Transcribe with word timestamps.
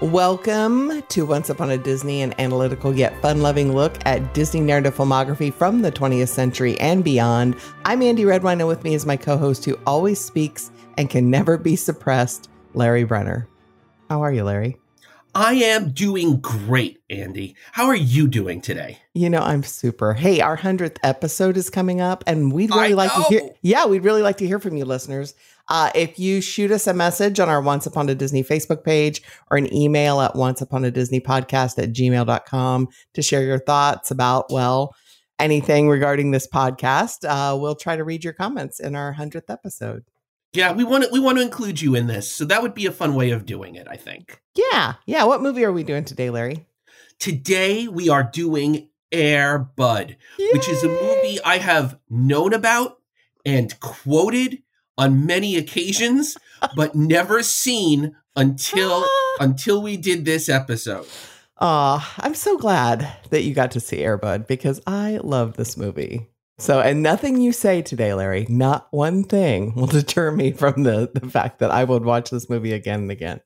Welcome 0.00 1.02
to 1.08 1.26
Once 1.26 1.50
Upon 1.50 1.72
a 1.72 1.76
Disney, 1.76 2.22
an 2.22 2.32
analytical 2.38 2.94
yet 2.94 3.20
fun 3.20 3.42
loving 3.42 3.74
look 3.74 3.98
at 4.06 4.32
Disney 4.32 4.60
narrative 4.60 4.94
filmography 4.94 5.52
from 5.52 5.82
the 5.82 5.90
20th 5.90 6.28
century 6.28 6.78
and 6.78 7.02
beyond. 7.02 7.56
I'm 7.84 8.00
Andie 8.02 8.24
Redwine, 8.24 8.60
and 8.60 8.68
with 8.68 8.84
me 8.84 8.94
is 8.94 9.04
my 9.04 9.16
co 9.16 9.36
host 9.36 9.64
who 9.64 9.76
always 9.88 10.24
speaks 10.24 10.70
and 10.96 11.10
can 11.10 11.30
never 11.30 11.58
be 11.58 11.74
suppressed, 11.74 12.48
Larry 12.74 13.02
Brenner. 13.02 13.48
How 14.08 14.22
are 14.22 14.32
you, 14.32 14.44
Larry? 14.44 14.76
I 15.34 15.54
am 15.54 15.90
doing 15.90 16.40
great, 16.40 17.00
Andie. 17.10 17.54
How 17.72 17.86
are 17.86 17.94
you 17.94 18.26
doing 18.26 18.60
today? 18.60 18.98
You 19.14 19.30
know, 19.30 19.40
I'm 19.40 19.62
super. 19.62 20.14
Hey, 20.14 20.40
our 20.40 20.56
100th 20.56 20.96
episode 21.02 21.56
is 21.56 21.70
coming 21.70 22.00
up, 22.00 22.24
and 22.26 22.52
we'd 22.52 22.70
really 22.70 22.92
I 22.92 22.94
like 22.94 23.16
know. 23.16 23.24
to 23.24 23.28
hear. 23.28 23.50
Yeah, 23.62 23.86
we'd 23.86 24.04
really 24.04 24.22
like 24.22 24.38
to 24.38 24.46
hear 24.46 24.58
from 24.58 24.76
you, 24.76 24.84
listeners. 24.84 25.34
Uh, 25.68 25.90
if 25.94 26.18
you 26.18 26.40
shoot 26.40 26.70
us 26.70 26.86
a 26.86 26.94
message 26.94 27.38
on 27.38 27.48
our 27.48 27.60
Once 27.60 27.86
Upon 27.86 28.08
a 28.08 28.14
Disney 28.14 28.42
Facebook 28.42 28.82
page 28.84 29.22
or 29.50 29.58
an 29.58 29.72
email 29.72 30.20
at 30.20 30.34
once 30.34 30.62
upon 30.62 30.84
a 30.84 30.90
Disney 30.90 31.20
podcast 31.20 31.80
at 31.82 31.92
gmail.com 31.92 32.88
to 33.14 33.22
share 33.22 33.42
your 33.42 33.58
thoughts 33.58 34.10
about, 34.10 34.50
well, 34.50 34.94
anything 35.38 35.88
regarding 35.88 36.30
this 36.30 36.46
podcast, 36.46 37.28
uh, 37.28 37.56
we'll 37.56 37.74
try 37.76 37.96
to 37.96 38.04
read 38.04 38.24
your 38.24 38.32
comments 38.32 38.80
in 38.80 38.96
our 38.96 39.14
100th 39.14 39.50
episode. 39.50 40.04
Yeah, 40.52 40.72
we 40.72 40.82
want 40.84 41.04
to 41.04 41.10
we 41.12 41.20
want 41.20 41.38
to 41.38 41.42
include 41.42 41.80
you 41.80 41.94
in 41.94 42.06
this, 42.06 42.30
so 42.30 42.44
that 42.46 42.62
would 42.62 42.74
be 42.74 42.86
a 42.86 42.92
fun 42.92 43.14
way 43.14 43.30
of 43.30 43.44
doing 43.46 43.74
it. 43.74 43.86
I 43.88 43.96
think. 43.96 44.40
Yeah. 44.54 44.94
Yeah. 45.06 45.24
What 45.24 45.42
movie 45.42 45.64
are 45.64 45.72
we 45.72 45.84
doing 45.84 46.04
today, 46.04 46.30
Larry? 46.30 46.66
Today 47.18 47.88
we 47.88 48.08
are 48.08 48.22
doing 48.22 48.88
Air 49.12 49.58
Bud, 49.58 50.16
which 50.52 50.68
is 50.68 50.82
a 50.84 50.88
movie 50.88 51.38
I 51.44 51.58
have 51.58 51.98
known 52.08 52.52
about 52.54 52.98
and 53.44 53.78
quoted 53.80 54.62
on 54.96 55.26
many 55.26 55.56
occasions, 55.56 56.36
but 56.76 56.94
never 56.94 57.42
seen 57.42 58.16
until 58.36 59.04
Ah. 59.06 59.36
until 59.40 59.82
we 59.82 59.96
did 59.96 60.24
this 60.24 60.48
episode. 60.48 61.06
Aw, 61.60 62.14
I'm 62.20 62.34
so 62.34 62.56
glad 62.56 63.08
that 63.30 63.42
you 63.42 63.52
got 63.54 63.72
to 63.72 63.80
see 63.80 63.98
Air 63.98 64.16
Bud 64.16 64.46
because 64.46 64.80
I 64.86 65.18
love 65.22 65.56
this 65.56 65.76
movie. 65.76 66.28
So, 66.60 66.80
and 66.80 67.02
nothing 67.02 67.40
you 67.40 67.52
say 67.52 67.82
today, 67.82 68.12
Larry, 68.14 68.46
not 68.48 68.88
one 68.90 69.22
thing 69.24 69.74
will 69.74 69.86
deter 69.98 70.30
me 70.32 70.52
from 70.52 70.82
the, 70.82 71.10
the 71.14 71.28
fact 71.28 71.60
that 71.60 71.70
I 71.70 71.84
would 71.84 72.04
watch 72.04 72.30
this 72.30 72.50
movie 72.50 72.72
again 72.72 73.00
and 73.02 73.10
again. 73.10 73.40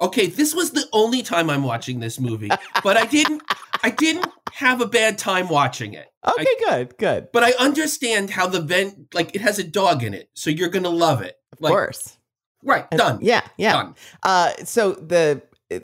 Okay, 0.00 0.26
this 0.26 0.54
was 0.54 0.70
the 0.70 0.86
only 0.92 1.22
time 1.22 1.50
I'm 1.50 1.64
watching 1.64 1.98
this 1.98 2.20
movie, 2.20 2.50
but 2.84 2.96
I 2.96 3.04
didn't 3.06 3.42
I 3.82 3.90
didn't 3.90 4.28
have 4.52 4.80
a 4.80 4.86
bad 4.86 5.18
time 5.18 5.48
watching 5.48 5.94
it. 5.94 6.06
Okay, 6.26 6.46
good, 6.68 6.96
good. 6.98 7.28
But 7.32 7.42
I 7.42 7.50
understand 7.58 8.30
how 8.30 8.46
the 8.46 8.60
vent 8.60 9.12
like 9.12 9.34
it 9.34 9.40
has 9.40 9.58
a 9.58 9.64
dog 9.64 10.04
in 10.04 10.14
it, 10.14 10.30
so 10.34 10.50
you're 10.50 10.68
gonna 10.68 10.88
love 10.88 11.20
it. 11.22 11.34
Of 11.52 11.60
Like, 11.60 11.72
course. 11.72 12.16
Right, 12.62 12.86
And- 12.92 12.98
done. 12.98 13.18
Yeah, 13.22 13.40
yeah. 13.56 13.72
Done. 13.72 13.94
Uh, 14.22 14.52
so 14.64 14.92
the 14.92 15.42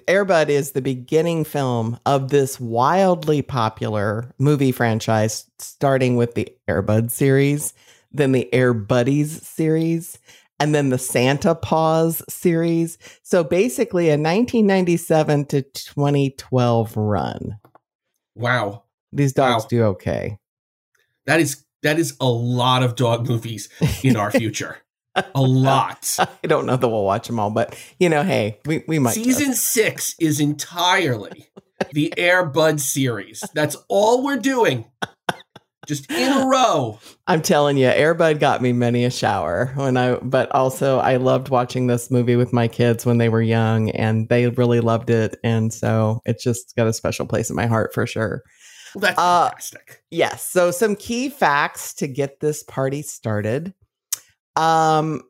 Air 0.08 0.24
Bud 0.24 0.48
is 0.48 0.72
the 0.72 0.80
beginning 0.82 1.44
film 1.44 1.98
of 2.06 2.30
this 2.30 2.58
wildly 2.58 3.42
popular 3.42 4.32
movie 4.38 4.72
franchise, 4.72 5.48
starting 5.58 6.16
with 6.16 6.34
the 6.34 6.48
Air 6.66 6.80
Bud 6.80 7.10
series, 7.10 7.74
then 8.10 8.32
the 8.32 8.52
Air 8.54 8.72
Buddies 8.72 9.46
series, 9.46 10.18
and 10.58 10.74
then 10.74 10.88
the 10.88 10.98
Santa 10.98 11.54
Paws 11.54 12.22
series. 12.28 12.96
So 13.22 13.44
basically, 13.44 14.06
a 14.08 14.12
1997 14.12 15.44
to 15.46 15.62
2012 15.62 16.96
run. 16.96 17.58
Wow. 18.34 18.84
These 19.12 19.32
dogs 19.34 19.64
Wow. 19.64 19.69
do 19.69 19.82
okay. 19.84 20.38
That 21.26 21.41
is 21.41 21.64
that 21.82 21.98
is 21.98 22.16
a 22.20 22.26
lot 22.28 22.82
of 22.82 22.96
dog 22.96 23.28
movies 23.28 23.69
in 24.02 24.16
our 24.16 24.30
future. 24.30 24.78
A 25.34 25.42
lot. 25.42 26.16
I 26.18 26.46
don't 26.46 26.66
know 26.66 26.76
that 26.76 26.88
we'll 26.88 27.04
watch 27.04 27.26
them 27.28 27.38
all, 27.38 27.50
but 27.50 27.76
you 27.98 28.08
know, 28.08 28.22
hey, 28.22 28.60
we, 28.66 28.84
we 28.88 28.98
might. 28.98 29.14
Season 29.14 29.54
six 29.54 30.14
is 30.19 30.41
entirely 30.41 31.48
the 31.92 32.12
Air 32.19 32.44
Bud 32.44 32.80
series. 32.80 33.44
That's 33.54 33.76
all 33.88 34.24
we're 34.24 34.38
doing. 34.38 34.86
Just 35.86 36.10
in 36.10 36.32
a 36.32 36.47
row. 36.47 36.98
I'm 37.26 37.42
telling 37.42 37.76
you, 37.76 37.88
Air 37.88 38.14
Bud 38.14 38.41
got 38.41 38.62
me 38.62 38.72
many 38.72 39.04
a 39.04 39.10
shower 39.10 39.70
when 39.76 39.98
I, 39.98 40.14
but 40.14 40.50
also 40.53 40.98
I 40.98 41.16
loved 41.16 41.50
watching 41.50 41.88
this 41.88 42.10
movie 42.10 42.36
with 42.36 42.54
my 42.54 42.69
kids 42.69 43.04
when 43.04 43.19
they 43.19 43.28
were 43.28 43.42
young 43.42 43.91
and 43.91 44.26
they 44.30 44.48
really 44.48 44.80
loved 44.80 45.10
it. 45.10 45.36
And 45.44 45.74
so 45.74 46.22
it's 46.24 46.42
just 46.42 46.74
got 46.74 46.86
a 46.86 46.92
special 46.94 47.26
place 47.26 47.50
in 47.50 47.56
my 47.56 47.66
heart 47.66 47.92
for 47.92 48.06
sure. 48.06 48.41
Well, 48.94 49.00
that's 49.03 49.19
Uh, 49.19 49.48
fantastic. 49.50 50.03
Yes. 50.10 50.48
So 50.48 50.70
some 50.70 50.97
key 50.97 51.28
facts 51.28 51.92
to 51.94 52.06
get 52.06 52.41
this 52.41 52.62
party 52.62 53.03
started. 53.03 53.74
Um, 54.56 55.22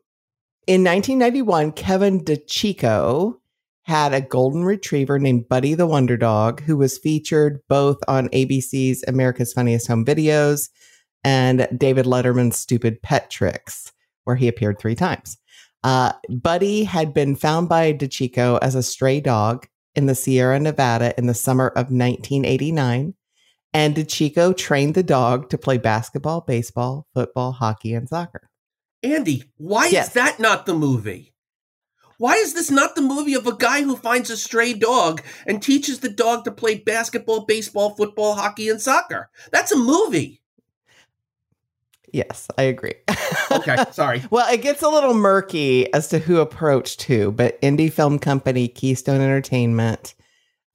in 0.67 0.83
1991, 0.83 1.73
Kevin 1.73 2.23
DiCicco 2.23 3.35
had 3.83 4.13
a 4.13 4.21
golden 4.21 4.63
retriever 4.63 5.19
named 5.19 5.47
Buddy 5.47 5.75
the 5.75 5.85
Wonder 5.85 6.17
Dog, 6.17 6.61
who 6.61 6.75
was 6.75 6.97
featured 6.97 7.59
both 7.69 7.97
on 8.07 8.29
ABC's 8.29 9.03
America's 9.07 9.53
Funniest 9.53 9.87
Home 9.87 10.03
Videos 10.03 10.69
and 11.23 11.67
David 11.75 12.05
Letterman's 12.05 12.57
Stupid 12.57 13.01
Pet 13.03 13.29
Tricks, 13.29 13.91
where 14.23 14.35
he 14.35 14.47
appeared 14.47 14.79
three 14.79 14.95
times. 14.95 15.37
Uh, 15.83 16.13
Buddy 16.29 16.83
had 16.83 17.13
been 17.13 17.35
found 17.35 17.69
by 17.69 17.93
DiCicco 17.93 18.57
as 18.63 18.73
a 18.73 18.81
stray 18.81 19.21
dog 19.21 19.67
in 19.93 20.07
the 20.07 20.15
Sierra 20.15 20.59
Nevada 20.59 21.13
in 21.15 21.27
the 21.27 21.35
summer 21.35 21.67
of 21.67 21.91
1989. 21.91 23.13
And 23.71 23.95
DiCicco 23.95 24.57
trained 24.57 24.95
the 24.95 25.03
dog 25.03 25.49
to 25.49 25.59
play 25.59 25.77
basketball, 25.77 26.41
baseball, 26.41 27.07
football, 27.13 27.51
hockey, 27.51 27.93
and 27.93 28.09
soccer. 28.09 28.49
Andie, 29.03 29.43
why 29.57 29.87
Yes. 29.87 30.07
is 30.07 30.13
that 30.13 30.39
not 30.39 30.65
the 30.65 30.73
movie? 30.73 31.33
Why 32.17 32.35
is 32.35 32.53
this 32.53 32.71
not 32.71 32.95
the 32.95 33.01
movie 33.01 33.33
of 33.33 33.45
a 33.45 33.55
guy 33.55 33.81
who 33.81 33.97
finds 33.97 34.29
a 34.29 34.37
stray 34.37 34.73
dog 34.73 35.21
and 35.45 35.61
teaches 35.61 35.99
the 35.99 36.09
dog 36.09 36.45
to 36.45 36.51
play 36.51 36.75
basketball, 36.75 37.41
baseball, 37.45 37.89
football, 37.95 38.35
hockey, 38.35 38.69
and 38.69 38.81
soccer? 38.81 39.29
That's 39.51 39.73
a 39.73 39.77
movie. 39.77 40.41
Yes, 42.13 42.47
I 42.57 42.63
agree. 42.63 42.93
Okay, 43.51 43.75
sorry. 43.91 44.23
well, 44.29 44.51
it 44.51 44.61
gets 44.61 44.81
a 44.81 44.87
little 44.87 45.13
murky 45.13 45.91
as 45.93 46.07
to 46.09 46.19
who 46.19 46.37
approached 46.37 47.03
who, 47.03 47.31
but 47.31 47.61
indie 47.61 47.91
film 47.91 48.19
company 48.19 48.69
Keystone 48.69 49.19
Entertainment, 49.19 50.15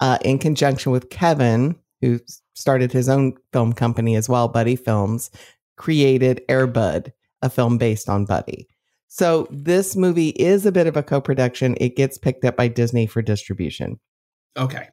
uh, 0.00 0.18
in 0.22 0.38
conjunction 0.38 0.92
with 0.92 1.08
Kevin, 1.08 1.76
who 2.02 2.20
started 2.54 2.92
his 2.92 3.08
own 3.08 3.34
film 3.54 3.72
company 3.72 4.16
as 4.16 4.28
well, 4.28 4.48
Buddy 4.48 4.76
Films, 4.76 5.30
created 5.76 6.42
Air 6.50 6.66
Bud, 6.66 7.14
a 7.42 7.50
film 7.50 7.78
based 7.78 8.08
on 8.08 8.24
Buddy. 8.24 8.66
So 9.08 9.48
this 9.50 9.96
movie 9.96 10.28
is 10.30 10.66
a 10.66 10.72
bit 10.72 10.86
of 10.86 10.96
a 10.96 11.02
co-production. 11.02 11.76
It 11.80 11.96
gets 11.96 12.16
picked 12.18 12.44
up 12.44 12.56
by 12.56 12.68
Disney 12.68 13.06
for 13.06 13.22
distribution. 13.22 13.98
Okay. 14.56 14.88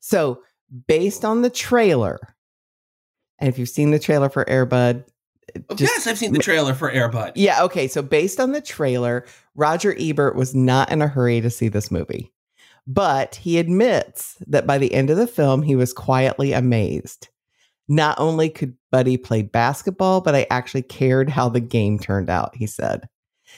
So, 0.00 0.42
based 0.86 1.24
on 1.24 1.42
the 1.42 1.50
trailer, 1.50 2.18
and 3.38 3.48
if 3.48 3.58
you've 3.58 3.68
seen 3.68 3.90
the 3.90 3.98
trailer 3.98 4.28
for 4.30 4.48
Air 4.48 4.64
Bud, 4.66 5.04
just- 5.74 5.80
yes, 5.80 6.06
I've 6.06 6.16
seen 6.18 6.32
the 6.32 6.38
trailer 6.38 6.74
for 6.74 6.90
Air 6.90 7.08
Bud. 7.08 7.32
yeah, 7.36 7.62
okay. 7.64 7.86
So, 7.88 8.02
based 8.02 8.40
on 8.40 8.52
the 8.52 8.60
trailer, 8.60 9.26
Roger 9.54 9.94
Ebert 9.98 10.36
was 10.36 10.54
not 10.54 10.90
in 10.90 11.02
a 11.02 11.08
hurry 11.08 11.40
to 11.40 11.50
see 11.50 11.68
this 11.68 11.90
movie, 11.90 12.32
but 12.86 13.34
he 13.36 13.58
admits 13.58 14.36
that 14.46 14.66
by 14.66 14.78
the 14.78 14.94
end 14.94 15.10
of 15.10 15.16
the 15.16 15.26
film, 15.26 15.62
he 15.62 15.76
was 15.76 15.92
quietly 15.92 16.52
amazed. 16.52 17.28
Not 17.90 18.20
only 18.20 18.48
could 18.48 18.76
Buddy 18.92 19.16
play 19.16 19.42
basketball, 19.42 20.20
but 20.20 20.36
I 20.36 20.46
actually 20.48 20.82
cared 20.82 21.28
how 21.28 21.48
the 21.48 21.58
game 21.58 21.98
turned 21.98 22.30
out, 22.30 22.54
he 22.54 22.68
said. 22.68 23.08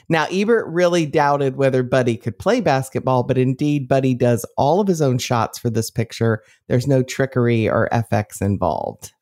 Now, 0.08 0.26
Ebert 0.32 0.66
really 0.68 1.04
doubted 1.04 1.56
whether 1.56 1.82
Buddy 1.82 2.16
could 2.16 2.38
play 2.38 2.62
basketball, 2.62 3.24
but 3.24 3.36
indeed, 3.36 3.88
Buddy 3.88 4.14
does 4.14 4.46
all 4.56 4.80
of 4.80 4.88
his 4.88 5.02
own 5.02 5.18
shots 5.18 5.58
for 5.58 5.68
this 5.68 5.90
picture. 5.90 6.42
There's 6.66 6.86
no 6.86 7.02
trickery 7.02 7.68
or 7.68 7.90
FX 7.92 8.40
involved. 8.40 9.12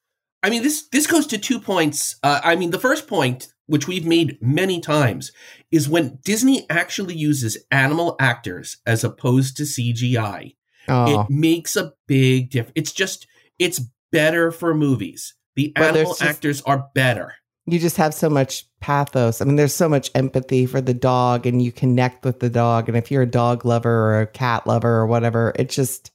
I 0.45 0.49
mean, 0.49 0.63
this 0.63 0.89
this 0.93 1.09
goes 1.09 1.27
to 1.27 1.39
two 1.39 1.59
points. 1.59 2.15
Uh, 2.23 2.41
I 2.45 2.55
mean, 2.55 2.71
the 2.71 2.79
first 2.79 3.09
point, 3.09 3.53
which 3.67 3.89
we've 3.89 4.07
made 4.07 4.39
many 4.41 4.79
times, 4.79 5.33
is 5.73 5.89
when 5.89 6.21
Disney 6.25 6.67
actually 6.71 7.17
uses 7.17 7.59
animal 7.73 8.15
actors 8.21 8.77
as 8.87 9.03
opposed 9.03 9.57
to 9.57 9.65
CGI. 9.65 10.55
Oh, 10.89 11.23
It 11.23 11.31
makes 11.31 11.75
a 11.75 11.95
big 12.07 12.51
difference. 12.51 12.75
It's 12.77 12.93
just 12.93 13.27
it's 13.59 13.81
better 14.13 14.51
for 14.51 14.75
movies. 14.75 15.35
The 15.57 15.73
there's 15.77 15.89
animal 15.89 16.13
just- 16.13 16.23
actors 16.23 16.63
are 16.63 16.89
better. 16.95 17.35
you 17.67 17.79
just 17.79 17.97
have 17.99 18.15
so 18.15 18.29
much 18.31 18.67
pathos. 18.81 19.41
I 19.41 19.45
mean, 19.45 19.57
there's 19.57 19.75
so 19.75 19.89
much 19.89 20.11
empathy 20.15 20.67
for 20.67 20.81
the 20.81 20.95
dog, 20.95 21.47
and 21.47 21.61
you 21.63 21.71
connect 21.73 22.25
with 22.25 22.41
the 22.41 22.51
dog. 22.51 22.89
And 22.89 22.97
if 22.97 23.11
you're 23.11 23.23
a 23.23 23.27
dog 23.27 23.65
lover 23.65 23.91
or 23.91 24.21
a 24.23 24.27
cat 24.27 24.67
lover 24.67 24.89
or 24.91 25.07
whatever, 25.07 25.53
it 25.57 25.69
just 25.69 26.11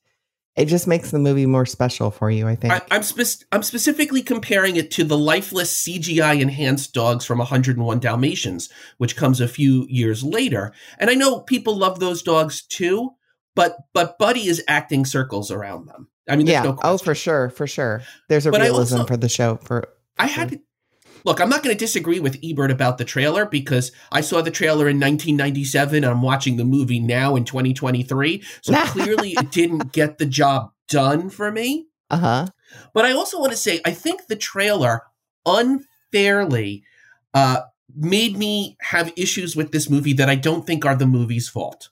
it 0.56 0.66
just 0.66 0.88
makes 0.88 1.12
the 1.12 1.20
movie 1.20 1.46
more 1.46 1.66
special 1.66 2.12
for 2.12 2.32
you. 2.32 2.48
I 2.48 2.56
think. 2.56 2.74
I, 2.74 2.82
I'm 2.92 3.04
spec- 3.04 3.46
I'm 3.52 3.62
specifically 3.64 4.22
comparing 4.22 4.78
it 4.78 4.90
to 4.92 5.04
the 5.04 5.18
lifeless 5.18 5.86
CGI 5.86 6.42
enhanced 6.42 6.94
dogs 6.94 7.26
from 7.26 7.40
101 7.40 8.00
Dalmatians, 8.00 8.70
which 8.98 9.16
comes 9.18 9.40
a 9.42 9.48
few 9.50 9.86
years 9.90 10.24
later. 10.24 10.74
And 10.98 11.10
I 11.10 11.14
know 11.14 11.42
people 11.42 11.78
love 11.78 12.00
those 12.00 12.24
dogs 12.24 12.66
too, 12.66 13.12
but 13.54 13.78
but 13.94 14.18
Buddy 14.18 14.48
is 14.48 14.64
acting 14.68 15.06
circles 15.06 15.52
around 15.52 15.88
them. 15.88 16.08
I 16.28 16.36
mean, 16.36 16.46
there's 16.46 16.64
yeah. 16.64 16.72
no 16.72 16.80
oh, 16.84 16.98
for 16.98 17.16
sure, 17.16 17.50
for 17.50 17.68
sure. 17.68 18.02
There's 18.30 18.46
a 18.46 18.52
But 18.52 18.62
realism 18.62 18.98
also- 18.98 19.08
for 19.08 19.18
the 19.18 19.30
show. 19.30 19.58
For 19.58 19.88
I 20.18 20.28
had 20.28 20.60
look, 21.26 21.42
I'm 21.42 21.50
not 21.50 21.64
going 21.64 21.76
to 21.76 21.80
disagree 21.80 22.20
with 22.20 22.40
Ebert 22.44 22.72
about 22.72 22.98
the 22.98 23.06
trailer 23.06 23.46
because 23.46 23.92
I 24.12 24.22
saw 24.22 24.42
the 24.42 24.52
trailer 24.52 24.88
in 24.88 25.00
1997 25.00 25.98
and 25.98 26.06
I'm 26.06 26.22
watching 26.22 26.56
the 26.56 26.64
movie 26.64 27.00
now 27.00 27.36
in 27.36 27.44
2023. 27.44 28.44
So 28.62 28.74
clearly 28.86 29.32
it 29.32 29.52
didn't 29.52 29.92
get 29.92 30.18
the 30.18 30.26
job 30.26 30.72
done 30.88 31.30
for 31.30 31.52
me. 31.52 31.88
Uh 32.10 32.18
huh. 32.18 32.48
But 32.94 33.06
I 33.06 33.12
also 33.12 33.40
want 33.40 33.52
to 33.52 33.58
say, 33.58 33.82
I 33.84 33.92
think 33.92 34.28
the 34.28 34.36
trailer 34.36 35.04
unfairly 35.46 36.84
uh, 37.34 37.62
made 37.94 38.38
me 38.38 38.78
have 38.82 39.14
issues 39.16 39.56
with 39.56 39.72
this 39.72 39.90
movie 39.90 40.14
that 40.14 40.30
I 40.30 40.36
don't 40.36 40.66
think 40.66 40.86
are 40.86 40.96
the 40.96 41.08
movie's 41.08 41.50
fault, 41.50 41.90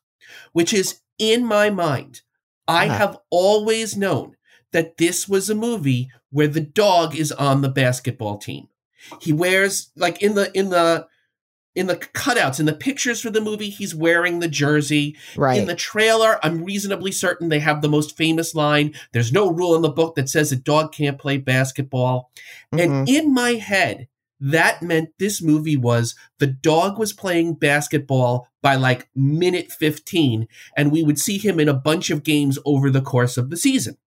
which 0.51 0.73
is 0.73 1.01
in 1.17 1.45
my 1.45 1.69
mind, 1.69 2.21
I 2.67 2.87
Uh-huh. 2.87 2.97
have 2.97 3.17
always 3.29 3.95
known 3.97 4.35
that 4.71 4.97
this 4.97 5.27
was 5.27 5.49
a 5.49 5.55
movie 5.55 6.09
where 6.31 6.47
the 6.47 6.61
dog 6.61 7.15
is 7.15 7.31
on 7.31 7.61
the 7.61 7.69
basketball 7.69 8.37
team. 8.37 8.67
He 9.21 9.33
wears 9.33 9.91
like 9.95 10.21
in 10.21 10.35
the 10.35 10.51
in 10.57 10.69
the 10.69 11.07
in 11.75 11.87
the 11.87 11.95
cutouts 11.97 12.59
in 12.59 12.67
the 12.67 12.73
pictures 12.73 13.19
for 13.21 13.31
the 13.31 13.41
movie 13.41 13.69
he's 13.71 13.95
wearing 13.95 14.39
the 14.39 14.47
jersey 14.47 15.15
Right. 15.35 15.59
in 15.59 15.65
the 15.65 15.73
trailer, 15.75 16.39
I'm 16.45 16.63
reasonably 16.63 17.11
certain 17.11 17.49
they 17.49 17.59
have 17.61 17.81
the 17.81 17.89
most 17.89 18.15
famous 18.15 18.53
line. 18.53 18.93
There's 19.11 19.31
no 19.33 19.49
rule 19.49 19.75
in 19.75 19.81
the 19.81 19.89
book 19.89 20.13
that 20.15 20.29
says 20.29 20.51
a 20.51 20.55
dog 20.55 20.93
can't 20.93 21.17
play 21.17 21.37
basketball. 21.37 22.29
Mhm. 22.73 22.79
And 22.83 23.09
in 23.09 23.33
my 23.33 23.53
head, 23.55 24.07
that 24.39 24.83
meant 24.83 25.09
this 25.17 25.41
movie 25.41 25.75
was 25.77 26.13
the 26.37 26.45
dog 26.47 26.99
was 26.99 27.11
playing 27.11 27.55
basketball 27.55 28.47
by 28.63 28.75
like 28.75 29.07
minute 29.13 29.71
15, 29.71 30.47
and 30.75 30.91
we 30.91 31.03
would 31.03 31.19
see 31.19 31.37
him 31.37 31.59
in 31.59 31.69
a 31.69 31.73
bunch 31.73 32.09
of 32.09 32.23
games 32.23 32.57
over 32.65 32.89
the 32.89 33.01
course 33.01 33.37
of 33.37 33.51
the 33.51 33.57
season. 33.57 33.97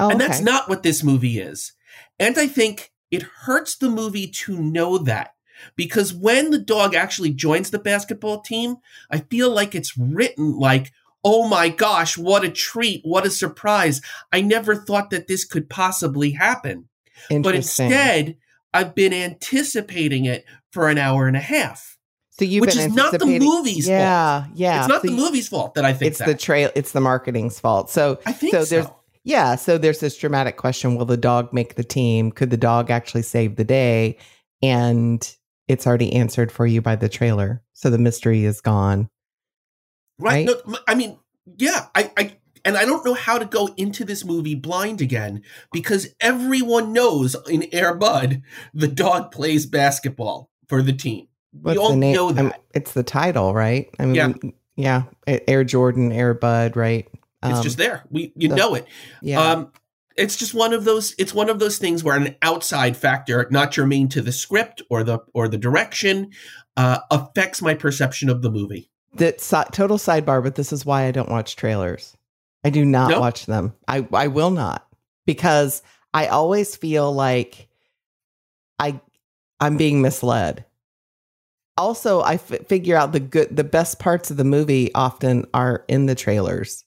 oh, 0.00 0.10
And 0.10 0.20
that's 0.20 0.40
not 0.40 0.68
what 0.68 0.82
this 0.82 1.04
movie 1.04 1.38
is. 1.38 1.72
And 2.18 2.36
I 2.36 2.48
think 2.48 2.90
it 3.12 3.22
hurts 3.22 3.76
the 3.76 3.90
movie 3.90 4.26
to 4.26 4.60
know 4.60 4.98
that. 4.98 5.34
Because 5.76 6.12
when 6.12 6.50
the 6.50 6.58
dog 6.58 6.94
actually 6.94 7.30
joins 7.30 7.70
the 7.70 7.78
basketball 7.78 8.40
team, 8.40 8.76
I 9.08 9.18
feel 9.18 9.50
like 9.50 9.74
it's 9.74 9.96
written 9.96 10.58
like, 10.58 10.90
oh 11.22 11.46
my 11.48 11.68
gosh, 11.68 12.18
what 12.18 12.44
a 12.44 12.50
treat, 12.50 13.00
what 13.04 13.24
a 13.24 13.30
surprise. 13.30 14.00
I 14.32 14.40
never 14.40 14.74
thought 14.74 15.10
that 15.10 15.28
this 15.28 15.44
could 15.44 15.70
possibly 15.70 16.32
happen. 16.32 16.88
But 17.42 17.54
instead, 17.54 18.36
I've 18.74 18.94
been 18.94 19.14
anticipating 19.14 20.24
it 20.24 20.44
for 20.72 20.88
an 20.88 20.98
hour 20.98 21.28
and 21.28 21.36
a 21.36 21.40
half, 21.40 21.93
so 22.38 22.44
you've 22.44 22.62
which 22.62 22.76
is 22.76 22.92
not 22.94 23.18
the 23.18 23.24
movie's 23.26 23.86
fault. 23.86 23.98
Yeah, 23.98 24.46
yeah. 24.54 24.80
It's 24.80 24.88
not 24.88 25.02
So 25.02 25.08
the 25.08 25.14
you- 25.14 25.20
movie's 25.24 25.48
fault 25.48 25.74
that 25.74 25.84
I 25.84 25.92
think 25.92 26.10
It's 26.10 26.18
that. 26.18 26.26
the 26.28 26.34
trail. 26.34 26.70
It's 26.74 26.92
the 26.92 27.00
marketing's 27.00 27.58
fault. 27.60 27.90
So 27.90 28.18
I 28.26 28.32
think 28.32 28.52
so 28.52 28.64
so. 28.64 28.74
there's- 28.74 28.90
yeah. 29.24 29.54
So 29.56 29.78
there's 29.78 30.00
this 30.00 30.16
dramatic 30.16 30.56
question: 30.56 30.96
Will 30.96 31.04
the 31.06 31.16
dog 31.16 31.52
make 31.52 31.76
the 31.76 31.84
team? 31.84 32.30
Could 32.32 32.50
the 32.50 32.56
dog 32.56 32.90
actually 32.90 33.22
save 33.22 33.56
the 33.56 33.64
day? 33.64 34.18
And 34.62 35.26
it's 35.68 35.86
already 35.86 36.12
answered 36.12 36.50
for 36.52 36.66
you 36.66 36.80
by 36.82 36.96
the 36.96 37.08
trailer. 37.08 37.62
So 37.72 37.88
the 37.90 37.98
mystery 37.98 38.44
is 38.44 38.60
gone. 38.60 39.08
Right. 40.18 40.46
right? 40.46 40.58
No, 40.66 40.78
I 40.86 40.94
mean, 40.94 41.18
yeah, 41.58 41.86
I, 41.94 42.10
I, 42.16 42.36
and 42.64 42.76
I 42.76 42.84
don't 42.84 43.04
know 43.04 43.14
how 43.14 43.38
to 43.38 43.44
go 43.44 43.68
into 43.76 44.04
this 44.04 44.24
movie 44.24 44.54
blind 44.54 45.00
again 45.00 45.42
because 45.72 46.08
everyone 46.20 46.92
knows 46.92 47.34
in 47.48 47.66
Air 47.72 47.94
Bud 47.94 48.42
the 48.72 48.88
dog 48.88 49.30
plays 49.32 49.66
basketball 49.66 50.50
for 50.68 50.82
the 50.82 50.92
team. 50.92 51.26
What's 51.62 51.78
we 51.78 51.82
all 51.84 51.90
the 51.90 51.96
name? 51.96 52.14
know 52.14 52.32
that. 52.32 52.44
Um, 52.46 52.52
it's 52.74 52.92
the 52.92 53.02
title, 53.02 53.54
right? 53.54 53.88
I 53.98 54.06
mean, 54.06 54.14
Yeah. 54.76 55.04
yeah. 55.26 55.38
Air 55.48 55.64
Jordan, 55.64 56.12
Air 56.12 56.34
Bud, 56.34 56.76
right? 56.76 57.08
it's 57.42 57.58
Um, 57.58 57.62
just 57.62 57.76
there. 57.78 58.04
We 58.10 58.32
you 58.36 58.48
the- 58.48 58.56
know 58.56 58.74
it. 58.74 58.86
yeah. 59.22 59.40
Um, 59.52 59.72
it's 60.16 60.36
just 60.36 60.54
one 60.54 60.72
of 60.72 60.84
those. 60.84 61.14
It's 61.18 61.34
one 61.34 61.50
of 61.50 61.58
those 61.58 61.78
things 61.78 62.02
where 62.04 62.16
an 62.16 62.36
outside 62.42 62.96
factor, 62.96 63.46
not 63.50 63.72
germane 63.72 64.08
to 64.10 64.20
the 64.22 64.32
script 64.32 64.80
or 64.88 65.02
the 65.04 65.18
or 65.34 65.48
the 65.48 65.58
direction, 65.58 66.30
uh, 66.76 66.98
affects 67.10 67.60
my 67.62 67.74
perception 67.74 68.28
of 68.28 68.40
the 68.42 68.50
movie. 68.50 68.90
that 69.16 69.40
si- 69.40 69.56
total 69.70 69.96
sidebar, 69.96 70.42
but 70.42 70.56
this 70.56 70.72
is 70.72 70.84
why 70.84 71.04
I 71.04 71.12
don't 71.12 71.28
watch 71.28 71.54
trailers. 71.54 72.16
I 72.64 72.70
do 72.70 72.84
not 72.84 73.10
No? 73.10 73.20
watch 73.20 73.46
them. 73.46 73.74
I 73.86 74.06
I 74.12 74.26
will 74.28 74.50
not 74.50 74.86
because 75.26 75.82
I 76.12 76.26
always 76.28 76.74
feel 76.74 77.12
like 77.12 77.68
I 78.78 79.00
I'm 79.60 79.76
being 79.76 80.00
misled. 80.02 80.64
Also, 81.76 82.20
I 82.20 82.34
f- 82.34 82.66
figure 82.68 82.96
out 82.96 83.12
the 83.12 83.20
good 83.20 83.54
the 83.54 83.64
best 83.64 83.98
parts 83.98 84.30
of 84.30 84.36
the 84.36 84.44
movie 84.44 84.94
often 84.94 85.44
are 85.52 85.84
in 85.88 86.06
the 86.06 86.14
trailers. 86.14 86.84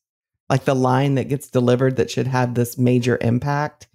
Like 0.50 0.64
the 0.64 0.76
line 0.76 1.16
that 1.16 1.28
gets 1.28 1.50
delivered 1.50 1.98
that 1.98 2.10
should 2.10 2.28
have 2.28 2.54
this 2.54 2.78
major 2.78 3.18
impact. 3.20 3.88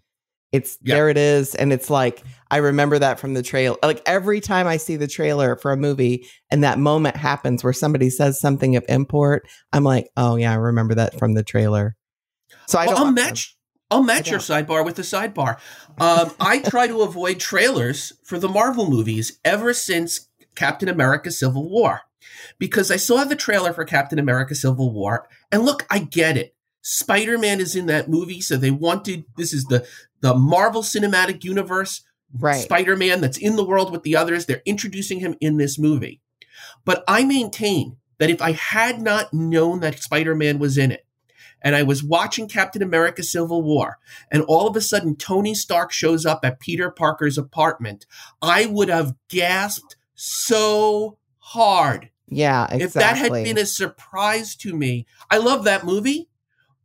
It's 0.53 0.77
Yeah. 0.83 0.97
there 0.97 1.09
it 1.09 1.17
is 1.17 1.55
and 1.55 1.73
it's 1.73 1.89
like 1.89 2.23
I 2.51 2.59
remember 2.59 2.99
that 2.99 3.19
from 3.19 3.33
the 3.33 3.43
trailer. 3.43 3.79
Like 3.83 4.03
every 4.05 4.41
time 4.43 4.67
I 4.67 4.77
see 4.77 4.97
the 4.97 5.07
trailer 5.09 5.57
for 5.57 5.73
a 5.73 5.79
movie 5.79 6.29
and 6.51 6.63
that 6.63 6.79
moment 6.79 7.17
happens 7.17 7.65
where 7.65 7.73
somebody 7.73 8.11
says 8.11 8.39
something 8.39 8.77
of 8.77 8.85
import, 8.91 9.49
I'm 9.73 9.85
like, 9.85 10.11
"Oh 10.19 10.37
yeah, 10.37 10.53
I 10.53 10.57
remember 10.57 10.95
that 10.97 11.19
from 11.19 11.33
the 11.33 11.43
trailer." 11.43 11.97
So 12.67 12.79
I 12.79 12.87
Well, 12.87 12.97
don't 12.97 13.07
I'll 13.07 13.13
match. 13.13 13.57
I'll 13.91 14.03
match 14.03 14.31
your 14.31 14.41
sidebar 14.41 14.85
with 14.87 14.97
the 14.97 15.03
sidebar. 15.03 15.59
Um, 15.99 16.33
I 16.41 16.61
try 16.61 16.87
to 16.87 17.03
avoid 17.03 17.39
trailers 17.41 18.13
for 18.25 18.39
the 18.39 18.49
Marvel 18.49 18.89
movies 18.91 19.39
ever 19.45 19.75
since 19.75 20.29
Captain 20.55 20.89
America: 20.89 21.31
Civil 21.31 21.69
War, 21.69 22.03
because 22.59 22.91
I 22.91 22.97
saw 22.97 23.25
the 23.25 23.37
trailer 23.37 23.73
for 23.73 23.85
Captain 23.85 24.19
America: 24.19 24.55
Civil 24.55 24.93
War, 24.93 25.29
and 25.51 25.65
look, 25.65 25.87
I 25.91 26.01
get 26.01 26.37
it. 26.37 26.55
Spider 26.83 27.39
Man 27.39 27.61
is 27.61 27.77
in 27.77 27.87
that 27.87 28.09
movie, 28.09 28.41
so 28.41 28.57
they 28.57 28.71
wanted 28.71 29.25
this 29.37 29.53
is 29.53 29.65
the 29.65 29.87
the 30.21 30.35
Marvel 30.35 30.83
Cinematic 30.83 31.45
Universe 31.45 32.03
Right. 32.33 32.63
Spider 32.63 32.97
Man 32.97 33.21
that's 33.21 33.39
in 33.39 33.57
the 33.57 33.65
world 33.65 33.93
with 33.93 34.03
the 34.03 34.17
others. 34.17 34.47
They're 34.47 34.63
introducing 34.65 35.21
him 35.21 35.37
in 35.41 35.59
this 35.59 35.79
movie. 35.79 36.21
But 36.85 37.05
I 37.07 37.25
maintain 37.25 37.97
that 38.19 38.31
if 38.31 38.41
I 38.41 38.53
had 38.53 39.01
not 39.01 39.35
known 39.35 39.81
that 39.81 40.03
Spider 40.03 40.35
Man 40.35 40.59
was 40.59 40.79
in 40.79 40.91
it, 40.91 41.07
and 41.61 41.77
I 41.77 41.83
was 41.83 42.03
watching 42.03 42.49
Captain 42.49 42.83
America 42.83 43.23
Civil 43.23 43.63
War, 43.63 43.99
and 44.31 44.43
all 44.43 44.67
of 44.67 44.77
a 44.77 44.81
sudden 44.81 45.15
Tony 45.15 45.55
Stark 45.55 45.93
shows 45.93 46.27
up 46.27 46.41
at 46.45 46.59
Peter 46.59 46.91
Parker's 46.91 47.39
apartment, 47.39 48.07
I 48.41 48.67
would 48.67 48.89
have 48.89 49.15
gasped 49.29 49.97
so 50.23 51.19
hard. 51.39 52.11
Yeah, 52.29 52.65
exactly. 52.71 52.85
If 52.85 52.93
that 52.95 53.17
had 53.17 53.33
been 53.33 53.59
a 53.59 53.67
surprise 53.67 54.55
to 54.57 54.75
me, 54.75 55.07
I 55.31 55.39
love 55.39 55.65
that 55.65 55.85
movie. 55.85 56.29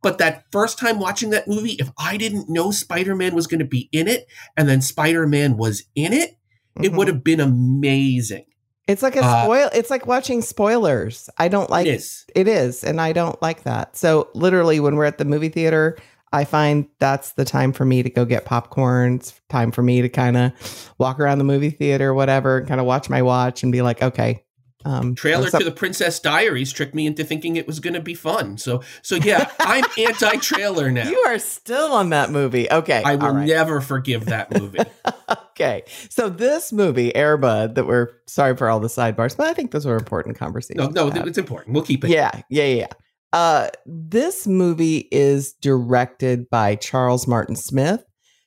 But 0.02 0.18
that 0.20 0.46
first 0.52 0.78
time 0.78 1.00
watching 1.00 1.30
that 1.32 1.48
movie, 1.48 1.74
if 1.74 1.90
I 1.98 2.18
didn't 2.18 2.50
know 2.50 2.72
Spider 2.72 3.16
Man 3.16 3.36
was 3.36 3.48
going 3.48 3.60
to 3.60 3.66
be 3.66 3.90
in 3.92 4.08
it, 4.08 4.28
and 4.56 4.68
then 4.68 4.82
Spider 4.82 5.28
Man 5.28 5.58
was 5.58 5.84
in 5.96 6.14
it, 6.14 6.38
it 6.82 6.92
Mhm. 6.92 6.98
would 6.98 7.08
have 7.08 7.24
been 7.24 7.40
amazing. 7.40 8.46
It's 8.88 9.04
like 9.04 9.16
a 9.16 9.24
uh, 9.24 9.44
spoil. 9.44 9.70
It's 9.74 9.90
like 9.90 10.06
watching 10.06 10.42
spoilers. 10.42 11.30
I 11.38 11.48
don't 11.48 11.70
like 11.70 11.88
it 11.88 11.96
is. 11.96 12.26
It 12.36 12.48
is, 12.48 12.84
and 12.84 13.02
I 13.02 13.12
don't 13.12 13.42
like 13.42 13.64
that. 13.64 13.98
So 13.98 14.30
literally, 14.34 14.80
when 14.80 14.96
we're 14.96 15.06
at 15.06 15.18
the 15.18 15.26
movie 15.26 15.50
theater, 15.50 15.98
I 16.34 16.44
find 16.44 16.88
that's 17.00 17.34
the 17.34 17.46
time 17.46 17.72
for 17.72 17.86
me 17.86 18.04
to 18.04 18.10
go 18.10 18.26
get 18.26 18.46
popcorn. 18.46 19.16
It's 19.16 19.40
time 19.50 19.72
for 19.72 19.82
me 19.82 20.02
to 20.02 20.10
kind 20.10 20.36
of 20.36 20.94
walk 20.98 21.20
around 21.20 21.38
the 21.38 21.44
movie 21.44 21.70
theater, 21.70 22.14
whatever, 22.14 22.58
and 22.58 22.68
kind 22.68 22.80
of 22.80 22.86
watch 22.86 23.10
my 23.10 23.22
watch 23.22 23.64
and 23.64 23.72
be 23.72 23.82
like, 23.82 24.02
okay. 24.02 24.44
Um, 24.86 25.16
Trailer 25.16 25.50
to 25.50 25.64
the 25.64 25.72
Princess 25.72 26.20
Diaries 26.20 26.72
tricked 26.72 26.96
me 26.96 27.08
into 27.08 27.24
thinking 27.26 27.58
it 27.58 27.68
was 27.68 27.80
going 27.80 27.96
to 27.96 28.02
be 28.02 28.14
fun. 28.14 28.58
So, 28.58 28.84
so 29.02 29.16
yeah, 29.16 29.52
I'm 29.60 29.84
anti-trailer 29.98 30.92
now. 30.92 31.10
You 31.10 31.18
are 31.28 31.40
still 31.40 31.92
on 31.92 32.12
that 32.12 32.32
movie. 32.32 32.72
Okay, 32.72 33.02
I 33.04 33.16
will 33.16 33.34
right. 33.34 33.48
never 33.48 33.82
forgive 33.82 34.26
that 34.26 34.52
movie. 34.58 34.80
okay, 35.52 35.84
so 36.10 36.30
this 36.30 36.72
movie, 36.72 37.14
Air 37.16 37.36
Bud, 37.36 37.76
that 37.76 37.86
we're 37.86 38.12
sorry 38.28 38.56
for 38.56 38.70
all 38.70 38.80
the 38.80 38.88
sidebars, 38.88 39.36
but 39.36 39.48
I 39.48 39.54
think 39.54 39.72
those 39.72 39.86
were 39.86 39.98
important 39.98 40.38
conversations. 40.38 40.94
no, 40.94 41.10
no, 41.10 41.24
it's 41.24 41.38
important. 41.38 41.74
We'll 41.74 41.84
keep 41.84 42.06
it. 42.06 42.10
Yeah, 42.10 42.32
yeah, 42.50 42.66
yeah. 42.66 42.88
Uh, 43.34 43.68
this 43.86 44.48
movie 44.48 45.08
is 45.12 45.54
directed 45.54 46.50
by 46.50 46.76
Charles 46.76 47.28
Martin 47.28 47.56
Smith, 47.56 48.04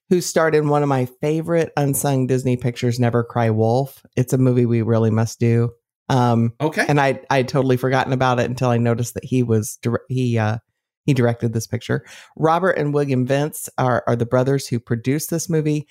who 0.08 0.20
starred 0.20 0.54
in 0.54 0.68
one 0.68 0.82
of 0.82 0.88
my 0.88 1.06
favorite 1.20 1.72
unsung 1.76 2.26
Disney 2.26 2.56
pictures, 2.56 2.98
Never 2.98 3.22
Cry 3.22 3.50
Wolf. 3.50 4.04
It's 4.16 4.32
a 4.32 4.38
movie 4.38 4.66
we 4.66 4.82
really 4.82 5.10
must 5.10 5.38
do. 5.38 5.70
Um, 6.08 6.54
Okay. 6.60 6.84
and 6.88 7.00
I 7.00 7.20
I 7.30 7.44
totally 7.44 7.76
forgotten 7.76 8.12
about 8.12 8.40
it 8.40 8.50
until 8.50 8.70
I 8.70 8.78
noticed 8.78 9.14
that 9.14 9.24
he 9.24 9.42
was 9.44 9.78
he 10.08 10.38
uh 10.38 10.58
he 11.06 11.14
directed 11.14 11.52
this 11.52 11.68
picture. 11.68 12.04
Robert 12.36 12.72
and 12.72 12.92
William 12.92 13.26
Vince 13.26 13.68
are 13.78 14.02
are 14.08 14.16
the 14.16 14.26
brothers 14.26 14.66
who 14.66 14.80
produced 14.80 15.30
this 15.30 15.48
movie. 15.48 15.86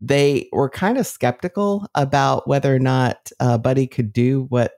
They 0.00 0.48
were 0.52 0.68
kind 0.70 0.96
of 0.96 1.06
skeptical 1.06 1.88
about 1.94 2.46
whether 2.46 2.72
or 2.74 2.78
not 2.78 3.32
uh, 3.40 3.58
Buddy 3.58 3.86
could 3.86 4.12
do 4.12 4.46
what 4.48 4.72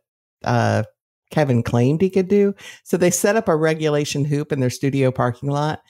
uh, 0.44 0.84
Kevin 1.30 1.62
claimed 1.62 2.00
he 2.00 2.10
could 2.10 2.28
do. 2.28 2.54
So 2.84 2.96
they 2.96 3.10
set 3.10 3.36
up 3.36 3.48
a 3.48 3.56
regulation 3.56 4.24
hoop 4.24 4.52
in 4.52 4.60
their 4.60 4.70
studio 4.70 5.10
parking 5.10 5.50
lot, 5.50 5.80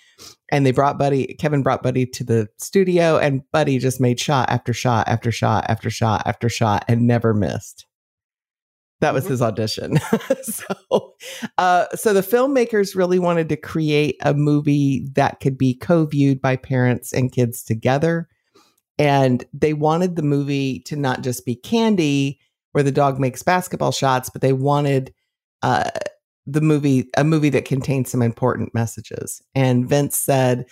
and 0.51 0.65
they 0.65 0.73
brought 0.73 0.99
Buddy. 0.99 1.35
Kevin 1.39 1.63
brought 1.63 1.83
Buddy 1.83 2.07
to 2.07 2.25
the 2.25 2.49
studio, 2.59 3.19
and 3.19 3.43
Buddy 3.53 3.79
just 3.79 4.01
made 4.01 4.19
shot 4.19 4.49
after 4.49 4.73
shot 4.73 5.09
after 5.09 5.31
shot 5.31 5.67
after 5.69 5.91
shot 5.91 6.23
after 6.27 6.49
shot 6.49 6.85
and 6.89 7.07
never 7.07 7.35
missed. 7.35 7.87
That 9.01 9.13
was 9.13 9.27
Mhm. 9.27 9.29
his 9.29 9.43
audition. 9.43 9.99
so, 10.43 11.15
uh, 11.59 11.87
so 11.95 12.15
the 12.15 12.23
filmmakers 12.23 12.95
really 12.95 13.19
wanted 13.19 13.51
to 13.51 13.57
create 13.57 14.17
a 14.23 14.33
movie 14.33 15.07
that 15.15 15.41
could 15.41 15.59
be 15.59 15.75
co-viewed 15.75 16.41
by 16.41 16.57
parents 16.57 17.13
and 17.13 17.31
kids 17.31 17.63
together. 17.63 18.27
And 18.99 19.45
they 19.53 19.75
wanted 19.75 20.17
the 20.17 20.23
movie 20.23 20.81
to 20.87 20.97
not 20.97 21.21
just 21.21 21.45
be 21.45 21.55
candy 21.55 22.41
where 22.73 22.83
the 22.83 22.93
dog 22.93 23.21
makes 23.21 23.43
basketball 23.43 23.93
shots, 23.93 24.31
but 24.31 24.41
they 24.41 24.55
wanted 24.55 25.13
uh, 25.63 25.91
the 26.47 26.61
movie 26.61 27.11
a 27.17 27.25
movie 27.25 27.51
that 27.51 27.65
contains 27.65 28.11
some 28.11 28.23
important 28.23 28.75
messages. 28.75 29.43
And 29.55 29.89
Vince 29.89 30.19
said, 30.19 30.67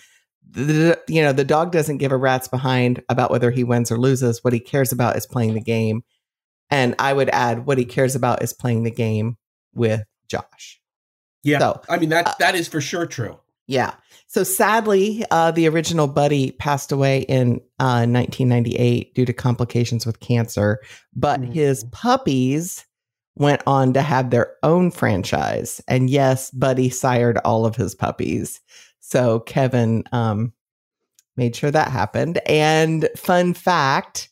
the, 0.50 1.00
you 1.08 1.22
know, 1.22 1.32
the 1.32 1.44
dog 1.44 1.72
doesn't 1.72 1.98
give 1.98 2.12
a 2.12 2.16
rat's 2.16 2.48
behind 2.48 3.02
about 3.08 3.30
whether 3.30 3.50
he 3.50 3.64
wins 3.64 3.90
or 3.90 3.98
loses. 3.98 4.44
What 4.44 4.52
he 4.52 4.60
cares 4.60 4.92
about 4.92 5.16
is 5.16 5.26
playing 5.26 5.54
the 5.54 5.60
game. 5.60 6.04
And 6.70 6.94
I 6.98 7.12
would 7.12 7.28
add, 7.30 7.66
what 7.66 7.78
he 7.78 7.84
cares 7.84 8.14
about 8.14 8.42
is 8.42 8.52
playing 8.52 8.84
the 8.84 8.90
game 8.90 9.36
with 9.74 10.02
Josh. 10.28 10.80
Yeah, 11.42 11.58
so, 11.58 11.82
I 11.88 11.98
mean 11.98 12.08
that 12.08 12.26
uh, 12.26 12.34
that 12.38 12.54
is 12.54 12.68
for 12.68 12.80
sure 12.80 13.06
true. 13.06 13.38
Yeah. 13.66 13.94
So 14.26 14.42
sadly, 14.42 15.24
uh, 15.30 15.50
the 15.50 15.68
original 15.68 16.06
Buddy 16.06 16.52
passed 16.52 16.90
away 16.90 17.20
in 17.20 17.60
uh, 17.78 18.06
1998 18.06 19.14
due 19.14 19.24
to 19.24 19.32
complications 19.32 20.06
with 20.06 20.20
cancer, 20.20 20.80
but 21.14 21.40
mm-hmm. 21.40 21.52
his 21.52 21.84
puppies 21.84 22.84
went 23.36 23.62
on 23.66 23.92
to 23.94 24.02
have 24.02 24.30
their 24.30 24.54
own 24.62 24.90
franchise. 24.90 25.80
And 25.88 26.08
yes, 26.08 26.50
Buddy 26.50 26.88
sired 26.88 27.38
all 27.44 27.66
of 27.66 27.76
his 27.76 27.94
puppies. 27.94 28.60
So 29.00 29.40
Kevin 29.40 30.04
um, 30.12 30.52
made 31.36 31.56
sure 31.56 31.70
that 31.70 31.90
happened. 31.90 32.40
And 32.46 33.08
fun 33.16 33.54
fact 33.54 34.28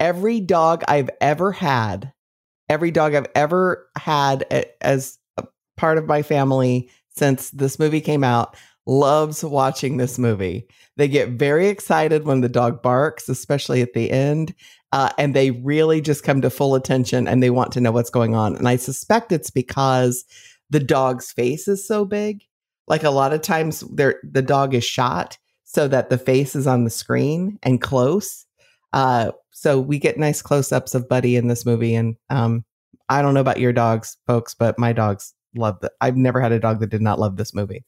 every 0.00 0.40
dog 0.40 0.84
I've 0.88 1.10
ever 1.20 1.52
had, 1.52 2.12
every 2.68 2.90
dog 2.90 3.14
I've 3.14 3.28
ever 3.34 3.88
had 3.96 4.44
as 4.80 5.18
a 5.36 5.44
part 5.76 5.98
of 5.98 6.06
my 6.06 6.22
family 6.22 6.90
since 7.08 7.50
this 7.50 7.78
movie 7.78 8.00
came 8.00 8.24
out 8.24 8.56
loves 8.86 9.42
watching 9.42 9.96
this 9.96 10.18
movie. 10.18 10.66
They 10.96 11.08
get 11.08 11.30
very 11.30 11.68
excited 11.68 12.24
when 12.24 12.40
the 12.40 12.48
dog 12.48 12.82
barks, 12.82 13.28
especially 13.28 13.82
at 13.82 13.92
the 13.94 14.10
end. 14.10 14.54
Uh, 14.92 15.10
and 15.18 15.34
they 15.34 15.50
really 15.50 16.00
just 16.00 16.22
come 16.22 16.40
to 16.40 16.50
full 16.50 16.74
attention 16.74 17.26
and 17.26 17.42
they 17.42 17.50
want 17.50 17.72
to 17.72 17.80
know 17.80 17.92
what's 17.92 18.10
going 18.10 18.34
on. 18.34 18.56
And 18.56 18.68
I 18.68 18.76
suspect 18.76 19.32
it's 19.32 19.50
because 19.50 20.24
the 20.70 20.80
dog's 20.80 21.32
face 21.32 21.68
is 21.68 21.86
so 21.86 22.04
big. 22.04 22.42
Like 22.88 23.02
a 23.02 23.10
lot 23.10 23.32
of 23.32 23.42
times, 23.42 23.80
the 23.80 24.44
dog 24.46 24.74
is 24.74 24.84
shot 24.84 25.38
so 25.64 25.88
that 25.88 26.08
the 26.08 26.18
face 26.18 26.54
is 26.54 26.66
on 26.66 26.84
the 26.84 26.90
screen 26.90 27.58
and 27.62 27.80
close. 27.80 28.46
Uh, 28.92 29.32
so 29.50 29.80
we 29.80 29.98
get 29.98 30.18
nice 30.18 30.40
close 30.40 30.70
ups 30.70 30.94
of 30.94 31.08
Buddy 31.08 31.34
in 31.34 31.48
this 31.48 31.66
movie. 31.66 31.94
And 31.94 32.16
um, 32.30 32.64
I 33.08 33.22
don't 33.22 33.34
know 33.34 33.40
about 33.40 33.60
your 33.60 33.72
dogs, 33.72 34.16
folks, 34.26 34.54
but 34.54 34.78
my 34.78 34.92
dogs 34.92 35.34
love 35.56 35.80
that. 35.80 35.92
I've 36.00 36.16
never 36.16 36.40
had 36.40 36.52
a 36.52 36.60
dog 36.60 36.78
that 36.80 36.90
did 36.90 37.02
not 37.02 37.18
love 37.18 37.36
this 37.36 37.52
movie 37.52 37.84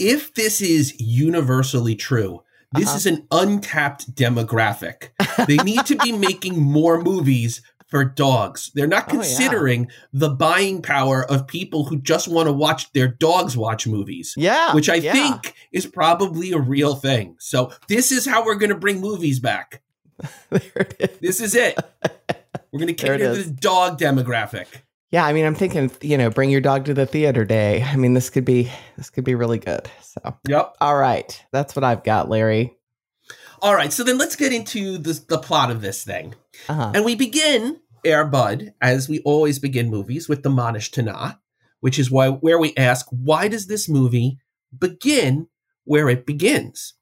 if 0.00 0.32
this 0.34 0.62
is 0.62 0.98
universally 0.98 1.94
true, 1.94 2.40
this 2.72 2.88
uh-huh. 2.88 2.96
is 2.96 3.06
an 3.06 3.26
untapped 3.30 4.14
demographic. 4.14 5.08
They 5.46 5.56
need 5.58 5.86
to 5.86 5.96
be 5.96 6.12
making 6.16 6.60
more 6.62 7.02
movies 7.02 7.62
for 7.90 8.04
dogs. 8.04 8.70
They're 8.74 8.86
not 8.86 9.08
considering 9.08 9.86
oh, 9.86 9.90
yeah. 9.90 10.08
the 10.12 10.30
buying 10.30 10.80
power 10.80 11.24
of 11.24 11.48
people 11.48 11.86
who 11.86 12.00
just 12.00 12.28
want 12.28 12.46
to 12.46 12.52
watch 12.52 12.92
their 12.92 13.08
dogs 13.08 13.56
watch 13.56 13.86
movies. 13.86 14.34
Yeah. 14.36 14.72
Which 14.74 14.88
I 14.88 14.94
yeah. 14.94 15.12
think 15.12 15.54
is 15.72 15.86
probably 15.86 16.52
a 16.52 16.58
real 16.58 16.94
thing. 16.94 17.36
So 17.40 17.72
this 17.88 18.12
is 18.12 18.24
how 18.24 18.44
we're 18.44 18.54
going 18.54 18.70
to 18.70 18.78
bring 18.78 19.00
movies 19.00 19.40
back. 19.40 19.82
this 20.50 21.40
is 21.40 21.56
it. 21.56 21.76
We're 22.70 22.78
going 22.78 22.86
to 22.86 22.94
cater 22.94 23.18
to 23.18 23.42
the 23.42 23.50
dog 23.50 23.98
demographic. 23.98 24.66
Yeah, 25.10 25.26
I 25.26 25.32
mean, 25.32 25.44
I'm 25.44 25.56
thinking, 25.56 25.90
you 26.02 26.16
know, 26.16 26.30
bring 26.30 26.50
your 26.50 26.60
dog 26.60 26.84
to 26.84 26.94
the 26.94 27.06
theater 27.06 27.44
day. 27.44 27.82
I 27.82 27.96
mean, 27.96 28.14
this 28.14 28.30
could 28.30 28.44
be 28.44 28.70
this 28.96 29.10
could 29.10 29.24
be 29.24 29.34
really 29.34 29.58
good. 29.58 29.90
So, 30.02 30.36
yep. 30.46 30.76
All 30.80 30.96
right, 30.96 31.44
that's 31.52 31.74
what 31.74 31.84
I've 31.84 32.04
got, 32.04 32.28
Larry. 32.28 32.76
All 33.62 33.74
right, 33.74 33.92
so 33.92 34.04
then 34.04 34.18
let's 34.18 34.36
get 34.36 34.52
into 34.52 34.98
the 34.98 35.20
the 35.28 35.38
plot 35.38 35.70
of 35.70 35.82
this 35.82 36.04
thing, 36.04 36.34
uh-huh. 36.68 36.92
and 36.94 37.04
we 37.04 37.14
begin 37.16 37.80
Air 38.04 38.24
Bud 38.24 38.72
as 38.80 39.08
we 39.08 39.20
always 39.20 39.58
begin 39.58 39.90
movies 39.90 40.28
with 40.28 40.42
the 40.42 40.48
Manish 40.48 40.90
Tana, 40.90 41.40
which 41.80 41.98
is 41.98 42.10
why 42.10 42.28
where 42.28 42.58
we 42.58 42.72
ask, 42.76 43.06
why 43.10 43.48
does 43.48 43.66
this 43.66 43.88
movie 43.88 44.38
begin 44.76 45.48
where 45.84 46.08
it 46.08 46.24
begins? 46.24 46.94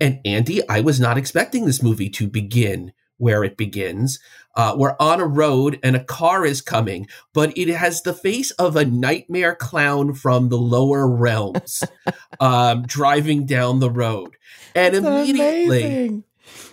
And 0.00 0.20
Andie, 0.24 0.68
I 0.68 0.80
was 0.80 0.98
not 0.98 1.16
expecting 1.16 1.64
this 1.64 1.82
movie 1.82 2.10
to 2.10 2.26
begin 2.26 2.92
where 3.22 3.44
it 3.44 3.56
begins. 3.56 4.18
Uh, 4.56 4.74
we're 4.76 4.96
on 4.98 5.20
a 5.20 5.26
road 5.26 5.78
and 5.84 5.94
a 5.94 6.02
car 6.02 6.44
is 6.44 6.60
coming, 6.60 7.06
but 7.32 7.56
it 7.56 7.68
has 7.68 8.02
the 8.02 8.12
face 8.12 8.50
of 8.52 8.74
a 8.74 8.84
nightmare 8.84 9.54
clown 9.54 10.12
from 10.12 10.48
the 10.48 10.58
lower 10.58 11.08
realms 11.08 11.84
um, 12.40 12.82
driving 12.82 13.46
down 13.46 13.78
the 13.78 13.88
road. 13.88 14.36
And 14.74 14.96
That's 14.96 15.06
immediately 15.06 15.84
amazing. 15.84 16.24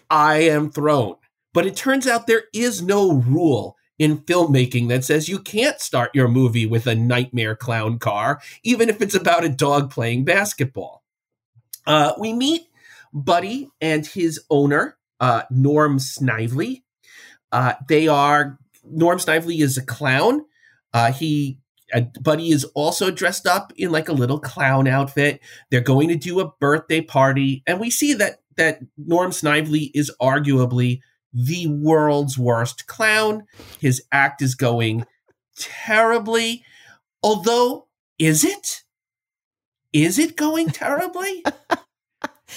I 0.10 0.38
am 0.38 0.72
thrown. 0.72 1.18
But 1.54 1.68
it 1.68 1.76
turns 1.76 2.08
out 2.08 2.26
there 2.26 2.46
is 2.52 2.82
no 2.82 3.14
rule 3.14 3.78
in 4.00 4.18
filmmaking 4.18 4.88
that 4.90 5.04
says 5.06 5.30
you 5.30 5.38
can't 5.38 5.80
start 5.80 6.10
your 6.16 6.28
movie 6.28 6.66
with 6.66 6.88
a 6.88 6.96
nightmare 6.96 7.56
clown 7.56 8.00
car, 8.00 8.42
even 8.64 8.90
if 8.90 9.02
it's 9.04 9.16
about 9.16 9.46
a 9.46 9.50
dog 9.50 9.92
playing 9.92 10.26
basketball. 10.26 11.04
Uh, 11.86 12.14
we 12.20 12.34
meet 12.34 12.64
Buddy 13.14 13.70
and 13.82 14.06
his 14.06 14.40
owner, 14.50 14.98
uh, 15.20 15.44
Norm 15.50 16.00
Snively. 16.00 16.84
Uh, 17.52 17.74
they 17.88 18.08
are 18.08 18.60
Norm 18.84 19.20
Snively 19.20 19.60
is 19.60 19.78
a 19.78 19.86
clown. 19.86 20.46
Uh, 20.94 21.12
he 21.12 21.60
uh, 21.94 22.02
Buddy 22.22 22.50
is 22.50 22.66
also 22.76 23.12
dressed 23.12 23.48
up 23.48 23.74
in 23.76 23.92
like 23.92 24.10
a 24.10 24.14
little 24.14 24.40
clown 24.40 24.88
outfit. 24.88 25.42
They're 25.70 25.82
going 25.82 26.10
to 26.10 26.16
do 26.16 26.40
a 26.40 26.52
birthday 26.60 27.02
party, 27.02 27.64
and 27.66 27.80
we 27.80 27.90
see 27.90 28.14
that 28.16 28.42
that 28.58 28.80
Norm 28.98 29.32
Snively 29.32 29.92
is 29.94 30.12
arguably 30.22 31.02
the 31.34 31.68
world's 31.68 32.38
worst 32.38 32.88
clown. 32.88 33.46
His 33.80 34.04
act 34.12 34.42
is 34.42 34.56
going 34.56 35.06
terribly. 35.58 36.64
Although, 37.24 37.88
is 38.18 38.44
it? 38.44 38.84
Is 39.92 40.20
it 40.20 40.36
going 40.36 40.70
terribly? 40.70 41.44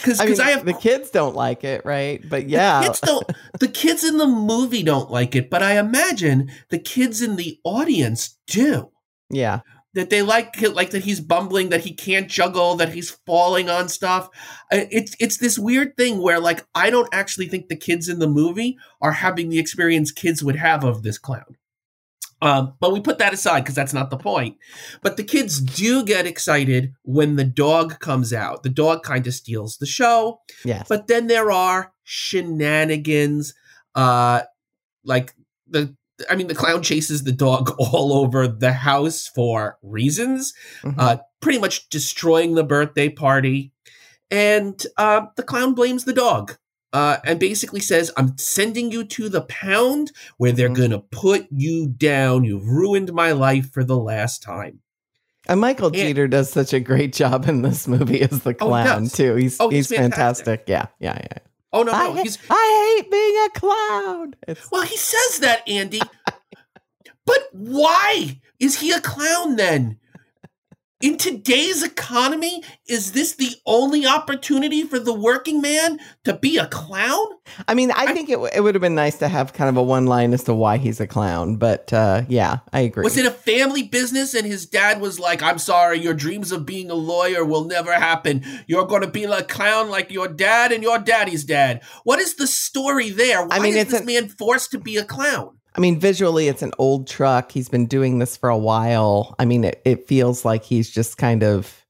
Because 0.01 0.21
I, 0.21 0.27
mean, 0.27 0.41
I 0.41 0.51
have 0.51 0.65
the 0.65 0.73
kids 0.73 1.11
don't 1.11 1.37
like 1.37 1.65
it, 1.65 1.85
right? 1.85 2.21
But 2.29 2.49
yeah, 2.49 2.81
the 2.81 2.87
kids 2.87 3.01
don't. 3.01 3.33
the 3.61 3.69
kids 3.69 4.05
in 4.05 4.17
the 4.17 4.27
movie 4.27 4.83
don't 4.83 5.11
like 5.11 5.37
it, 5.37 5.51
but 5.51 5.63
I 5.63 5.79
imagine 5.79 6.51
the 6.71 6.79
kids 6.79 7.21
in 7.21 7.37
the 7.37 7.59
audience 7.65 8.39
do. 8.47 8.91
Yeah, 9.29 9.61
that 9.95 10.11
they 10.11 10.23
like 10.23 10.61
like 10.63 10.91
that 10.91 11.05
he's 11.05 11.21
bumbling, 11.21 11.69
that 11.69 11.83
he 11.83 11.93
can't 11.93 12.29
juggle, 12.29 12.77
that 12.77 12.93
he's 12.95 13.11
falling 13.27 13.69
on 13.69 13.89
stuff. 13.89 14.29
It's 14.71 15.15
it's 15.21 15.37
this 15.39 15.59
weird 15.59 15.97
thing 15.97 16.21
where 16.23 16.41
like 16.41 16.65
I 16.75 16.91
don't 16.91 17.13
actually 17.13 17.49
think 17.49 17.69
the 17.69 17.77
kids 17.77 18.09
in 18.09 18.19
the 18.19 18.29
movie 18.29 18.79
are 19.01 19.13
having 19.13 19.49
the 19.49 19.59
experience 19.59 20.11
kids 20.11 20.43
would 20.43 20.57
have 20.57 20.85
of 20.85 21.03
this 21.03 21.19
clown. 21.19 21.57
Um, 22.43 22.75
but 22.81 22.93
we 22.93 23.01
put 23.01 23.19
that 23.19 23.33
aside 23.33 23.61
because 23.61 23.77
that's 23.77 23.95
not 23.95 24.11
the 24.11 24.17
point. 24.17 24.59
But 25.01 25.17
the 25.17 25.23
kids 25.23 25.61
do 25.61 26.05
get 26.05 26.27
excited 26.27 26.93
when 27.03 27.37
the 27.37 27.45
dog 27.45 28.01
comes 28.01 28.33
out. 28.33 28.65
The 28.65 28.69
dog 28.69 29.05
kind 29.05 29.25
of 29.29 29.33
steals 29.33 29.77
the 29.77 29.87
show. 29.87 30.41
Yes. 30.65 30.87
But 30.89 31.07
then 31.07 31.29
there 31.29 31.53
are 31.53 31.93
shenanigans. 32.03 33.55
Uh, 33.95 34.43
like 35.05 35.35
the, 35.69 35.95
I 36.29 36.35
mean, 36.35 36.49
the 36.49 36.55
clown 36.57 36.83
chases 36.83 37.23
the 37.23 37.33
dog 37.33 37.75
all 37.79 38.13
over 38.13 38.49
the 38.49 38.73
house 38.73 39.31
for 39.33 39.79
reasons, 39.81 40.53
mm-hmm. 40.83 40.99
uh, 40.99 41.19
pretty 41.41 41.61
much 41.61 41.89
destroying 41.91 42.57
the 42.57 42.65
birthday 42.65 43.09
party. 43.09 43.73
And 44.33 44.85
uh, 44.97 45.27
the 45.37 45.45
clown 45.45 45.75
blames 45.75 46.07
the 46.07 46.13
dog 46.13 46.57
uh, 46.93 47.19
and 47.25 47.41
basically 47.41 47.81
says, 47.81 48.11
I'm 48.17 48.37
sending 48.37 48.91
you 48.91 49.05
to 49.05 49.29
the 49.29 49.43
pound 49.43 50.13
where 50.37 50.53
they're 50.53 50.69
mm-hmm. 50.69 50.77
going 50.77 50.91
to 50.91 50.99
put 50.99 51.47
you 51.51 51.87
down. 51.87 52.45
You've 52.45 52.67
ruined 52.67 53.13
my 53.13 53.33
life 53.33 53.73
for 53.73 53.85
the 53.85 53.97
last 53.97 54.43
time. 54.43 54.81
And 55.49 55.61
Michael 55.61 55.89
and, 55.89 55.97
Jeter 55.97 56.29
does 56.29 56.51
such 56.51 56.73
a 56.73 56.81
great 56.81 57.13
job 57.13 57.49
in 57.49 57.63
this 57.63 57.89
movie 57.89 58.23
as 58.23 58.43
the 58.43 58.51
oh, 58.61 58.69
clown, 58.69 59.05
oh, 59.05 59.09
too. 59.09 59.35
He's, 59.35 59.61
oh, 59.61 59.71
he's, 59.71 59.89
he's 59.89 59.99
fantastic. 59.99 60.67
fantastic. 60.67 60.69
Yeah, 60.69 60.87
yeah, 61.01 61.19
yeah. 61.19 61.39
Oh, 61.73 61.83
no, 61.83 61.93
no. 61.93 62.13
I, 62.13 62.23
he's, 62.23 62.39
I 62.51 62.97
hate 63.01 63.11
being 63.11 63.37
a 63.47 63.59
clown. 63.59 64.35
It's, 64.47 64.71
well, 64.71 64.83
he 64.83 64.97
says 64.97 65.39
that, 65.41 65.67
Andie. 65.69 66.01
but 67.25 67.49
why 67.53 68.41
is 68.61 68.79
he 68.79 68.93
a 68.93 69.01
clown 69.01 69.57
then? 69.57 69.99
In 71.03 71.19
today's 71.19 71.83
economy, 71.83 72.63
is 72.89 73.13
this 73.13 73.35
the 73.35 73.51
only 73.67 74.07
opportunity 74.07 74.85
for 74.85 74.99
the 74.99 75.13
working 75.13 75.61
man 75.61 75.99
to 76.25 76.33
be 76.35 76.57
a 76.57 76.67
clown? 76.69 77.27
I 77.67 77.75
mean, 77.75 77.91
I, 77.91 78.05
I 78.05 78.13
think 78.13 78.29
it, 78.29 78.35
w- 78.35 78.51
it 78.55 78.61
would 78.61 78.75
have 78.77 78.81
been 78.81 78.95
nice 78.95 79.19
to 79.19 79.29
have 79.29 79.53
kind 79.53 79.69
of 79.69 79.77
a 79.77 79.83
one 79.83 80.07
line 80.07 80.33
as 80.33 80.45
to 80.45 80.55
why 80.55 80.79
he's 80.79 81.01
a 81.01 81.07
clown, 81.07 81.57
but 81.57 81.93
uh, 81.93 82.23
yeah, 82.29 82.59
I 82.73 82.81
agree. 82.81 83.03
Was 83.03 83.17
it 83.17 83.27
a 83.27 83.31
family 83.33 83.83
business 83.83 84.33
and 84.33 84.47
his 84.47 84.65
dad 84.65 85.01
was 85.01 85.19
like, 85.19 85.43
I'm 85.43 85.59
sorry, 85.59 85.99
your 85.99 86.15
dreams 86.15 86.53
of 86.53 86.65
being 86.65 86.89
a 86.91 86.95
lawyer 86.95 87.45
will 87.45 87.65
never 87.65 87.93
happen. 87.93 88.45
You're 88.69 88.87
going 88.87 89.03
to 89.03 89.09
be 89.09 89.25
a 89.25 89.43
clown 89.43 89.91
like 89.91 90.13
your 90.13 90.29
dad 90.29 90.71
and 90.71 90.83
your 90.83 90.99
daddy's 90.99 91.45
dad. 91.45 91.83
What 92.05 92.21
is 92.21 92.37
the 92.37 92.47
story 92.47 93.11
there? 93.11 93.45
Why 93.45 93.57
I 93.57 93.59
mean, 93.59 93.77
is 93.77 93.91
this 93.91 94.01
an- 94.01 94.07
man 94.07 94.29
forced 94.29 94.71
to 94.71 94.79
be 94.79 94.97
a 94.97 95.05
clown? 95.05 95.59
I 95.75 95.81
mean, 95.81 95.99
visually, 95.99 96.49
it's 96.49 96.63
an 96.63 96.73
old 96.79 97.09
truck. 97.09 97.53
He's 97.53 97.69
been 97.69 97.87
doing 97.87 98.19
this 98.19 98.37
for 98.37 98.49
a 98.49 98.59
while. 98.59 99.35
I 99.39 99.45
mean, 99.45 99.65
it, 99.65 99.81
it 99.85 100.07
feels 100.07 100.45
like 100.45 100.65
he's 100.65 100.91
just 100.91 101.17
kind 101.17 101.43
of, 101.43 101.85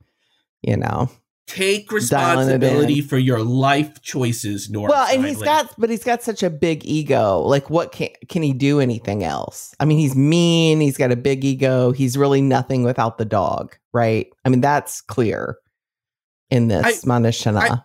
you 0.63 0.77
know, 0.77 1.11
Take 1.49 1.91
responsibility 1.91 3.01
for 3.01 3.19
your 3.19 3.43
life 3.43 4.01
choices, 4.01 4.71
Norm. 4.71 4.89
Well, 4.89 5.07
and 5.13 5.27
he's 5.27 5.43
got, 5.43 5.75
but 5.77 5.91
he's 5.91 6.05
got 6.05 6.23
such 6.23 6.43
a 6.43 6.49
big 6.49 6.87
ego. 6.87 7.41
Like, 7.41 7.69
what 7.69 7.93
can 7.93 8.09
can 8.29 8.43
he 8.43 8.53
do 8.53 8.81
anything 8.81 9.23
else? 9.25 9.75
I 9.79 9.85
mean, 9.85 9.99
he's 9.99 10.15
mean. 10.15 10.81
He's 10.81 10.97
got 10.97 11.11
a 11.11 11.17
big 11.17 11.45
ego. 11.45 11.91
He's 11.91 12.17
really 12.17 12.41
nothing 12.41 12.85
without 12.85 13.19
the 13.19 13.25
dog, 13.25 13.77
right? 13.93 14.33
I 14.45 14.49
mean, 14.49 14.61
that's 14.61 15.01
clear 15.03 15.59
in 16.49 16.69
this 16.69 17.05
I- 17.05 17.07
Manashana. 17.07 17.83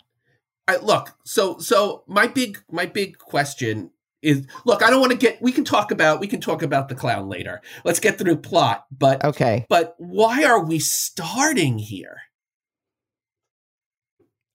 I, 0.69 0.77
look, 0.77 1.17
so 1.25 1.57
so 1.57 2.03
my 2.07 2.27
big 2.27 2.59
my 2.71 2.85
big 2.85 3.17
question 3.17 3.89
is 4.27 4.45
look, 4.65 4.83
I 4.83 4.89
don't 4.89 4.99
want 4.99 5.11
to 5.13 5.17
get 5.17 5.41
we 5.41 5.51
can 5.51 5.63
talk 5.63 5.91
about 5.91 6.19
we 6.19 6.27
can 6.27 6.41
talk 6.41 6.61
about 6.61 6.89
the 6.89 6.95
clown 6.95 7.29
later. 7.29 7.61
Let's 7.83 7.99
get 7.99 8.17
through 8.17 8.37
plot, 8.37 8.85
but 8.91 9.23
okay, 9.23 9.65
but 9.69 9.95
why 9.97 10.43
are 10.43 10.63
we 10.63 10.79
starting 10.79 11.77
here? 11.77 12.17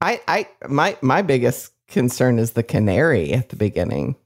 I, 0.02 0.21
I, 0.26 0.49
my, 0.69 0.97
my 1.00 1.23
biggest 1.23 1.73
concern 1.87 2.41
is 2.41 2.52
the 2.52 2.64
canary 2.64 3.33
at 3.33 3.50
the 3.50 3.57
beginning 3.57 4.17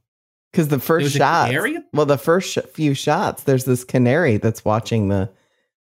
because 0.50 0.68
the 0.68 0.78
first 0.78 1.14
shot, 1.14 1.52
well, 1.92 2.06
the 2.06 2.16
first 2.16 2.50
sh- 2.50 2.58
few 2.72 2.94
shots, 2.94 3.42
there's 3.42 3.66
this 3.66 3.84
canary 3.84 4.38
that's 4.38 4.64
watching 4.64 5.08
the 5.08 5.30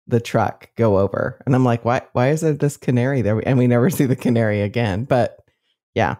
the 0.09 0.19
truck 0.19 0.71
go 0.76 0.99
over, 0.99 1.40
and 1.47 1.54
I'm 1.54 1.64
like, 1.64 1.85
why, 1.85 2.02
why 2.12 2.31
is 2.31 2.40
there 2.40 2.54
this 2.54 2.76
canary 2.76 3.23
there? 3.23 3.38
And 3.47 3.59
we 3.59 3.66
never 3.66 3.90
see 3.90 4.07
the 4.07 4.16
canary 4.16 4.62
again. 4.62 5.04
But 5.04 5.38
yeah, 5.95 6.16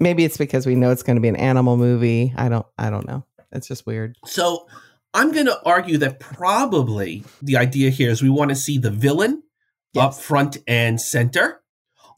maybe 0.00 0.24
it's 0.24 0.36
because 0.36 0.66
we 0.66 0.74
know 0.74 0.90
it's 0.90 1.02
going 1.02 1.16
to 1.16 1.20
be 1.22 1.28
an 1.28 1.36
animal 1.36 1.76
movie. 1.76 2.32
I 2.36 2.48
don't, 2.48 2.66
I 2.78 2.90
don't 2.90 3.06
know. 3.06 3.24
It's 3.52 3.68
just 3.68 3.86
weird. 3.86 4.16
So 4.26 4.66
I'm 5.14 5.32
going 5.32 5.46
to 5.46 5.58
argue 5.64 5.98
that 5.98 6.20
probably 6.20 7.24
the 7.40 7.56
idea 7.56 7.90
here 7.90 8.10
is 8.10 8.22
we 8.22 8.28
want 8.30 8.50
to 8.50 8.54
see 8.56 8.76
the 8.78 8.90
villain 8.90 9.42
up 9.96 10.14
front 10.14 10.58
and 10.66 11.00
center. 11.00 11.62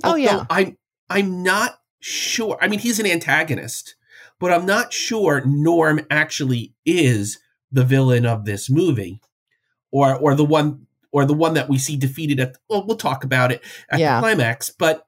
Oh, 0.03 0.17
yeah. 0.17 0.47
I'm 0.51 0.77
I'm 1.09 1.43
not 1.43 1.79
sure. 2.01 2.59
I 2.61 2.69
mean, 2.69 2.81
he's 2.81 2.99
an 2.99 3.07
antagonist, 3.07 3.95
but 4.41 4.53
I'm 4.53 4.67
not 4.67 4.93
sure 4.93 5.43
Norm 5.45 6.01
actually 6.11 6.75
is 6.85 7.39
the 7.71 7.85
villain 7.85 8.27
of 8.27 8.45
this 8.45 8.69
movie, 8.69 9.21
or 9.93 10.17
or 10.17 10.35
the 10.35 10.45
one 10.45 10.87
or 11.13 11.25
the 11.25 11.35
one 11.35 11.55
that 11.55 11.69
we 11.69 11.79
see 11.79 11.97
defeated 11.97 12.41
at. 12.41 12.57
Well, 12.69 12.85
we'll 12.87 12.97
talk 12.97 13.23
about 13.25 13.53
it 13.53 13.63
at 13.91 14.01
Yeah. 14.01 14.17
the 14.17 14.23
climax, 14.23 14.71
but 14.71 15.07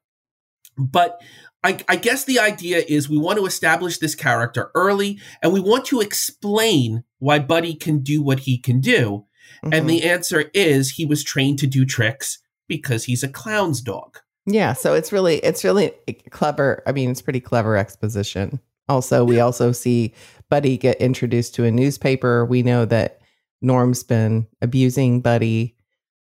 but. 0.76 1.20
I, 1.62 1.78
I 1.88 1.96
guess 1.96 2.24
the 2.24 2.38
idea 2.38 2.82
is 2.88 3.08
we 3.08 3.18
want 3.18 3.38
to 3.38 3.46
establish 3.46 3.98
this 3.98 4.14
character 4.14 4.70
early 4.74 5.20
and 5.42 5.52
we 5.52 5.60
want 5.60 5.84
to 5.86 6.00
explain 6.00 7.04
why 7.18 7.38
Buddy 7.38 7.74
can 7.74 8.00
do 8.00 8.22
what 8.22 8.40
he 8.40 8.56
can 8.56 8.80
do. 8.80 9.26
Mhm. 9.64 9.74
And 9.74 9.90
the 9.90 10.04
answer 10.04 10.50
is 10.54 10.92
he 10.92 11.04
was 11.04 11.22
trained 11.22 11.58
to 11.58 11.66
do 11.66 11.84
tricks 11.84 12.38
because 12.66 13.04
he's 13.04 13.22
a 13.22 13.28
clown's 13.28 13.82
dog. 13.82 14.18
Yeah, 14.46 14.72
so 14.72 14.94
it's 14.94 15.12
really 15.12 15.36
it's 15.38 15.64
really 15.64 15.92
clever. 16.30 16.82
I 16.86 16.92
mean, 16.92 17.10
it's 17.10 17.20
pretty 17.20 17.40
clever 17.40 17.76
exposition. 17.76 18.58
Also, 18.88 19.22
we 19.24 19.38
also 19.38 19.70
see 19.70 20.14
Buddy 20.48 20.76
get 20.76 21.00
introduced 21.00 21.54
to 21.56 21.64
a 21.64 21.70
newspaper. 21.70 22.44
We 22.44 22.62
know 22.62 22.84
that 22.86 23.20
Norm's 23.62 24.02
been 24.02 24.46
abusing 24.62 25.20
Buddy, 25.20 25.76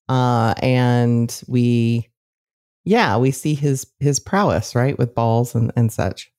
uh, 0.09 0.53
and 0.61 1.41
we, 1.47 2.08
yeah, 2.89 3.17
we 3.17 3.29
see 3.29 3.53
his 3.53 3.85
his 3.99 4.19
prowess 4.19 4.73
right 4.73 4.97
with 4.97 5.13
balls 5.13 5.53
and 5.53 5.71
and 5.75 5.93
such. 5.93 6.31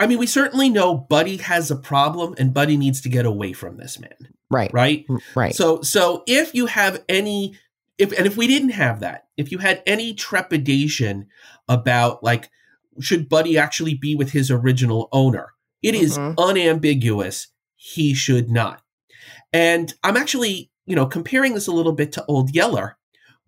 I 0.00 0.06
mean, 0.06 0.18
we 0.18 0.26
certainly 0.26 0.70
know 0.70 0.94
Buddy 0.96 1.36
has 1.38 1.70
a 1.70 1.76
problem 1.76 2.34
and 2.38 2.54
Buddy 2.54 2.76
needs 2.76 3.00
to 3.02 3.08
get 3.08 3.26
away 3.26 3.52
from 3.52 3.76
this 3.76 3.98
man, 3.98 4.32
Right, 4.50 4.72
right? 4.72 5.04
Right. 5.34 5.54
So 5.54 5.82
so 5.82 6.22
if 6.26 6.54
you 6.54 6.66
have 6.66 7.04
any 7.08 7.58
if 7.98 8.12
and 8.16 8.26
if 8.26 8.36
we 8.36 8.46
didn't 8.46 8.70
have 8.70 9.00
that, 9.00 9.26
if 9.36 9.52
you 9.52 9.58
had 9.58 9.82
any 9.86 10.14
trepidation 10.14 11.26
about 11.68 12.22
like 12.24 12.48
should 13.00 13.28
Buddy 13.28 13.58
actually 13.58 13.94
be 13.94 14.14
with 14.14 14.30
his 14.32 14.50
original 14.50 15.08
owner, 15.12 15.52
it 15.82 15.94
is 15.94 16.16
Mhm. 16.16 16.34
unambiguous 16.38 17.48
he 17.76 18.14
should 18.14 18.50
not. 18.50 18.82
And 19.52 19.94
I'm 20.02 20.16
actually, 20.16 20.70
you 20.86 20.96
know, 20.96 21.06
comparing 21.06 21.54
this 21.54 21.66
a 21.68 21.72
little 21.72 21.92
bit 21.92 22.12
to 22.12 22.24
Old 22.26 22.54
Yeller, 22.54 22.97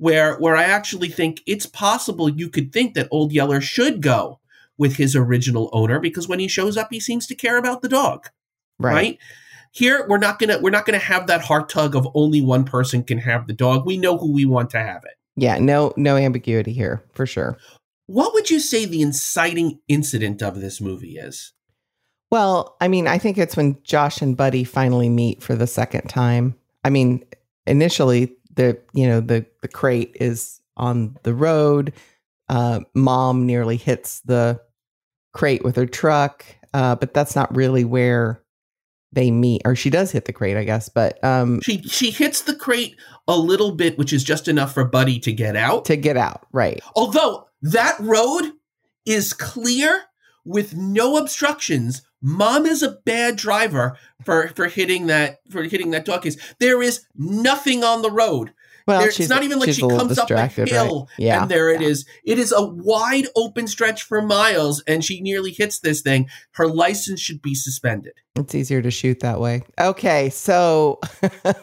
where 0.01 0.37
where 0.39 0.57
I 0.57 0.65
actually 0.65 1.09
think 1.09 1.43
it's 1.47 1.67
possible 1.67 2.29
you 2.29 2.49
could 2.49 2.73
think 2.73 2.95
that 2.95 3.09
Old 3.11 3.33
Yeller 3.33 3.61
should 3.61 4.01
go 4.01 4.41
with 4.79 4.97
his 4.97 5.15
original 5.15 5.69
owner 5.73 6.01
because 6.01 6.27
when 6.27 6.41
he 6.41 6.49
shows 6.49 6.77
up, 6.77 6.89
he 6.91 6.99
seems 6.99 7.27
to 7.27 7.35
care 7.35 7.59
about 7.59 7.83
the 7.83 7.89
dog 7.89 8.29
right. 8.81 8.93
right. 8.93 9.19
Here 9.73 10.05
we're 10.09 10.19
not 10.19 10.41
gonna 10.41 10.59
we're 10.59 10.71
not 10.71 10.87
gonna 10.87 10.99
have 10.99 11.29
that 11.29 11.43
heart 11.43 11.69
tug 11.69 11.95
of 11.95 12.09
only 12.15 12.41
one 12.41 12.65
person 12.65 13.05
can 13.05 13.19
have 13.19 13.47
the 13.47 13.53
dog. 13.53 13.87
We 13.87 13.99
know 13.99 14.19
who 14.19 14.33
we 14.33 14.45
want 14.45 14.71
to 14.71 14.79
have 14.79 15.05
it. 15.05 15.17
Yeah, 15.37 15.59
no 15.59 15.93
no 15.97 16.17
ambiguity 16.17 16.73
here 16.73 17.05
for 17.13 17.25
sure. 17.25 17.57
What 18.07 18.35
would 18.35 18.51
you 18.51 18.59
say 18.59 18.87
the 18.87 19.03
inciting 19.03 19.79
incident 19.87 20.43
of 20.43 20.61
this 20.61 20.81
movie 20.81 21.17
is? 21.17 21.53
Well, 22.31 22.77
I 22.81 22.89
mean, 22.89 23.07
I 23.07 23.19
think 23.19 23.39
it's 23.39 23.57
when 23.57 23.79
Josh 23.85 24.23
and 24.23 24.37
Buddy 24.37 24.65
finally 24.65 25.09
meet 25.09 25.43
for 25.43 25.55
the 25.55 25.67
second 25.67 26.09
time. 26.09 26.57
I 26.85 26.91
mean, 26.91 27.25
initially 27.67 28.37
the 28.61 28.79
you 28.93 29.07
know 29.07 29.21
the 29.21 29.47
the 29.63 29.69
crate 29.69 30.17
is 30.21 30.61
on 30.77 31.17
the 31.23 31.35
road. 31.35 31.93
Uh, 32.49 32.81
Mom 32.95 33.47
nearly 33.47 33.77
hits 33.77 34.21
the 34.21 34.61
crate 35.33 35.65
with 35.65 35.77
her 35.77 35.87
truck, 35.87 36.45
uh, 36.75 36.97
but 36.97 37.15
that's 37.15 37.35
not 37.37 37.55
really 37.55 37.85
where 37.85 38.43
they 39.13 39.31
meet. 39.31 39.63
Or 39.65 39.75
she 39.75 39.89
does 39.89 40.11
hit 40.13 40.25
the 40.27 40.33
crate, 40.33 40.57
I 40.57 40.65
guess. 40.65 40.89
But 40.89 41.23
um, 41.25 41.61
She 41.63 41.83
she 41.83 42.11
hits 42.11 42.43
the 42.43 42.55
crate 42.55 42.97
a 43.27 43.37
little 43.37 43.73
bit, 43.73 43.97
which 43.99 44.13
is 44.13 44.25
just 44.25 44.47
enough 44.47 44.75
for 44.75 44.85
Buddy 44.85 45.19
to 45.21 45.33
get 45.33 45.57
out. 45.57 45.85
to 45.87 45.97
get 45.97 46.17
out, 46.17 46.47
right? 46.53 46.81
Although 46.95 47.47
that 47.63 47.99
road 47.99 48.53
is 49.07 49.33
clear 49.33 50.03
with 50.45 50.77
no 50.77 51.17
obstructions. 51.17 52.03
Mom 52.23 52.67
is 52.67 52.83
a 52.83 52.93
bad 53.05 53.37
driver 53.37 53.97
for 54.25 54.49
for 54.49 54.69
hitting 54.69 55.07
that 55.07 55.41
for 55.51 55.63
hitting 55.63 55.91
that 55.91 56.05
dog 56.05 56.23
case. 56.23 56.37
There 56.59 56.83
is 56.83 57.07
nothing 57.17 57.83
on 57.85 58.03
the 58.03 58.11
road. 58.11 58.53
Well, 58.87 59.01
There- 59.01 59.09
it's 59.09 59.29
not 59.29 59.45
even 59.45 59.59
like 59.59 59.73
she 59.73 59.83
comes 59.83 60.19
up 60.19 60.31
a 60.31 60.47
hill 60.49 61.09
right? 61.09 61.19
Yeah, 61.19 61.43
and 61.43 61.51
there 61.51 61.71
it 61.71 61.81
yeah. 61.81 61.89
is. 61.89 62.07
It 62.25 62.39
is 62.39 62.53
a 62.53 62.65
wide 62.65 63.27
open 63.37 63.69
stretch 63.69 64.03
for 64.03 64.21
miles, 64.21 64.83
and 64.87 65.05
she 65.05 65.21
nearly 65.21 65.53
hits 65.53 65.79
this 65.79 66.01
thing. 66.01 66.29
Her 66.53 66.67
license 66.67 67.21
should 67.21 67.41
be 67.41 67.55
suspended. 67.55 68.15
It's 68.37 68.55
easier 68.55 68.83
to 68.83 68.91
shoot 68.91 69.21
that 69.21 69.39
way. 69.39 69.63
Okay, 69.79 70.31
so 70.31 70.99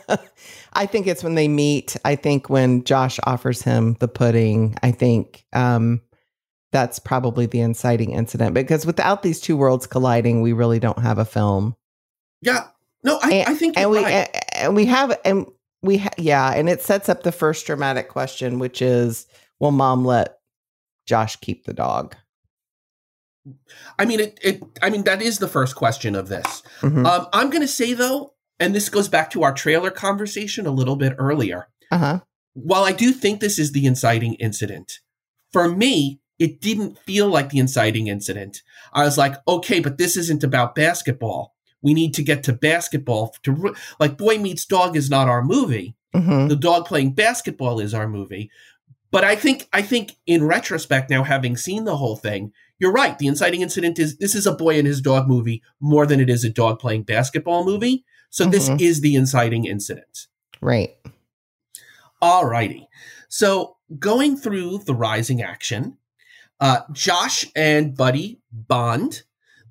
I 0.74 0.86
think 0.86 1.08
it's 1.08 1.24
when 1.24 1.36
they 1.36 1.48
meet. 1.48 1.98
I 2.06 2.16
think 2.16 2.50
when 2.50 2.84
Josh 2.84 3.20
offers 3.24 3.62
him 3.62 3.98
the 4.00 4.08
pudding, 4.08 4.76
I 4.84 4.92
think 4.92 5.44
um, 5.54 6.02
that's 6.72 7.00
probably 7.00 7.46
the 7.46 7.60
inciting 7.62 8.12
incident 8.12 8.54
because 8.54 8.86
without 8.86 9.24
these 9.24 9.40
two 9.40 9.56
worlds 9.58 9.88
colliding, 9.88 10.42
we 10.42 10.54
really 10.54 10.80
don't 10.80 11.00
have 11.00 11.18
a 11.18 11.26
film. 11.26 11.76
Yeah, 12.42 12.68
no, 13.04 13.20
I, 13.22 13.46
I 13.48 13.54
think 13.56 13.78
And 13.78 13.90
we 13.90 14.04
right. 14.04 14.12
and, 14.12 14.30
and 14.54 14.76
we 14.76 14.86
have 14.86 15.18
and 15.24 15.46
we 15.82 16.00
ha- 16.00 16.10
yeah, 16.18 16.52
and 16.54 16.70
it 16.70 16.82
sets 16.82 17.08
up 17.10 17.24
the 17.24 17.32
first 17.32 17.66
dramatic 17.66 18.10
question, 18.10 18.60
which 18.60 18.82
is, 18.82 19.28
will 19.60 19.72
mom 19.72 20.04
let 20.06 20.40
Josh 21.06 21.36
keep 21.38 21.66
the 21.66 21.74
dog? 21.74 22.16
I 23.98 24.06
mean, 24.06 24.20
it, 24.20 24.40
it. 24.44 24.62
I 24.82 24.90
mean, 24.90 25.04
that 25.04 25.22
is 25.22 25.40
the 25.40 25.48
first 25.48 25.76
question 25.76 26.16
of 26.16 26.28
this. 26.28 26.64
Mhm. 26.82 27.06
Um, 27.06 27.28
I'm 27.32 27.50
going 27.50 27.62
to 27.62 27.68
say 27.68 27.94
though, 27.94 28.34
and 28.60 28.76
this 28.76 28.90
goes 28.90 29.08
back 29.08 29.30
to 29.32 29.44
our 29.44 29.54
trailer 29.54 29.90
conversation 29.92 30.66
a 30.66 30.72
little 30.72 30.96
bit 30.98 31.16
earlier. 31.18 31.70
Uh 31.92 31.98
huh. 31.98 32.20
While 32.54 32.84
I 32.84 32.92
do 32.92 33.12
think 33.14 33.40
this 33.40 33.58
is 33.58 33.72
the 33.72 33.86
inciting 33.86 34.34
incident, 34.36 35.00
for 35.54 35.70
me, 35.70 36.20
it 36.40 36.62
didn't 36.62 36.98
feel 37.00 37.28
like 37.28 37.50
the 37.50 37.60
inciting 37.60 38.08
incident. 38.08 38.62
I 38.94 39.04
was 39.04 39.18
like, 39.18 39.36
okay, 39.48 39.80
but 39.80 39.98
this 39.98 40.16
isn't 40.18 40.44
about 40.44 40.76
basketball. 40.76 41.56
We 41.82 41.94
need 41.94 42.14
to 42.16 42.24
get 42.24 42.44
to 42.44 42.54
basketball. 42.54 43.36
To 43.44 43.52
re- 43.52 43.74
like, 44.00 44.18
Boy 44.18 44.38
Meets 44.38 44.66
Dog 44.66 44.96
is 44.98 45.10
not 45.10 45.28
our 45.30 45.44
movie. 45.44 45.96
hmm 46.14 46.48
The 46.48 46.56
dog 46.56 46.86
playing 46.86 47.14
basketball 47.14 47.80
is 47.80 47.94
our 47.94 48.08
movie. 48.08 48.50
But 49.10 49.24
I 49.24 49.36
think, 49.36 49.68
I 49.72 49.82
think 49.82 50.16
in 50.26 50.46
retrospect, 50.46 51.10
now 51.10 51.24
having 51.24 51.56
seen 51.56 51.86
the 51.86 51.96
whole 51.98 52.18
thing, 52.18 52.52
you're 52.78 52.92
right. 52.92 53.18
The 53.18 53.28
inciting 53.28 53.62
incident 53.62 53.98
is 54.00 54.18
this 54.18 54.36
is 54.36 54.46
a 54.46 54.52
boy 54.54 54.78
and 54.78 54.86
his 54.88 55.02
dog 55.02 55.28
movie 55.28 55.64
more 55.80 56.06
than 56.06 56.20
it 56.20 56.30
is 56.30 56.44
a 56.44 56.50
dog 56.50 56.80
playing 56.80 57.04
basketball 57.04 57.64
movie. 57.64 58.04
So 58.30 58.46
this 58.46 58.68
Mhm. 58.70 58.82
is 58.82 59.02
the 59.02 59.16
inciting 59.16 59.66
incident. 59.66 60.28
Right. 60.62 60.96
All 62.22 62.46
righty. 62.46 62.88
So 63.30 63.78
going 64.00 64.38
through 64.38 64.80
the 64.80 64.94
rising 64.96 65.42
action, 65.42 65.98
uh, 66.60 66.82
Josh 66.92 67.46
and 67.56 67.96
Buddy 67.96 68.40
bond. 68.52 69.24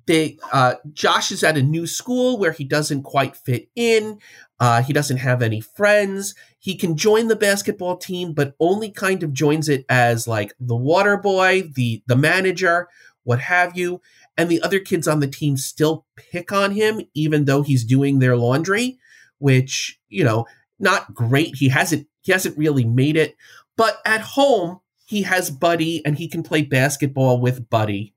They 0.05 0.37
uh, 0.53 0.75
Josh 0.93 1.31
is 1.31 1.43
at 1.43 1.57
a 1.57 1.61
new 1.61 1.85
school 1.85 2.37
where 2.37 2.53
he 2.53 2.63
doesn't 2.63 3.03
quite 3.03 3.35
fit 3.35 3.69
in. 3.75 4.19
Uh, 4.59 4.81
he 4.81 4.93
doesn't 4.93 5.17
have 5.17 5.41
any 5.41 5.59
friends. 5.61 6.33
He 6.59 6.75
can 6.75 6.95
join 6.95 7.27
the 7.27 7.35
basketball 7.35 7.97
team, 7.97 8.33
but 8.33 8.55
only 8.59 8.89
kind 8.89 9.21
of 9.21 9.33
joins 9.33 9.67
it 9.69 9.85
as 9.89 10.27
like 10.27 10.53
the 10.59 10.77
water 10.77 11.17
boy, 11.17 11.69
the 11.75 12.03
the 12.07 12.15
manager, 12.15 12.87
what 13.23 13.39
have 13.39 13.77
you. 13.77 14.01
And 14.37 14.49
the 14.49 14.61
other 14.61 14.79
kids 14.79 15.07
on 15.07 15.19
the 15.19 15.27
team 15.27 15.57
still 15.57 16.05
pick 16.15 16.51
on 16.51 16.71
him, 16.71 17.01
even 17.13 17.45
though 17.45 17.63
he's 17.63 17.83
doing 17.83 18.19
their 18.19 18.37
laundry, 18.37 18.97
which 19.39 19.99
you 20.07 20.23
know 20.23 20.45
not 20.79 21.13
great. 21.13 21.55
He 21.55 21.67
hasn't 21.67 22.07
he 22.21 22.31
hasn't 22.31 22.57
really 22.57 22.85
made 22.85 23.17
it. 23.17 23.35
But 23.75 23.99
at 24.05 24.21
home, 24.21 24.79
he 25.07 25.21
has 25.21 25.49
Buddy 25.49 26.05
and 26.05 26.17
he 26.17 26.27
can 26.27 26.43
play 26.43 26.63
basketball 26.63 27.39
with 27.39 27.69
Buddy. 27.69 28.13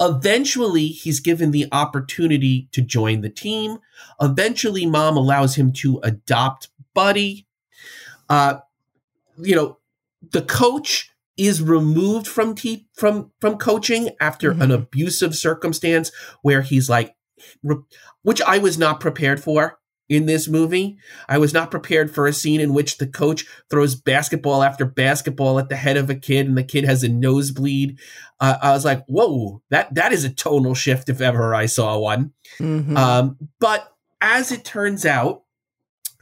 Eventually, 0.00 0.86
he's 0.86 1.20
given 1.20 1.50
the 1.50 1.66
opportunity 1.70 2.68
to 2.72 2.80
join 2.80 3.20
the 3.20 3.28
team. 3.28 3.76
Eventually, 4.18 4.86
mom 4.86 5.18
allows 5.18 5.56
him 5.56 5.72
to 5.74 6.00
adopt 6.02 6.70
Buddy. 6.94 7.46
Uh, 8.30 8.60
you 9.36 9.54
know, 9.54 9.76
the 10.32 10.40
coach 10.40 11.12
is 11.36 11.60
removed 11.60 12.26
from 12.26 12.54
te- 12.54 12.88
from 12.94 13.32
from 13.38 13.58
coaching 13.58 14.08
after 14.18 14.52
mm-hmm. 14.52 14.62
an 14.62 14.70
abusive 14.70 15.34
circumstance 15.34 16.10
where 16.40 16.62
he's 16.62 16.88
like, 16.88 17.14
re- 17.62 17.82
which 18.22 18.40
I 18.40 18.56
was 18.56 18.78
not 18.78 18.98
prepared 18.98 19.42
for 19.42 19.78
in 20.08 20.26
this 20.26 20.48
movie. 20.48 20.96
I 21.28 21.38
was 21.38 21.52
not 21.52 21.70
prepared 21.70 22.14
for 22.14 22.26
a 22.26 22.32
scene 22.32 22.60
in 22.60 22.74
which 22.74 22.98
the 22.98 23.06
coach 23.06 23.44
throws 23.70 23.94
basketball 23.94 24.62
after 24.62 24.84
basketball 24.84 25.58
at 25.58 25.68
the 25.68 25.76
head 25.76 25.96
of 25.96 26.10
a 26.10 26.14
kid 26.14 26.46
and 26.46 26.56
the 26.56 26.62
kid 26.62 26.84
has 26.84 27.02
a 27.02 27.08
nosebleed. 27.08 27.98
Uh, 28.38 28.56
I 28.62 28.70
was 28.72 28.84
like, 28.84 29.04
whoa, 29.06 29.62
that, 29.70 29.94
that 29.94 30.12
is 30.12 30.24
a 30.24 30.32
tonal 30.32 30.74
shift 30.74 31.08
if 31.08 31.20
ever 31.20 31.54
I 31.54 31.66
saw 31.66 31.98
one. 31.98 32.32
Mm-hmm. 32.58 32.96
Um, 32.96 33.36
but 33.58 33.92
as 34.20 34.52
it 34.52 34.64
turns 34.64 35.04
out, 35.04 35.42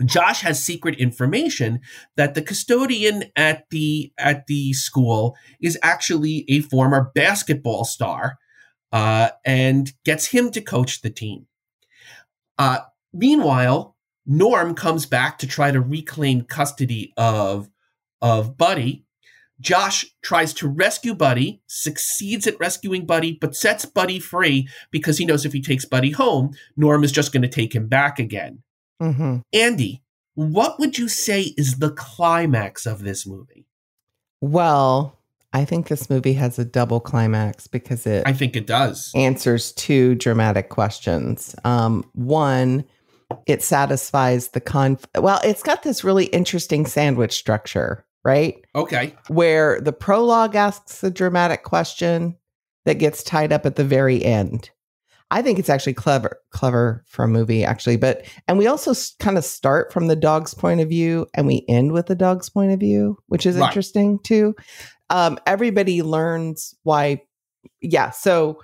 Josh 0.05 0.41
has 0.41 0.65
secret 0.65 0.99
information 0.99 1.81
that 2.17 2.35
the 2.35 2.43
custodian 2.43 3.25
at 3.37 3.71
the 3.71 4.13
at 4.19 4.49
the 4.49 4.73
school 4.73 5.37
is 5.61 5.79
actually 5.85 6.45
a 6.49 6.61
former 6.61 7.13
basketball 7.15 7.85
star, 7.85 8.39
uh, 8.93 9.31
and 9.45 9.93
gets 10.05 10.27
him 10.27 10.51
to 10.51 10.61
coach 10.61 11.03
the 11.03 11.11
team. 11.11 11.47
Uh, 12.59 12.79
Meanwhile, 13.15 13.97
Norm 14.27 14.75
comes 14.75 15.07
back 15.07 15.39
to 15.39 15.47
try 15.47 15.71
to 15.71 15.81
reclaim 15.81 16.43
custody 16.43 17.13
of, 17.17 17.69
of 18.21 18.57
Buddy. 18.57 19.05
Josh 19.61 20.05
tries 20.23 20.53
to 20.55 20.69
rescue 20.69 21.15
Buddy, 21.15 21.63
succeeds 21.67 22.47
at 22.47 22.59
rescuing 22.59 23.07
Buddy, 23.07 23.39
but 23.41 23.55
sets 23.55 23.87
Buddy 23.87 24.19
free 24.19 24.69
because 24.91 25.17
he 25.17 25.25
knows 25.25 25.47
if 25.47 25.53
he 25.53 25.63
takes 25.63 25.85
Buddy 25.85 26.11
home, 26.11 26.55
Norm 26.77 27.05
is 27.05 27.13
just 27.13 27.33
going 27.33 27.43
to 27.43 27.49
take 27.49 27.75
him 27.75 27.87
back 27.87 28.19
again. 28.19 28.63
Mm-hmm. 29.01 29.39
Andie, 29.53 30.03
what 30.35 30.81
would 30.81 30.99
you 30.99 31.09
say 31.09 31.55
is 31.57 31.79
the 31.79 31.93
climax 31.93 32.85
of 32.87 33.05
this 33.05 33.27
movie? 33.27 33.67
Well, 34.41 35.19
I 35.53 35.65
think 35.65 35.87
this 35.87 36.11
movie 36.11 36.33
has 36.35 36.59
a 36.59 36.65
double 36.65 36.99
climax 36.99 37.69
because 37.69 38.07
it 38.07 38.25
I 38.27 38.33
think 38.33 38.57
it 38.57 38.67
does. 38.67 39.13
Answers 39.15 39.73
two 39.73 40.17
dramatic 40.17 40.69
questions. 40.69 41.55
Um, 41.65 42.05
one, 42.15 42.85
it 43.47 43.63
satisfies 43.63 44.49
the 44.49 44.61
con 44.61 44.99
well 45.19 45.41
it's 45.45 45.63
got 45.63 45.83
this 45.83 46.05
really 46.05 46.27
interesting 46.27 46.87
sandwich 46.87 47.33
structure 47.33 48.05
right? 48.25 48.65
Okay. 48.75 49.15
Where 49.29 49.81
the 49.81 49.93
prologue 49.93 50.55
asks 50.57 51.05
a 51.05 51.11
dramatic 51.11 51.63
question 51.63 52.37
that 52.87 52.99
gets 52.99 53.23
tied 53.23 53.53
up 53.53 53.67
at 53.67 53.77
the 53.77 53.85
very 53.85 54.25
end. 54.25 54.71
I 55.31 55.43
think 55.43 55.59
it's 55.59 55.71
actually 55.71 55.95
clever 55.95 56.39
clever 56.51 57.05
for 57.09 57.25
a 57.25 57.29
movie 57.29 57.65
actually 57.65 57.97
but 57.97 58.25
and 58.47 58.57
we 58.57 58.67
also 58.67 58.95
kind 59.19 59.37
of 59.37 59.45
start 59.45 59.93
from 59.93 60.07
the 60.07 60.15
dog's 60.15 60.55
point 60.55 60.81
of 60.81 60.89
view 60.89 61.27
and 61.35 61.47
we 61.47 61.65
end 61.69 61.93
with 61.93 62.07
the 62.07 62.15
dog's 62.15 62.49
point 62.49 62.73
of 62.73 62.79
view 62.79 63.19
which 63.27 63.47
is 63.47 63.57
right. 63.57 63.67
interesting 63.67 64.19
too. 64.23 64.55
Um 65.11 65.39
everybody 65.47 66.03
learns 66.03 66.75
why 66.83 67.23
yeah 67.81 68.11
so 68.11 68.61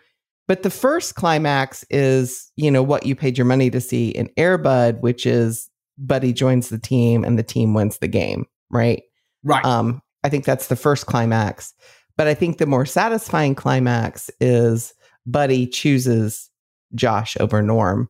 but 0.51 0.65
the 0.65 0.71
first 0.71 1.15
climax 1.15 1.85
is, 1.91 2.51
you 2.57 2.73
know, 2.73 2.83
what 2.83 3.07
you 3.07 3.15
paid 3.15 3.39
your 3.39 3.45
money 3.45 3.71
to 3.71 3.81
see 3.81 4.09
in 4.09 4.29
Air 4.37 4.59
Bud, 4.59 5.01
which 5.01 5.25
is 5.25 5.71
Buddy 5.97 6.33
joins 6.33 6.71
the 6.71 6.79
team 6.79 7.23
and 7.23 7.39
the 7.39 7.45
team 7.45 7.73
wins 7.73 7.99
the 7.99 8.09
game, 8.09 8.47
right? 8.69 9.05
Right. 9.45 9.65
Um, 9.65 10.03
I 10.25 10.29
think 10.29 10.45
that's 10.45 10.67
the 10.67 10.75
first 10.75 11.07
climax. 11.07 11.73
But 12.17 12.27
I 12.27 12.35
think 12.35 12.59
the 12.59 12.67
more 12.67 12.85
satisfying 12.85 13.55
climax 13.55 14.29
is 14.41 14.93
Buddy 15.25 15.69
chooses 15.69 16.51
Josh 16.97 17.37
over 17.39 17.63
Norm 17.63 18.09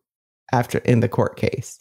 after 0.50 0.78
in 0.78 1.00
the 1.00 1.10
court 1.10 1.36
case. 1.36 1.78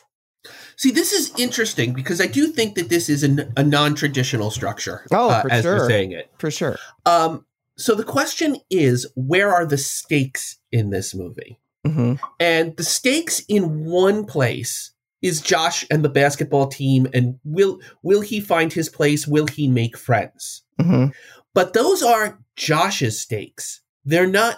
See, 0.76 0.92
this 0.92 1.14
is 1.14 1.32
interesting 1.40 1.94
because 1.94 2.20
I 2.20 2.28
do 2.28 2.48
think 2.48 2.76
that 2.76 2.90
this 2.90 3.08
is 3.08 3.24
a, 3.24 3.50
a 3.56 3.64
non-traditional 3.64 4.52
structure. 4.52 5.06
Oh, 5.10 5.30
uh, 5.30 5.42
for 5.42 5.52
as 5.54 5.64
sure. 5.64 5.78
you're 5.78 5.88
saying 5.88 6.12
it 6.12 6.30
for 6.38 6.52
sure. 6.52 6.78
Um, 7.06 7.46
so 7.80 7.96
the 7.96 8.04
question 8.04 8.58
is, 8.70 9.08
where 9.16 9.54
are 9.54 9.66
the 9.66 9.78
stakes 9.78 10.58
in 10.72 10.90
this 10.90 11.16
movie? 11.16 11.60
Mm-hmm. 11.88 12.16
And 12.40 12.76
the 12.76 12.84
stakes 12.84 13.42
in 13.48 13.86
one 13.86 14.26
place 14.26 14.92
is 15.22 15.42
Josh 15.42 15.86
and 15.90 16.04
the 16.04 16.10
basketball 16.10 16.68
team, 16.68 17.08
and 17.14 17.40
will 17.44 17.80
will 18.04 18.22
he 18.22 18.42
find 18.42 18.72
his 18.72 18.90
place? 18.90 19.28
Will 19.28 19.48
he 19.48 19.68
make 19.68 19.98
friends? 19.98 20.64
Mm-hmm. 20.80 21.08
But 21.54 21.74
those 21.74 22.04
are 22.04 22.40
Josh's 22.56 23.20
stakes. 23.20 23.82
They're 24.06 24.28
not 24.28 24.58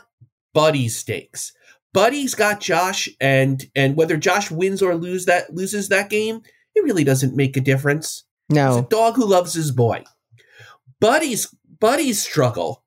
Buddy's 0.54 0.98
stakes. 0.98 1.54
Buddy's 1.94 2.36
got 2.36 2.60
Josh, 2.60 3.08
and 3.20 3.64
and 3.76 3.96
whether 3.96 4.18
Josh 4.18 4.50
wins 4.50 4.82
or 4.82 4.96
lose 4.96 5.26
that 5.26 5.54
loses 5.54 5.90
that 5.90 6.10
game, 6.10 6.42
it 6.76 6.84
really 6.84 7.04
doesn't 7.04 7.36
make 7.36 7.56
a 7.56 7.62
difference. 7.62 8.24
No, 8.50 8.76
He's 8.76 8.86
a 8.86 8.88
dog 8.88 9.16
who 9.16 9.26
loves 9.26 9.54
his 9.54 9.72
boy. 9.72 10.04
Buddy's 11.00 11.54
Buddy's 11.80 12.22
struggle 12.22 12.81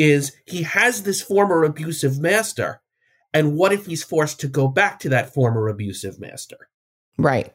is 0.00 0.32
he 0.46 0.62
has 0.62 1.02
this 1.02 1.20
former 1.20 1.62
abusive 1.62 2.18
master. 2.18 2.80
And 3.34 3.54
what 3.54 3.72
if 3.72 3.86
he's 3.86 4.02
forced 4.02 4.40
to 4.40 4.48
go 4.48 4.66
back 4.66 4.98
to 5.00 5.10
that 5.10 5.34
former 5.34 5.68
abusive 5.68 6.18
master? 6.18 6.56
Right. 7.18 7.52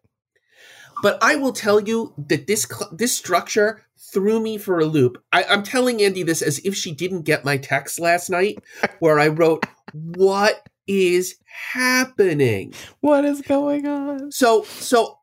But 1.02 1.18
I 1.22 1.36
will 1.36 1.52
tell 1.52 1.82
you 1.82 2.14
that 2.30 2.48
this 2.48 2.72
this 2.92 3.18
structure 3.18 3.82
threw 4.14 4.40
me 4.40 4.58
for 4.58 4.80
a 4.80 4.86
loop. 4.86 5.22
I, 5.34 5.44
I'm 5.44 5.64
telling 5.64 6.02
Andie 6.02 6.24
this 6.24 6.42
as 6.42 6.60
if 6.60 6.76
she 6.76 6.94
didn't 6.94 7.24
get 7.24 7.44
my 7.44 7.58
text 7.58 8.00
last 8.00 8.30
night, 8.30 8.60
where 9.00 9.20
I 9.20 9.28
wrote, 9.28 9.66
"What 9.92 10.70
is 10.88 11.36
happening? 11.74 12.74
What 13.02 13.26
is 13.26 13.42
going 13.42 13.88
on?" 13.88 14.32
So, 14.32 14.64
so 14.64 15.20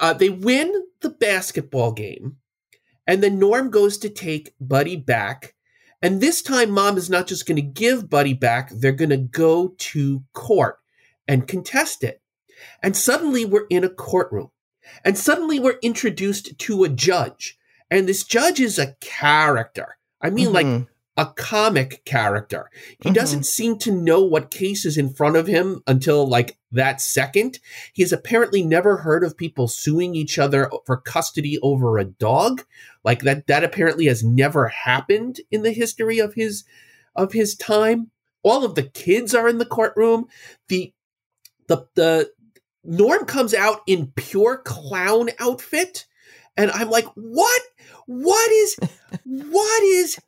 uh, 0.00 0.14
they 0.14 0.30
win 0.30 0.72
the 1.00 1.10
basketball 1.10 1.92
game, 1.92 2.38
and 3.06 3.22
then 3.22 3.38
Norm 3.38 3.70
goes 3.70 3.98
to 3.98 4.08
take 4.08 4.54
Buddy 4.60 4.96
back, 4.96 5.53
and 6.04 6.20
this 6.20 6.42
time, 6.42 6.70
mom 6.70 6.98
is 6.98 7.08
not 7.08 7.26
just 7.26 7.46
going 7.46 7.56
to 7.56 7.62
give 7.62 8.10
Buddy 8.10 8.34
back, 8.34 8.68
they're 8.68 8.92
going 8.92 9.08
to 9.08 9.16
go 9.16 9.68
to 9.68 10.22
court 10.34 10.76
and 11.26 11.48
contest 11.48 12.04
it. 12.04 12.20
And 12.82 12.94
suddenly 12.94 13.46
we're 13.46 13.64
in 13.70 13.84
a 13.84 13.88
courtroom. 13.88 14.50
And 15.02 15.16
suddenly 15.16 15.58
we're 15.58 15.78
introduced 15.80 16.58
to 16.58 16.84
a 16.84 16.90
judge. 16.90 17.58
And 17.90 18.06
this 18.06 18.22
judge 18.22 18.60
is 18.60 18.78
a 18.78 18.96
character. 19.00 19.96
I 20.20 20.28
mean, 20.28 20.52
mm-hmm. 20.52 20.76
like 20.82 20.88
a 21.16 21.26
comic 21.26 22.04
character. 22.04 22.70
He 23.00 23.08
mm-hmm. 23.08 23.14
doesn't 23.14 23.46
seem 23.46 23.78
to 23.78 23.92
know 23.92 24.22
what 24.22 24.50
case 24.50 24.84
is 24.84 24.98
in 24.98 25.12
front 25.12 25.36
of 25.36 25.46
him 25.46 25.82
until 25.86 26.26
like 26.26 26.58
that 26.72 27.00
second. 27.00 27.60
He 27.92 28.02
has 28.02 28.12
apparently 28.12 28.62
never 28.62 28.98
heard 28.98 29.22
of 29.22 29.36
people 29.36 29.68
suing 29.68 30.14
each 30.14 30.38
other 30.38 30.70
for 30.86 30.96
custody 30.96 31.58
over 31.62 31.98
a 31.98 32.04
dog. 32.04 32.64
Like 33.04 33.22
that 33.22 33.46
that 33.46 33.64
apparently 33.64 34.06
has 34.06 34.24
never 34.24 34.68
happened 34.68 35.40
in 35.50 35.62
the 35.62 35.72
history 35.72 36.18
of 36.18 36.34
his 36.34 36.64
of 37.14 37.32
his 37.32 37.54
time. 37.54 38.10
All 38.42 38.64
of 38.64 38.74
the 38.74 38.82
kids 38.82 39.34
are 39.34 39.48
in 39.48 39.58
the 39.58 39.66
courtroom. 39.66 40.26
The 40.68 40.92
the 41.68 41.86
the 41.94 42.30
Norm 42.82 43.24
comes 43.24 43.54
out 43.54 43.80
in 43.86 44.12
pure 44.14 44.58
clown 44.58 45.30
outfit 45.38 46.06
and 46.56 46.70
I'm 46.70 46.90
like, 46.90 47.06
"What 47.14 47.62
what 48.06 48.50
is 48.50 48.76
what 49.24 49.82
is 49.82 50.18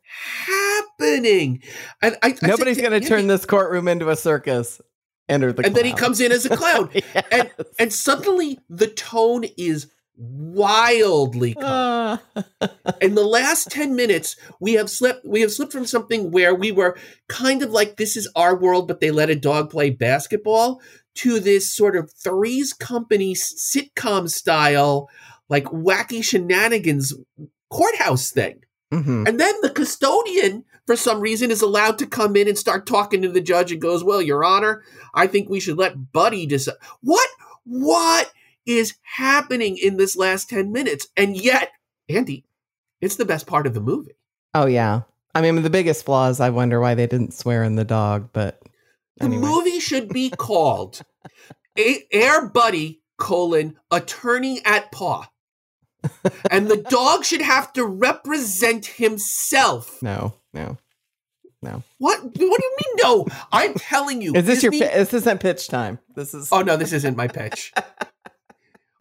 happening? 0.45 1.61
And 2.01 2.17
I, 2.21 2.29
I 2.29 2.47
nobody's 2.47 2.81
going 2.81 2.99
to 2.99 3.07
turn 3.07 3.27
this 3.27 3.45
courtroom 3.45 3.87
into 3.87 4.09
a 4.09 4.15
circus. 4.15 4.81
Enter 5.29 5.51
the 5.51 5.63
and 5.63 5.73
clown. 5.73 5.73
then 5.73 5.85
he 5.85 5.93
comes 5.93 6.21
in 6.21 6.31
as 6.31 6.45
a 6.45 6.55
clown, 6.55 6.89
yes. 6.93 7.25
and 7.31 7.51
and 7.79 7.93
suddenly 7.93 8.59
the 8.69 8.87
tone 8.87 9.43
is 9.57 9.87
wildly 10.19 11.53
calm. 11.53 12.19
Uh. 12.35 12.67
in 13.01 13.13
the 13.13 13.23
last 13.23 13.69
10 13.69 13.95
minutes 13.95 14.35
we 14.59 14.73
have 14.73 14.89
slipped 14.89 15.23
we 15.23 15.41
have 15.41 15.51
slipped 15.51 15.71
from 15.71 15.85
something 15.85 16.31
where 16.31 16.55
we 16.55 16.71
were 16.71 16.97
kind 17.29 17.61
of 17.61 17.69
like 17.69 17.97
this 17.97 18.17
is 18.17 18.27
our 18.35 18.55
world 18.55 18.87
but 18.87 18.99
they 18.99 19.11
let 19.11 19.29
a 19.29 19.35
dog 19.35 19.69
play 19.69 19.91
basketball 19.91 20.81
to 21.13 21.39
this 21.39 21.71
sort 21.71 21.95
of 21.95 22.11
threes 22.11 22.73
company 22.73 23.35
sitcom 23.35 24.27
style 24.27 25.07
like 25.49 25.65
wacky 25.65 26.23
shenanigans 26.23 27.13
courthouse 27.69 28.31
thing. 28.31 28.61
Mm-hmm. 28.93 29.25
And 29.27 29.39
then 29.39 29.53
the 29.61 29.69
custodian, 29.69 30.63
for 30.85 30.95
some 30.95 31.19
reason, 31.19 31.51
is 31.51 31.61
allowed 31.61 31.99
to 31.99 32.07
come 32.07 32.35
in 32.35 32.47
and 32.47 32.57
start 32.57 32.85
talking 32.85 33.21
to 33.21 33.29
the 33.29 33.41
judge 33.41 33.71
and 33.71 33.81
goes, 33.81 34.03
Well, 34.03 34.21
Your 34.21 34.45
Honor, 34.45 34.83
I 35.13 35.27
think 35.27 35.49
we 35.49 35.59
should 35.59 35.77
let 35.77 36.13
Buddy 36.13 36.45
decide. 36.45 36.75
What? 37.01 37.29
What 37.65 38.31
is 38.65 38.95
happening 39.01 39.77
in 39.77 39.97
this 39.97 40.15
last 40.15 40.49
10 40.49 40.71
minutes? 40.71 41.07
And 41.17 41.35
yet, 41.35 41.71
Andie, 42.07 42.45
it's 43.01 43.17
the 43.17 43.25
best 43.25 43.45
part 43.45 43.67
of 43.67 43.73
the 43.73 43.81
movie. 43.81 44.15
Oh, 44.53 44.67
yeah. 44.67 45.01
I 45.35 45.41
mean, 45.41 45.61
the 45.61 45.69
biggest 45.69 46.05
flaw 46.05 46.29
is 46.29 46.39
I 46.39 46.49
wonder 46.49 46.79
why 46.79 46.95
they 46.95 47.07
didn't 47.07 47.33
swear 47.33 47.63
in 47.63 47.75
the 47.75 47.83
dog, 47.83 48.29
but. 48.31 48.61
Anyway. 49.19 49.41
The 49.41 49.47
movie 49.47 49.79
should 49.81 50.09
be 50.09 50.29
called 50.29 51.01
Air 52.11 52.47
Buddy, 52.47 53.01
colon, 53.17 53.77
attorney 53.91 54.61
at 54.63 54.91
paw. 54.93 55.27
And 56.51 56.67
the 56.67 56.77
dog 56.77 57.23
should 57.25 57.41
have 57.41 57.71
to 57.73 57.85
represent 57.85 58.85
himself. 58.85 60.01
No, 60.01 60.33
no, 60.53 60.77
no. 61.61 61.83
What? 61.97 62.23
What 62.23 62.33
do 62.33 62.41
you 62.41 62.77
mean? 62.79 62.95
No, 63.01 63.27
I'm 63.51 63.73
telling 63.75 64.21
you. 64.21 64.33
Is 64.35 64.45
this 64.45 64.61
Disney- 64.61 64.79
your? 64.79 64.89
This 64.89 65.13
isn't 65.13 65.39
pitch 65.39 65.67
time. 65.67 65.99
This 66.15 66.33
is. 66.33 66.49
Oh 66.51 66.61
no, 66.61 66.77
this 66.77 66.93
isn't 66.93 67.17
my 67.17 67.27
pitch. 67.27 67.73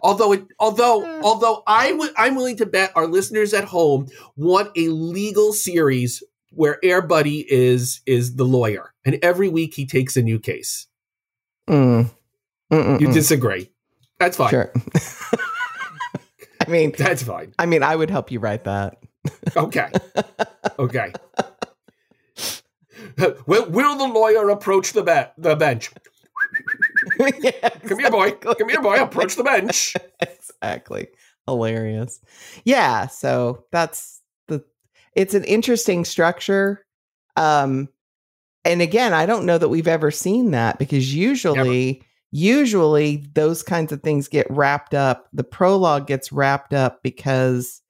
although, 0.02 0.32
it, 0.32 0.44
although, 0.58 1.20
although 1.20 1.62
I 1.66 1.92
would, 1.92 2.12
I'm 2.16 2.34
willing 2.34 2.56
to 2.58 2.66
bet 2.66 2.92
our 2.96 3.06
listeners 3.06 3.54
at 3.54 3.64
home 3.64 4.08
want 4.36 4.70
a 4.76 4.88
legal 4.88 5.52
series 5.52 6.22
where 6.50 6.78
Air 6.82 7.02
Buddy 7.02 7.44
is 7.52 8.00
is 8.06 8.36
the 8.36 8.44
lawyer, 8.44 8.94
and 9.04 9.18
every 9.22 9.48
week 9.48 9.74
he 9.74 9.86
takes 9.86 10.16
a 10.16 10.22
new 10.22 10.38
case. 10.38 10.86
Mm. 11.68 12.10
You 12.70 13.12
disagree? 13.12 13.70
That's 14.18 14.36
fine. 14.36 14.50
Sure. 14.50 14.72
I 16.66 16.70
mean, 16.70 16.92
That's 16.96 17.22
fine. 17.22 17.54
I 17.58 17.66
mean, 17.66 17.82
I 17.82 17.94
would 17.94 18.10
help 18.10 18.30
you 18.30 18.40
write 18.40 18.64
that. 18.64 18.98
Okay. 19.56 19.90
Okay. 20.78 21.10
will, 23.46 23.70
will 23.70 23.96
the 23.96 24.06
lawyer 24.06 24.50
approach 24.50 24.92
the 24.92 25.02
be- 25.02 25.42
the 25.42 25.56
bench? 25.56 25.90
yeah, 27.40 27.68
Come 27.70 27.98
here, 27.98 28.10
boy. 28.10 28.32
Come 28.32 28.68
here, 28.68 28.82
boy. 28.82 29.02
Approach 29.02 29.36
the 29.36 29.44
bench. 29.44 29.94
exactly. 30.20 31.08
Hilarious. 31.46 32.20
Yeah, 32.64 33.06
so 33.06 33.64
that's 33.72 34.20
the 34.48 34.64
it's 35.14 35.32
an 35.34 35.44
interesting 35.44 36.04
structure. 36.04 36.84
Um 37.36 37.88
and 38.64 38.82
again, 38.82 39.14
I 39.14 39.24
don't 39.24 39.46
know 39.46 39.56
that 39.56 39.68
we've 39.68 39.88
ever 39.88 40.10
seen 40.10 40.50
that 40.50 40.78
because 40.78 41.14
usually 41.14 42.02
usually 42.36 43.26
those 43.34 43.62
kinds 43.62 43.92
of 43.92 44.02
things 44.02 44.28
get 44.28 44.46
wrapped 44.50 44.92
up. 44.92 45.26
The 45.32 45.44
prologue 45.44 46.06
gets 46.06 46.30
wrapped 46.30 46.74
up 46.74 47.02
because 47.02 47.80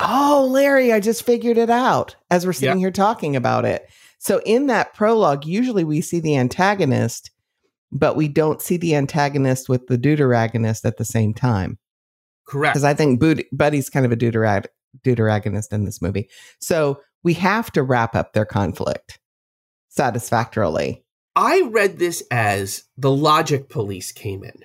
oh, 0.00 0.48
Larry, 0.50 0.92
I 0.92 1.00
just 1.00 1.24
figured 1.24 1.58
it 1.58 1.70
out 1.70 2.16
as 2.30 2.46
we're 2.46 2.52
sitting 2.52 2.78
here 2.78 2.90
talking 2.90 3.36
about 3.36 3.64
it. 3.64 3.88
So 4.18 4.40
in 4.44 4.68
that 4.68 4.94
prologue, 4.94 5.46
usually 5.46 5.84
we 5.84 6.00
see 6.00 6.20
the 6.20 6.36
antagonist, 6.36 7.30
but 7.90 8.16
we 8.16 8.28
don't 8.28 8.62
see 8.62 8.76
the 8.76 8.94
antagonist 8.94 9.68
with 9.68 9.86
the 9.86 9.98
deuteragonist 9.98 10.84
at 10.84 10.96
the 10.96 11.04
same 11.04 11.34
time. 11.34 11.78
Correct. 12.46 12.74
Because 12.74 12.84
I 12.84 12.94
think 12.94 13.20
Bud- 13.20 13.44
Buddy's 13.52 13.90
kind 13.90 14.06
of 14.06 14.12
a 14.12 14.16
deuterag- 14.16 14.66
deuteragonist 15.04 15.72
in 15.72 15.84
this 15.84 16.00
movie. 16.00 16.28
So 16.60 17.00
we 17.22 17.34
have 17.34 17.72
to 17.72 17.82
wrap 17.82 18.14
up 18.14 18.32
their 18.32 18.44
conflict 18.44 19.18
satisfactorily. 19.88 21.03
I 21.36 21.62
read 21.62 21.98
this 21.98 22.22
as 22.30 22.84
the 22.96 23.10
logic 23.10 23.68
police 23.68 24.12
came 24.12 24.44
in 24.44 24.60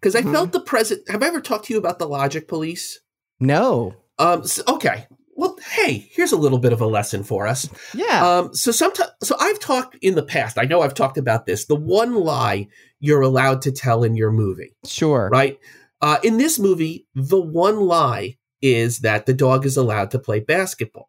because 0.00 0.14
I 0.14 0.22
Mhm. 0.22 0.32
felt 0.32 0.52
the 0.52 0.60
present. 0.60 1.08
Have 1.10 1.22
I 1.22 1.26
ever 1.26 1.40
talked 1.40 1.66
to 1.66 1.72
you 1.72 1.78
about 1.78 1.98
the 1.98 2.08
logic 2.08 2.46
police? 2.48 3.00
No. 3.40 3.94
Um. 4.18 4.46
so- 4.46 4.62
okay. 4.68 5.06
Well, 5.34 5.56
hey, 5.70 6.08
here's 6.12 6.30
a 6.32 6.36
little 6.36 6.58
bit 6.58 6.72
of 6.74 6.80
a 6.80 6.86
lesson 6.86 7.24
for 7.24 7.46
us. 7.46 7.68
Yeah. 7.94 8.24
Um. 8.38 8.54
So 8.54 8.70
sometimes, 8.70 9.10
so 9.22 9.34
I've 9.40 9.58
talked 9.58 9.96
in 10.02 10.14
the 10.14 10.22
past. 10.22 10.58
I 10.58 10.64
know 10.64 10.82
I've 10.82 10.94
talked 10.94 11.18
about 11.18 11.46
this. 11.46 11.64
The 11.64 11.74
one 11.74 12.14
lie 12.14 12.68
you're 13.00 13.22
allowed 13.22 13.62
to 13.62 13.72
tell 13.72 14.04
in 14.04 14.14
your 14.14 14.30
movie, 14.30 14.76
sure. 14.86 15.28
right? 15.32 15.58
Uh, 16.00 16.18
in 16.22 16.36
this 16.36 16.58
movie, 16.58 17.06
the 17.14 17.40
one 17.40 17.80
lie 17.80 18.36
is 18.60 19.00
that 19.00 19.26
the 19.26 19.32
dog 19.34 19.64
is 19.66 19.76
allowed 19.76 20.10
to 20.12 20.18
play 20.20 20.38
basketball. 20.38 21.08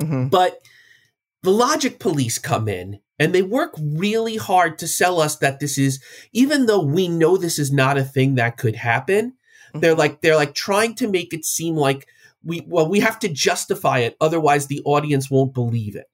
Mhm. 0.00 0.30
But 0.30 0.60
the 1.42 1.50
logic 1.50 1.98
police 1.98 2.38
come 2.38 2.68
in 2.68 3.00
and 3.18 3.34
they 3.34 3.42
work 3.42 3.74
really 3.80 4.36
hard 4.36 4.78
to 4.78 4.88
sell 4.88 5.20
us 5.20 5.36
that 5.36 5.60
this 5.60 5.78
is, 5.78 6.02
even 6.32 6.66
though 6.66 6.82
we 6.82 7.08
know 7.08 7.36
this 7.36 7.58
is 7.58 7.72
not 7.72 7.98
a 7.98 8.04
thing 8.04 8.34
that 8.34 8.56
could 8.56 8.76
happen, 8.76 9.34
they're 9.72 9.92
mm-hmm. 9.92 10.00
like, 10.00 10.20
they're 10.20 10.36
like 10.36 10.54
trying 10.54 10.94
to 10.96 11.08
make 11.08 11.32
it 11.32 11.44
seem 11.44 11.76
like 11.76 12.06
we, 12.42 12.62
well, 12.66 12.88
we 12.88 13.00
have 13.00 13.18
to 13.20 13.28
justify 13.28 14.00
it. 14.00 14.16
Otherwise 14.20 14.66
the 14.66 14.82
audience 14.84 15.30
won't 15.30 15.54
believe 15.54 15.96
it. 15.96 16.06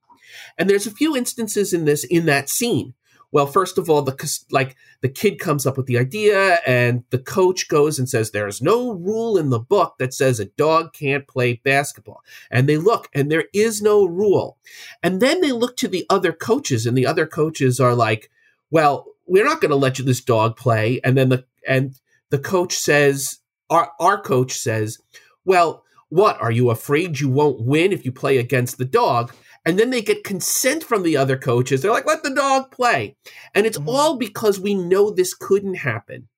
And 0.59 0.69
there's 0.69 0.87
a 0.87 0.93
few 0.93 1.17
instances 1.17 1.73
in 1.73 1.87
this, 1.87 2.05
in 2.05 2.27
that 2.27 2.49
scene. 2.49 2.95
Well, 3.33 3.47
first 3.47 3.79
of 3.79 3.89
all, 3.89 4.03
the 4.03 4.41
like 4.51 4.77
the 5.03 5.09
kid 5.09 5.39
comes 5.39 5.65
up 5.65 5.77
with 5.77 5.87
the 5.87 5.99
idea, 5.99 6.59
and 6.67 7.05
the 7.11 7.19
coach 7.19 7.69
goes 7.69 7.99
and 7.99 8.09
says, 8.09 8.31
"There's 8.31 8.61
no 8.61 8.93
rule 8.93 9.39
in 9.39 9.51
the 9.51 9.61
book 9.61 9.95
that 9.99 10.13
says 10.13 10.41
a 10.41 10.47
dog 10.47 10.93
can't 10.93 11.29
play 11.29 11.61
basketball." 11.65 12.23
And 12.51 12.69
they 12.69 12.77
look, 12.77 13.09
and 13.15 13.31
there 13.31 13.45
is 13.55 13.81
no 13.81 14.05
rule. 14.05 14.59
And 15.03 15.21
then 15.21 15.41
they 15.41 15.53
look 15.53 15.77
to 15.79 15.89
the 15.89 16.07
other 16.11 16.33
coaches, 16.33 16.87
and 16.87 16.97
the 16.97 17.07
other 17.07 17.27
coaches 17.27 17.79
are 17.79 17.95
like, 17.95 18.31
"Well, 18.71 19.07
we're 19.27 19.45
not 19.45 19.61
going 19.61 19.71
to 19.71 19.77
let 19.77 19.99
you 19.99 20.05
this 20.05 20.21
dog 20.21 20.57
play." 20.57 21.01
And 21.05 21.17
then 21.17 21.29
the 21.29 21.45
and 21.67 21.95
the 22.31 22.39
coach 22.39 22.75
says, 22.75 23.39
"Our 23.69 23.93
our 24.01 24.21
coach 24.21 24.53
says, 24.55 24.99
well, 25.45 25.85
what 26.09 26.41
are 26.41 26.51
you 26.51 26.71
afraid 26.71 27.21
you 27.21 27.29
won't 27.29 27.61
win 27.61 27.93
if 27.93 28.05
you 28.05 28.11
play 28.11 28.39
against 28.39 28.79
the 28.79 28.85
dog?" 28.85 29.33
And 29.65 29.79
then 29.79 29.91
they 29.91 30.01
get 30.01 30.25
consent 30.25 30.83
from 30.83 31.03
the 31.03 31.17
other 31.17 31.37
coaches. 31.37 31.83
They're 31.83 31.91
like, 31.91 32.07
"Let 32.07 32.23
the 32.23 32.35
dog 32.35 32.71
play," 32.71 33.17
and 33.55 33.67
it's 33.67 33.79
Mhm. 33.79 33.89
all 33.89 34.17
because 34.17 34.59
we 34.59 34.75
know 34.75 35.11
this 35.11 35.35
couldn't 35.35 35.75
happen. 35.75 36.29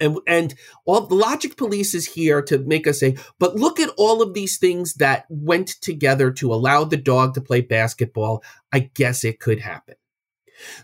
And, 0.00 0.18
and 0.26 0.54
all 0.84 1.02
the 1.02 1.14
logic 1.14 1.56
police 1.56 1.92
is 1.94 2.06
here 2.06 2.40
to 2.42 2.58
make 2.58 2.86
us 2.86 3.00
say, 3.00 3.16
but 3.38 3.56
look 3.56 3.80
at 3.80 3.90
all 3.96 4.22
of 4.22 4.32
these 4.32 4.58
things 4.58 4.94
that 4.94 5.24
went 5.28 5.68
together 5.80 6.30
to 6.32 6.54
allow 6.54 6.84
the 6.84 6.96
dog 6.96 7.34
to 7.34 7.40
play 7.40 7.62
basketball. 7.62 8.42
I 8.72 8.90
guess 8.94 9.24
it 9.24 9.40
could 9.40 9.60
happen. 9.60 9.96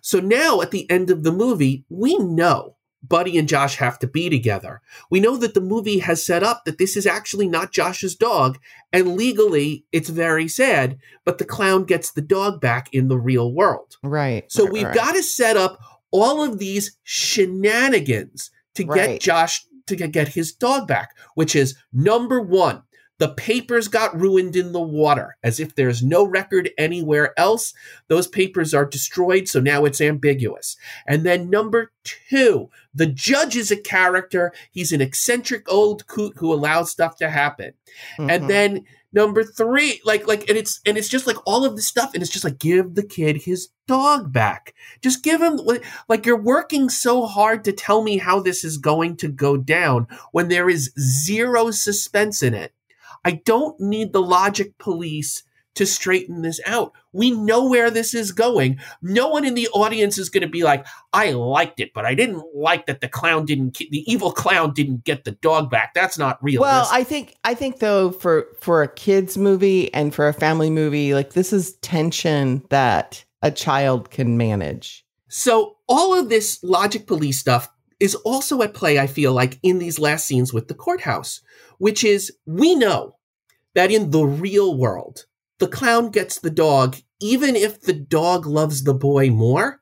So 0.03 0.21
now 0.21 0.61
at 0.63 0.71
the 0.73 0.91
end 0.91 1.11
of 1.11 1.23
the 1.23 1.33
movie, 1.33 1.85
we 1.89 2.19
know 2.19 2.77
Buddy 3.07 3.37
and 3.37 3.49
Josh 3.49 3.77
have 3.77 3.99
to 3.99 4.07
be 4.07 4.31
together. 4.31 4.81
We 5.11 5.21
know 5.21 5.37
that 5.37 5.55
the 5.55 5.61
movie 5.61 5.99
has 5.99 6.25
set 6.25 6.43
up 6.43 6.65
that 6.65 6.79
this 6.79 6.97
is 6.97 7.07
actually 7.07 7.47
not 7.49 7.73
Josh's 7.73 8.15
dog, 8.15 8.59
and 8.93 9.17
legally 9.17 9.85
it's 9.93 10.09
very 10.09 10.49
sad, 10.49 10.99
but 11.25 11.39
the 11.39 11.45
clown 11.45 11.85
gets 11.85 12.11
the 12.13 12.23
dog 12.23 12.61
back 12.61 12.89
in 12.93 13.09
the 13.09 13.19
real 13.19 13.53
world. 13.53 13.97
Right. 14.03 14.51
So 14.51 14.65
we've 14.65 14.85
right. 14.85 14.95
got 14.95 15.13
to 15.15 15.23
set 15.23 15.57
up 15.57 15.79
all 16.11 16.43
of 16.43 16.59
these 16.59 16.97
shenanigans 17.03 18.51
to 18.75 18.85
Right. 18.87 18.97
get 19.13 19.21
Josh 19.21 19.65
to 19.87 19.97
get- 19.97 20.13
get 20.13 20.29
his 20.29 20.53
dog 20.53 20.89
back, 20.89 21.11
which 21.35 21.55
is 21.55 21.75
number 21.93 22.41
one. 22.41 22.83
The 23.19 23.29
papers 23.29 23.87
got 23.89 24.19
ruined 24.19 24.57
in 24.57 24.73
the 24.73 24.81
water, 24.81 25.37
as 25.43 25.61
if 25.61 25.75
there's 25.75 26.03
no 26.03 26.25
record 26.25 26.71
anywhere 26.77 27.33
else. 27.39 27.73
Those 28.09 28.27
papers 28.27 28.75
are 28.75 28.85
destroyed, 28.85 29.49
so 29.49 29.61
now 29.61 29.85
it's 29.85 30.01
ambiguous. 30.01 30.77
And 31.07 31.25
then 31.25 31.49
number 31.49 31.93
two, 32.03 32.71
the 32.93 33.07
judge 33.07 33.57
is 33.57 33.71
a 33.71 33.77
character. 33.77 34.53
He's 34.73 34.93
an 34.93 35.01
eccentric 35.01 35.71
old 35.71 36.07
coot 36.09 36.35
who 36.37 36.53
allows 36.53 36.91
stuff 36.91 37.17
to 37.19 37.31
happen. 37.31 37.75
Mhm. 38.19 38.31
And 38.31 38.51
then 38.51 38.85
number 39.13 39.45
three, 39.45 40.01
like 40.05 40.27
like 40.27 40.49
and 40.49 40.59
it's 40.59 40.81
and 40.85 40.99
it's 40.99 41.09
just 41.09 41.27
like 41.27 41.37
all 41.47 41.65
of 41.65 41.77
this 41.77 41.87
stuff, 41.87 42.15
and 42.15 42.23
it's 42.23 42.33
just 42.33 42.45
like 42.45 42.59
give 42.59 42.95
the 42.95 43.07
kid 43.07 43.43
his 43.43 43.69
dog 43.87 44.33
back. 44.33 44.75
Just 45.03 45.23
give 45.23 45.41
him 45.41 45.61
like 46.09 46.27
you're 46.27 46.37
working 46.37 46.91
so 46.91 47.27
hard 47.27 47.63
to 47.65 47.73
tell 47.73 48.03
me 48.03 48.19
how 48.19 48.41
this 48.41 48.65
is 48.65 48.77
going 48.77 49.17
to 49.19 49.29
go 49.29 49.57
down 49.57 50.09
when 50.33 50.49
there 50.49 50.69
is 50.69 50.91
zero 50.99 51.71
suspense 51.71 52.43
in 52.43 52.55
it. 52.55 52.73
I 53.25 53.33
don't 53.45 53.79
need 53.81 54.13
the 54.13 54.23
logic 54.23 54.77
police 54.79 55.43
to 55.75 55.87
straighten 55.87 56.43
this 56.43 56.61
out. 56.67 56.93
We 57.13 57.33
know 57.33 57.69
where 57.69 57.91
this 57.91 58.15
is 58.15 58.33
going. 58.33 58.79
No 59.03 59.29
one 59.29 59.45
in 59.45 59.55
the 59.55 59.69
audience 59.69 60.19
is 60.19 60.29
going 60.29 60.43
to 60.43 60.49
be 60.49 60.63
like, 60.63 60.87
"I 61.13 61.33
liked 61.33 61.81
it, 61.81 61.93
but 61.93 62.05
I 62.05 62.15
didn't 62.15 62.45
like 62.55 62.87
that 62.87 63.01
the 63.01 63.09
clown 63.09 63.45
didn't 63.45 63.79
the 63.79 64.05
evil 64.11 64.33
clown 64.33 64.73
didn't 64.73 65.05
get 65.05 65.25
the 65.25 65.33
dog 65.33 65.71
back." 65.71 65.95
That's 65.95 66.19
not 66.19 66.43
realistic. 66.43 66.71
Well, 66.71 66.89
I 66.93 67.05
think 67.05 67.35
I 67.45 67.55
think 67.55 67.81
though 67.81 68.11
for 68.11 68.47
for 68.61 68.83
a 68.83 68.89
kids 68.89 69.37
movie 69.37 69.93
and 69.93 70.15
for 70.15 70.29
a 70.29 70.33
family 70.33 70.71
movie, 70.71 71.15
like 71.15 71.33
this 71.33 71.53
is 71.53 71.75
tension 71.77 72.63
that 72.71 73.25
a 73.43 73.51
child 73.51 74.11
can 74.11 74.37
manage. 74.37 75.05
So 75.29 75.77
all 75.89 76.15
of 76.15 76.29
this 76.29 76.63
logic 76.63 77.07
police 77.07 77.39
stuff 77.39 77.69
is 78.05 78.15
also 78.17 78.61
at 78.61 78.75
play, 78.75 78.99
I 78.99 79.07
feel 79.07 79.33
like, 79.33 79.59
in 79.63 79.79
these 79.79 79.99
last 79.99 80.27
scenes 80.27 80.53
with 80.53 80.69
the 80.69 80.75
courthouse, 80.75 81.41
which 81.79 82.05
is 82.05 82.31
we 82.45 82.75
know 82.75 83.17
that 83.75 83.91
in 83.91 84.11
the 84.11 84.27
real 84.27 84.77
world, 84.77 85.25
the 85.59 85.69
clown 85.69 86.11
gets 86.11 86.39
the 86.39 86.51
dog, 86.51 86.97
even 87.19 87.57
if 87.57 87.81
the 87.81 87.95
dog 87.95 88.45
loves 88.45 88.85
the 88.85 88.93
boy 88.93 89.31
more, 89.31 89.81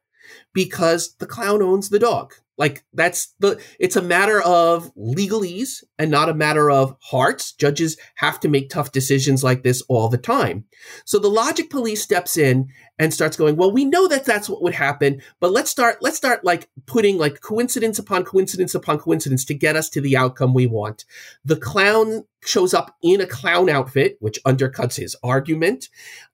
because 0.55 1.17
the 1.17 1.27
clown 1.27 1.63
owns 1.63 1.89
the 1.89 1.99
dog. 1.99 2.35
Like 2.57 2.85
that's 2.93 3.35
the 3.41 3.61
it's 3.81 3.97
a 3.97 4.03
matter 4.03 4.41
of 4.43 4.95
legalese 4.95 5.83
and 5.99 6.09
not 6.09 6.29
a 6.29 6.35
matter 6.35 6.71
of 6.71 6.95
hearts. 7.01 7.53
Judges 7.53 7.97
have 8.17 8.39
to 8.41 8.49
make 8.49 8.71
tough 8.71 8.93
decisions 8.93 9.43
like 9.43 9.65
this 9.65 9.83
all 9.89 10.09
the 10.09 10.19
time. 10.19 10.67
So 11.05 11.19
the 11.19 11.27
logic 11.29 11.71
police 11.71 12.03
steps 12.03 12.37
in 12.37 12.69
and 13.03 13.13
starts 13.13 13.37
going, 13.37 13.57
well, 13.57 13.73
we 13.73 13.85
know 13.85 14.07
that 14.07 14.25
that's 14.25 14.49
what 14.49 14.63
would 14.63 14.75
happen, 14.75 15.21
but 15.41 15.51
let's 15.51 15.73
start, 15.73 15.99
let's 16.03 16.17
start 16.17 16.45
like 16.45 16.69
putting 16.87 17.19
like 17.19 17.41
coincidence 17.41 17.99
upon 17.99 18.23
coincidence 18.23 18.77
upon 18.77 18.97
coincidence 18.97 19.45
to 19.45 19.55
get 19.55 19.75
us 19.75 19.89
to 19.89 20.01
the 20.01 20.17
outcome 20.17 20.55
we 20.55 20.69
want. 20.69 21.05
The 21.45 21.57
clown 21.57 22.27
shows 22.45 22.73
up 22.73 22.95
in 23.03 23.21
a 23.21 23.27
clown 23.27 23.69
outfit, 23.69 24.19
which 24.21 24.39
undercuts 24.45 24.99
his 24.99 25.17
argument, 25.21 25.89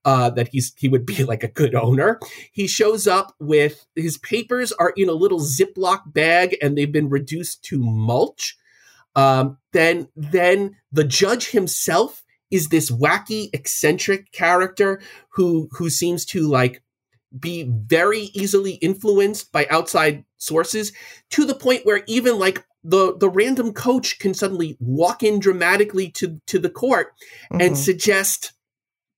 uh, 0.04 0.28
that 0.28 0.48
he's, 0.48 0.74
he 0.76 0.88
would 0.88 1.06
be 1.06 1.24
like 1.24 1.42
a 1.42 1.48
good 1.48 1.74
owner. 1.74 2.20
He 2.52 2.66
shows 2.66 3.06
up 3.06 3.34
with 3.40 3.86
his 3.96 4.18
papers 4.18 4.70
are 4.72 4.92
in 4.94 5.08
a 5.08 5.12
little 5.12 5.40
Ziploc 5.40 6.12
bag 6.12 6.54
and 6.60 6.76
they've 6.76 6.92
been 6.92 7.08
reduced 7.08 7.64
to 7.64 7.78
mulch. 7.78 8.58
Um, 9.16 9.56
then 9.72 10.08
then 10.14 10.76
the 10.92 11.04
judge 11.04 11.50
himself 11.50 12.24
is 12.50 12.68
this 12.68 12.90
wacky, 12.90 13.50
eccentric 13.52 14.32
character 14.32 15.00
who 15.30 15.68
who 15.72 15.90
seems 15.90 16.24
to 16.26 16.48
like 16.48 16.82
be 17.38 17.70
very 17.70 18.30
easily 18.34 18.72
influenced 18.74 19.52
by 19.52 19.66
outside 19.70 20.24
sources 20.38 20.92
to 21.30 21.44
the 21.44 21.54
point 21.54 21.84
where 21.84 22.02
even 22.06 22.38
like 22.38 22.64
the 22.84 23.16
the 23.18 23.28
random 23.28 23.72
coach 23.72 24.18
can 24.18 24.32
suddenly 24.32 24.76
walk 24.80 25.22
in 25.22 25.38
dramatically 25.38 26.10
to 26.10 26.40
to 26.46 26.58
the 26.58 26.70
court 26.70 27.08
mm-hmm. 27.52 27.60
and 27.60 27.76
suggest 27.76 28.52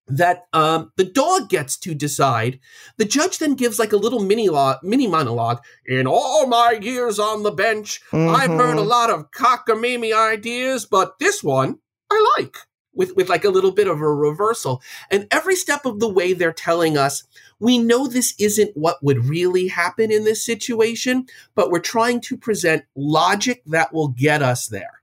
that 0.07 0.45
um, 0.51 0.91
the 0.97 1.05
dog 1.05 1.47
gets 1.47 1.77
to 1.77 1.93
decide. 1.93 2.59
The 2.97 3.05
judge 3.05 3.37
then 3.37 3.55
gives 3.55 3.79
like 3.79 3.93
a 3.93 3.97
little 3.97 4.19
mini 4.19 4.49
law, 4.49 4.77
mini 4.83 5.07
monologue. 5.07 5.61
In 5.85 6.05
all 6.05 6.47
my 6.47 6.77
years 6.81 7.17
on 7.17 7.43
the 7.43 7.51
bench, 7.51 8.01
mm-hmm. 8.11 8.35
I've 8.35 8.49
heard 8.49 8.77
a 8.77 8.81
mm-hmm. 8.81 8.89
lot 8.89 9.09
of 9.09 9.31
cockamamie 9.31 10.13
ideas, 10.13 10.85
but 10.85 11.17
this 11.19 11.43
one 11.43 11.79
I 12.11 12.35
like. 12.37 12.57
With 12.93 13.15
with 13.15 13.29
like 13.29 13.45
a 13.45 13.49
little 13.49 13.71
bit 13.71 13.87
of 13.87 14.01
a 14.01 14.13
reversal, 14.13 14.81
and 15.09 15.27
every 15.31 15.55
step 15.55 15.85
of 15.85 15.99
the 15.99 16.09
way 16.09 16.33
they're 16.33 16.51
telling 16.51 16.97
us 16.97 17.23
we 17.61 17.77
know 17.77 18.07
this 18.07 18.33
isn't 18.39 18.75
what 18.75 19.01
would 19.03 19.25
really 19.25 19.67
happen 19.67 20.11
in 20.11 20.23
this 20.23 20.43
situation, 20.43 21.27
but 21.53 21.69
we're 21.69 21.79
trying 21.79 22.19
to 22.19 22.35
present 22.35 22.83
logic 22.95 23.61
that 23.67 23.93
will 23.93 24.07
get 24.07 24.41
us 24.41 24.67
there. 24.67 25.01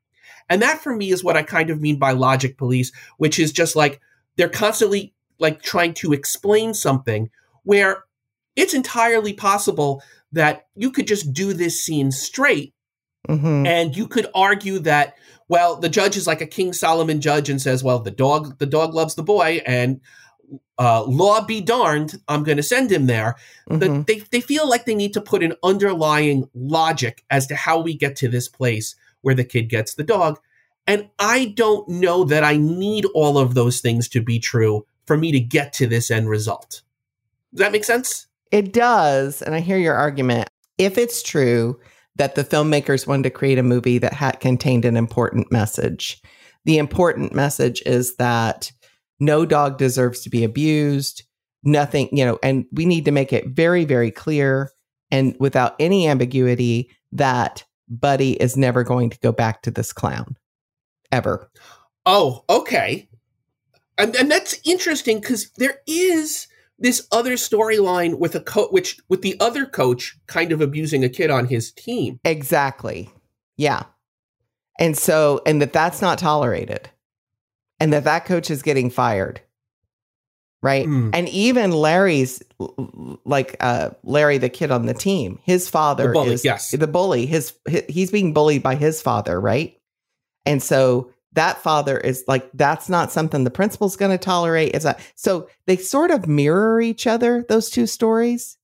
And 0.51 0.61
that 0.61 0.81
for 0.81 0.95
me 0.95 1.13
is 1.13 1.23
what 1.23 1.37
I 1.37 1.45
kind 1.45 1.71
of 1.71 1.81
mean 1.81 1.99
by 1.99 2.13
logic 2.13 2.59
police, 2.59 2.91
which 3.17 3.39
is 3.39 3.53
just 3.53 3.77
like 3.77 4.01
they're 4.37 4.49
constantly 4.49 5.15
like 5.39 5.63
trying 5.63 5.95
to 5.95 6.13
explain 6.13 6.75
something 6.75 7.31
where 7.63 8.05
it's 8.57 8.75
entirely 8.75 9.33
possible 9.33 10.03
that 10.33 10.67
you 10.75 10.91
could 10.91 11.07
just 11.07 11.33
do 11.33 11.53
this 11.53 11.85
scene 11.85 12.11
straight 12.11 12.75
mm-hmm. 13.29 13.67
and 13.67 13.97
you 13.97 14.09
could 14.09 14.27
argue 14.35 14.81
that 14.81 15.15
well 15.49 15.77
the 15.77 15.89
judge 15.89 16.17
is 16.17 16.27
like 16.27 16.41
a 16.41 16.47
king 16.47 16.73
solomon 16.73 17.21
judge 17.21 17.49
and 17.49 17.61
says 17.61 17.83
well 17.83 17.99
the 17.99 18.11
dog 18.11 18.59
the 18.59 18.67
dog 18.67 18.95
loves 18.95 19.15
the 19.15 19.23
boy 19.23 19.61
and 19.67 20.01
uh, 20.79 21.03
law 21.05 21.45
be 21.45 21.61
darned 21.61 22.15
i'm 22.29 22.43
going 22.43 22.57
to 22.57 22.63
send 22.63 22.91
him 22.91 23.07
there 23.07 23.37
mm-hmm. 23.69 24.03
they, 24.03 24.21
they 24.31 24.41
feel 24.41 24.69
like 24.69 24.87
they 24.87 24.95
need 24.95 25.13
to 25.13 25.21
put 25.21 25.43
an 25.43 25.55
underlying 25.63 26.49
logic 26.55 27.25
as 27.31 27.47
to 27.47 27.55
how 27.55 27.79
we 27.79 27.95
get 27.95 28.17
to 28.17 28.29
this 28.29 28.49
place 28.49 28.95
where 29.21 29.35
the 29.35 29.45
kid 29.45 29.69
gets 29.69 29.95
the 29.95 30.05
dog 30.05 30.39
and 30.89 31.11
I 31.19 31.53
don't 31.55 31.87
know 31.87 32.25
that 32.25 32.43
I 32.43 32.57
need 32.57 33.05
all 33.15 33.37
of 33.37 33.53
those 33.53 33.81
things 33.81 34.09
to 34.09 34.23
be 34.23 34.39
true 34.39 34.87
for 35.05 35.19
me 35.19 35.31
to 35.33 35.39
get 35.39 35.75
to 35.75 35.87
this 35.87 36.11
end 36.11 36.31
result. 36.31 36.81
Does 37.53 37.59
that 37.61 37.73
make 37.73 37.85
sense? 37.85 38.27
It 38.51 38.73
does. 38.73 39.43
And 39.43 39.55
I 39.55 39.61
hear 39.61 39.77
your 39.77 39.95
argument. 39.95 40.49
If 40.79 40.97
it's 40.97 41.23
true 41.23 41.79
that 42.19 42.35
the 42.35 42.45
filmmakers 42.45 43.07
wanted 43.07 43.23
to 43.25 43.31
create 43.31 43.59
a 43.59 43.63
movie 43.63 43.99
that 43.99 44.13
had 44.13 44.41
contained 44.41 44.85
an 44.85 44.97
important 44.97 45.51
message, 45.51 46.21
the 46.65 46.79
important 46.79 47.33
message 47.33 47.83
is 47.87 48.17
that 48.17 48.71
no 49.21 49.47
dog 49.47 49.79
deserves 49.79 50.21
to 50.21 50.31
be 50.31 50.45
abused. 50.45 51.23
Nothing, 51.63 52.09
you 52.13 52.25
know, 52.25 52.39
and 52.43 52.67
we 52.73 52.87
need 52.87 53.05
to 53.07 53.11
make 53.11 53.33
it 53.33 53.49
very, 53.49 53.85
very 53.85 54.11
clear 54.11 54.71
and 55.11 55.35
without 55.41 55.75
any 55.81 56.07
ambiguity 56.07 56.91
that 57.13 57.65
Buddy 57.89 58.33
is 58.33 58.57
never 58.57 58.85
going 58.85 59.11
to 59.11 59.19
go 59.21 59.33
back 59.33 59.63
to 59.63 59.71
this 59.71 59.93
clown 59.93 60.37
ever. 61.11 61.51
Oh, 62.05 62.45
okay. 62.51 63.09
And, 63.97 64.15
and 64.17 64.31
that's 64.31 64.59
interesting 64.65 65.21
because 65.21 65.51
there 65.53 65.81
is 65.87 66.48
this 66.79 67.07
other 67.11 67.33
storyline 67.33 68.19
with 68.19 68.35
a 68.35 68.41
coach, 68.41 68.71
which 68.71 69.01
with 69.09 69.23
the 69.23 69.39
other 69.41 69.67
coach 69.67 70.17
kind 70.27 70.53
of 70.53 70.61
abusing 70.61 71.05
a 71.05 71.09
kid 71.09 71.31
on 71.31 71.47
his 71.47 71.73
team. 71.73 72.21
Exactly. 72.25 73.11
Yeah. 73.57 73.85
And 74.79 74.97
so, 74.97 75.41
and 75.45 75.61
that 75.61 75.73
that's 75.73 76.01
not 76.01 76.19
tolerated, 76.19 76.89
and 77.81 77.93
that 77.93 78.05
that 78.05 78.27
coach 78.27 78.51
is 78.51 78.63
getting 78.63 78.91
fired. 78.91 79.41
Right. 80.63 80.87
Mm. 80.87 81.11
And 81.15 81.29
even 81.29 81.71
Larry's, 81.71 82.43
like 83.25 83.57
uh, 83.61 83.91
Larry, 84.03 84.39
the 84.39 84.49
kid 84.49 84.71
on 84.71 84.87
the 84.87 84.95
team, 84.95 85.39
his 85.45 85.69
father 85.69 86.09
the 86.09 86.13
bully, 86.13 86.33
is 86.33 86.45
yes. 86.45 86.71
the 86.73 86.87
bully. 86.87 87.27
His, 87.27 87.55
his 87.69 87.85
he's 87.89 88.11
being 88.11 88.33
bullied 88.33 88.63
by 88.63 88.75
his 88.75 89.01
father. 89.01 89.41
Right. 89.41 89.81
And 90.47 90.63
so 90.63 91.13
that 91.33 91.59
father 91.59 91.99
is 91.99 92.25
like, 92.27 92.51
that's 92.55 92.89
not 92.89 93.13
something 93.13 93.45
the 93.45 93.51
principal's 93.51 93.97
going 93.97 94.11
to 94.11 94.19
tolerate. 94.19 94.75
is 94.75 94.85
that 94.85 95.01
So 95.15 95.49
they 95.67 95.77
sort 95.77 96.11
of 96.11 96.27
mirror 96.27 96.81
each 96.81 97.07
other, 97.07 97.45
those 97.49 97.71
two 97.71 97.87
stories. 97.87 98.57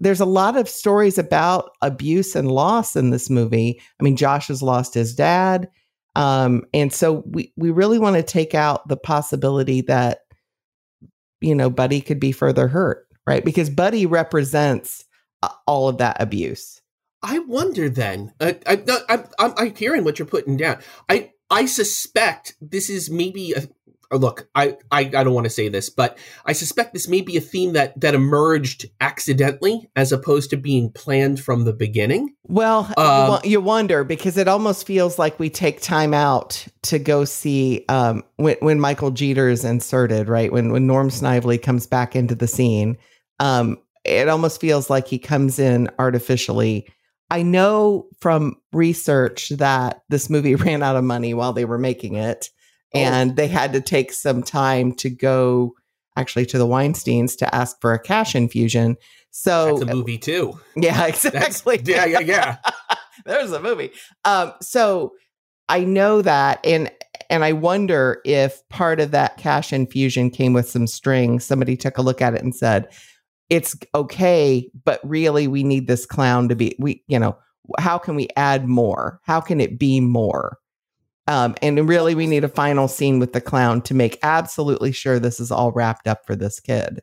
There's 0.00 0.20
a 0.20 0.26
lot 0.26 0.56
of 0.56 0.68
stories 0.68 1.18
about 1.18 1.70
abuse 1.80 2.34
and 2.34 2.50
loss 2.50 2.96
in 2.96 3.10
this 3.10 3.30
movie. 3.30 3.80
I 4.00 4.02
mean, 4.02 4.16
Josh 4.16 4.48
has 4.48 4.62
lost 4.62 4.94
his 4.94 5.14
dad. 5.14 5.68
Um, 6.16 6.62
and 6.72 6.92
so 6.92 7.22
we, 7.26 7.52
we 7.56 7.70
really 7.70 7.98
want 7.98 8.16
to 8.16 8.22
take 8.22 8.54
out 8.54 8.88
the 8.88 8.96
possibility 8.96 9.82
that, 9.82 10.20
you 11.40 11.54
know, 11.54 11.70
Buddy 11.70 12.00
could 12.00 12.18
be 12.18 12.32
further 12.32 12.66
hurt, 12.66 13.06
right? 13.26 13.44
Because 13.44 13.68
Buddy 13.68 14.06
represents 14.06 15.04
uh, 15.42 15.48
all 15.66 15.88
of 15.88 15.98
that 15.98 16.16
abuse. 16.20 16.80
I 17.22 17.38
wonder 17.40 17.88
then. 17.88 18.32
Uh, 18.40 18.52
I, 18.66 19.24
I'm 19.38 19.74
hearing 19.74 20.04
what 20.04 20.18
you're 20.18 20.26
putting 20.26 20.56
down. 20.56 20.78
I 21.08 21.30
I 21.50 21.66
suspect 21.66 22.54
this 22.60 22.88
is 22.90 23.10
maybe 23.10 23.54
a 24.10 24.18
look. 24.18 24.48
I, 24.54 24.76
I 24.90 25.00
I 25.00 25.24
don't 25.24 25.34
want 25.34 25.44
to 25.44 25.50
say 25.50 25.68
this, 25.68 25.90
but 25.90 26.16
I 26.46 26.52
suspect 26.52 26.92
this 26.92 27.08
may 27.08 27.20
be 27.20 27.36
a 27.36 27.40
theme 27.40 27.72
that 27.72 28.00
that 28.00 28.14
emerged 28.14 28.86
accidentally 29.00 29.90
as 29.96 30.12
opposed 30.12 30.50
to 30.50 30.56
being 30.56 30.90
planned 30.90 31.40
from 31.40 31.64
the 31.64 31.72
beginning. 31.72 32.34
Well, 32.44 32.92
um, 32.96 33.40
you 33.44 33.60
wonder 33.60 34.04
because 34.04 34.36
it 34.36 34.48
almost 34.48 34.86
feels 34.86 35.18
like 35.18 35.38
we 35.38 35.50
take 35.50 35.80
time 35.80 36.14
out 36.14 36.66
to 36.82 36.98
go 36.98 37.24
see 37.24 37.84
um, 37.88 38.22
when 38.36 38.56
when 38.60 38.80
Michael 38.80 39.10
Jeter 39.10 39.48
is 39.48 39.64
inserted, 39.64 40.28
right? 40.28 40.52
When 40.52 40.72
when 40.72 40.86
Norm 40.86 41.10
Snively 41.10 41.58
comes 41.58 41.86
back 41.86 42.16
into 42.16 42.34
the 42.34 42.48
scene. 42.48 42.96
Um, 43.40 43.78
it 44.04 44.28
almost 44.28 44.60
feels 44.60 44.90
like 44.90 45.08
he 45.08 45.18
comes 45.18 45.58
in 45.58 45.88
artificially 45.98 46.86
I 47.34 47.42
know 47.42 48.06
from 48.20 48.54
research 48.72 49.48
that 49.48 50.02
this 50.08 50.30
movie 50.30 50.54
ran 50.54 50.84
out 50.84 50.94
of 50.94 51.02
money 51.02 51.34
while 51.34 51.52
they 51.52 51.64
were 51.64 51.78
making 51.78 52.14
it, 52.14 52.48
oh. 52.94 53.00
and 53.00 53.34
they 53.34 53.48
had 53.48 53.72
to 53.72 53.80
take 53.80 54.12
some 54.12 54.44
time 54.44 54.92
to 54.96 55.10
go 55.10 55.72
actually 56.16 56.46
to 56.46 56.58
the 56.58 56.66
Weinsteins 56.66 57.36
to 57.38 57.52
ask 57.52 57.80
for 57.80 57.92
a 57.92 57.98
cash 57.98 58.36
infusion. 58.36 58.96
So 59.32 59.78
that's 59.78 59.90
a 59.90 59.94
movie 59.96 60.16
too. 60.16 60.60
Yeah, 60.76 61.06
exactly. 61.06 61.78
That's, 61.78 61.88
yeah, 61.88 62.04
yeah, 62.04 62.20
yeah. 62.20 62.56
There's 63.24 63.50
a 63.50 63.60
movie. 63.60 63.90
Um, 64.24 64.52
so 64.62 65.14
I 65.68 65.80
know 65.80 66.22
that, 66.22 66.64
and 66.64 66.88
and 67.30 67.42
I 67.42 67.52
wonder 67.52 68.20
if 68.24 68.62
part 68.68 69.00
of 69.00 69.10
that 69.10 69.38
cash 69.38 69.72
infusion 69.72 70.30
came 70.30 70.52
with 70.52 70.70
some 70.70 70.86
strings. 70.86 71.44
Somebody 71.44 71.76
took 71.76 71.98
a 71.98 72.02
look 72.02 72.22
at 72.22 72.34
it 72.34 72.44
and 72.44 72.54
said, 72.54 72.86
it's 73.50 73.76
okay, 73.94 74.70
but 74.84 75.00
really 75.04 75.46
we 75.46 75.62
need 75.62 75.86
this 75.86 76.06
clown 76.06 76.48
to 76.48 76.56
be 76.56 76.76
we 76.78 77.02
you 77.06 77.18
know 77.18 77.36
how 77.78 77.98
can 77.98 78.14
we 78.14 78.28
add 78.36 78.66
more? 78.66 79.20
How 79.24 79.40
can 79.40 79.60
it 79.60 79.78
be 79.78 80.00
more? 80.00 80.58
Um, 81.26 81.54
and 81.62 81.88
really, 81.88 82.14
we 82.14 82.26
need 82.26 82.44
a 82.44 82.48
final 82.48 82.88
scene 82.88 83.18
with 83.18 83.32
the 83.32 83.40
clown 83.40 83.80
to 83.82 83.94
make 83.94 84.18
absolutely 84.22 84.92
sure 84.92 85.18
this 85.18 85.40
is 85.40 85.50
all 85.50 85.72
wrapped 85.72 86.06
up 86.06 86.26
for 86.26 86.36
this 86.36 86.60
kid. 86.60 87.00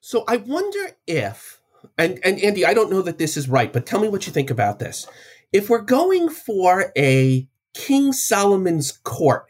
So 0.00 0.24
I 0.26 0.38
wonder 0.38 0.96
if, 1.06 1.60
and, 1.98 2.18
and 2.24 2.40
Andie, 2.40 2.64
I 2.64 2.72
don't 2.72 2.90
know 2.90 3.02
that 3.02 3.18
this 3.18 3.36
is 3.36 3.50
right, 3.50 3.70
but 3.70 3.84
tell 3.84 4.00
me 4.00 4.08
what 4.08 4.26
you 4.26 4.32
think 4.32 4.50
about 4.50 4.78
this. 4.78 5.06
If 5.52 5.68
we're 5.68 5.82
going 5.82 6.30
for 6.30 6.90
a 6.96 7.46
King 7.74 8.12
Solomon's 8.12 8.92
court 8.92 9.49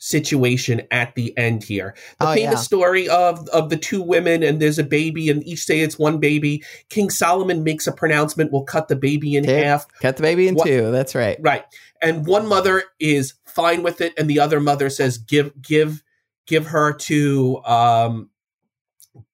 situation 0.00 0.80
at 0.90 1.14
the 1.14 1.36
end 1.38 1.62
here. 1.62 1.94
The 2.18 2.28
oh, 2.28 2.34
famous 2.34 2.52
yeah. 2.52 2.62
story 2.62 3.08
of 3.08 3.46
of 3.50 3.70
the 3.70 3.76
two 3.76 4.02
women 4.02 4.42
and 4.42 4.60
there's 4.60 4.78
a 4.78 4.84
baby 4.84 5.30
and 5.30 5.46
each 5.46 5.62
say 5.64 5.80
it's 5.80 5.98
one 5.98 6.18
baby. 6.18 6.64
King 6.88 7.10
Solomon 7.10 7.62
makes 7.62 7.86
a 7.86 7.92
pronouncement, 7.92 8.50
we'll 8.50 8.64
cut 8.64 8.88
the 8.88 8.96
baby 8.96 9.36
in 9.36 9.44
half. 9.44 9.86
Cut 10.00 10.16
the 10.16 10.22
baby 10.22 10.48
in 10.48 10.56
what, 10.56 10.66
two. 10.66 10.90
That's 10.90 11.14
right. 11.14 11.38
Right. 11.40 11.64
And 12.02 12.26
one 12.26 12.48
mother 12.48 12.84
is 12.98 13.34
fine 13.44 13.82
with 13.82 14.00
it 14.00 14.14
and 14.16 14.28
the 14.28 14.40
other 14.40 14.58
mother 14.58 14.88
says 14.90 15.18
give 15.18 15.52
give 15.60 16.02
give 16.46 16.66
her 16.68 16.94
to 16.94 17.62
um 17.64 18.30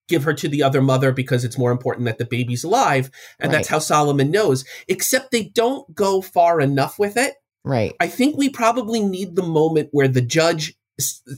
give 0.08 0.24
her 0.24 0.34
to 0.34 0.48
the 0.48 0.62
other 0.62 0.82
mother 0.82 1.12
because 1.12 1.44
it's 1.44 1.58
more 1.58 1.70
important 1.70 2.06
that 2.06 2.18
the 2.18 2.24
baby's 2.24 2.64
alive 2.64 3.10
and 3.38 3.50
right. 3.50 3.58
that's 3.58 3.68
how 3.68 3.78
Solomon 3.78 4.30
knows 4.30 4.64
except 4.88 5.30
they 5.30 5.44
don't 5.44 5.94
go 5.94 6.20
far 6.20 6.60
enough 6.60 6.98
with 6.98 7.16
it 7.16 7.34
Right. 7.66 7.94
I 7.98 8.06
think 8.06 8.36
we 8.36 8.48
probably 8.48 9.00
need 9.00 9.34
the 9.34 9.42
moment 9.42 9.88
where 9.90 10.06
the 10.06 10.22
judge 10.22 10.74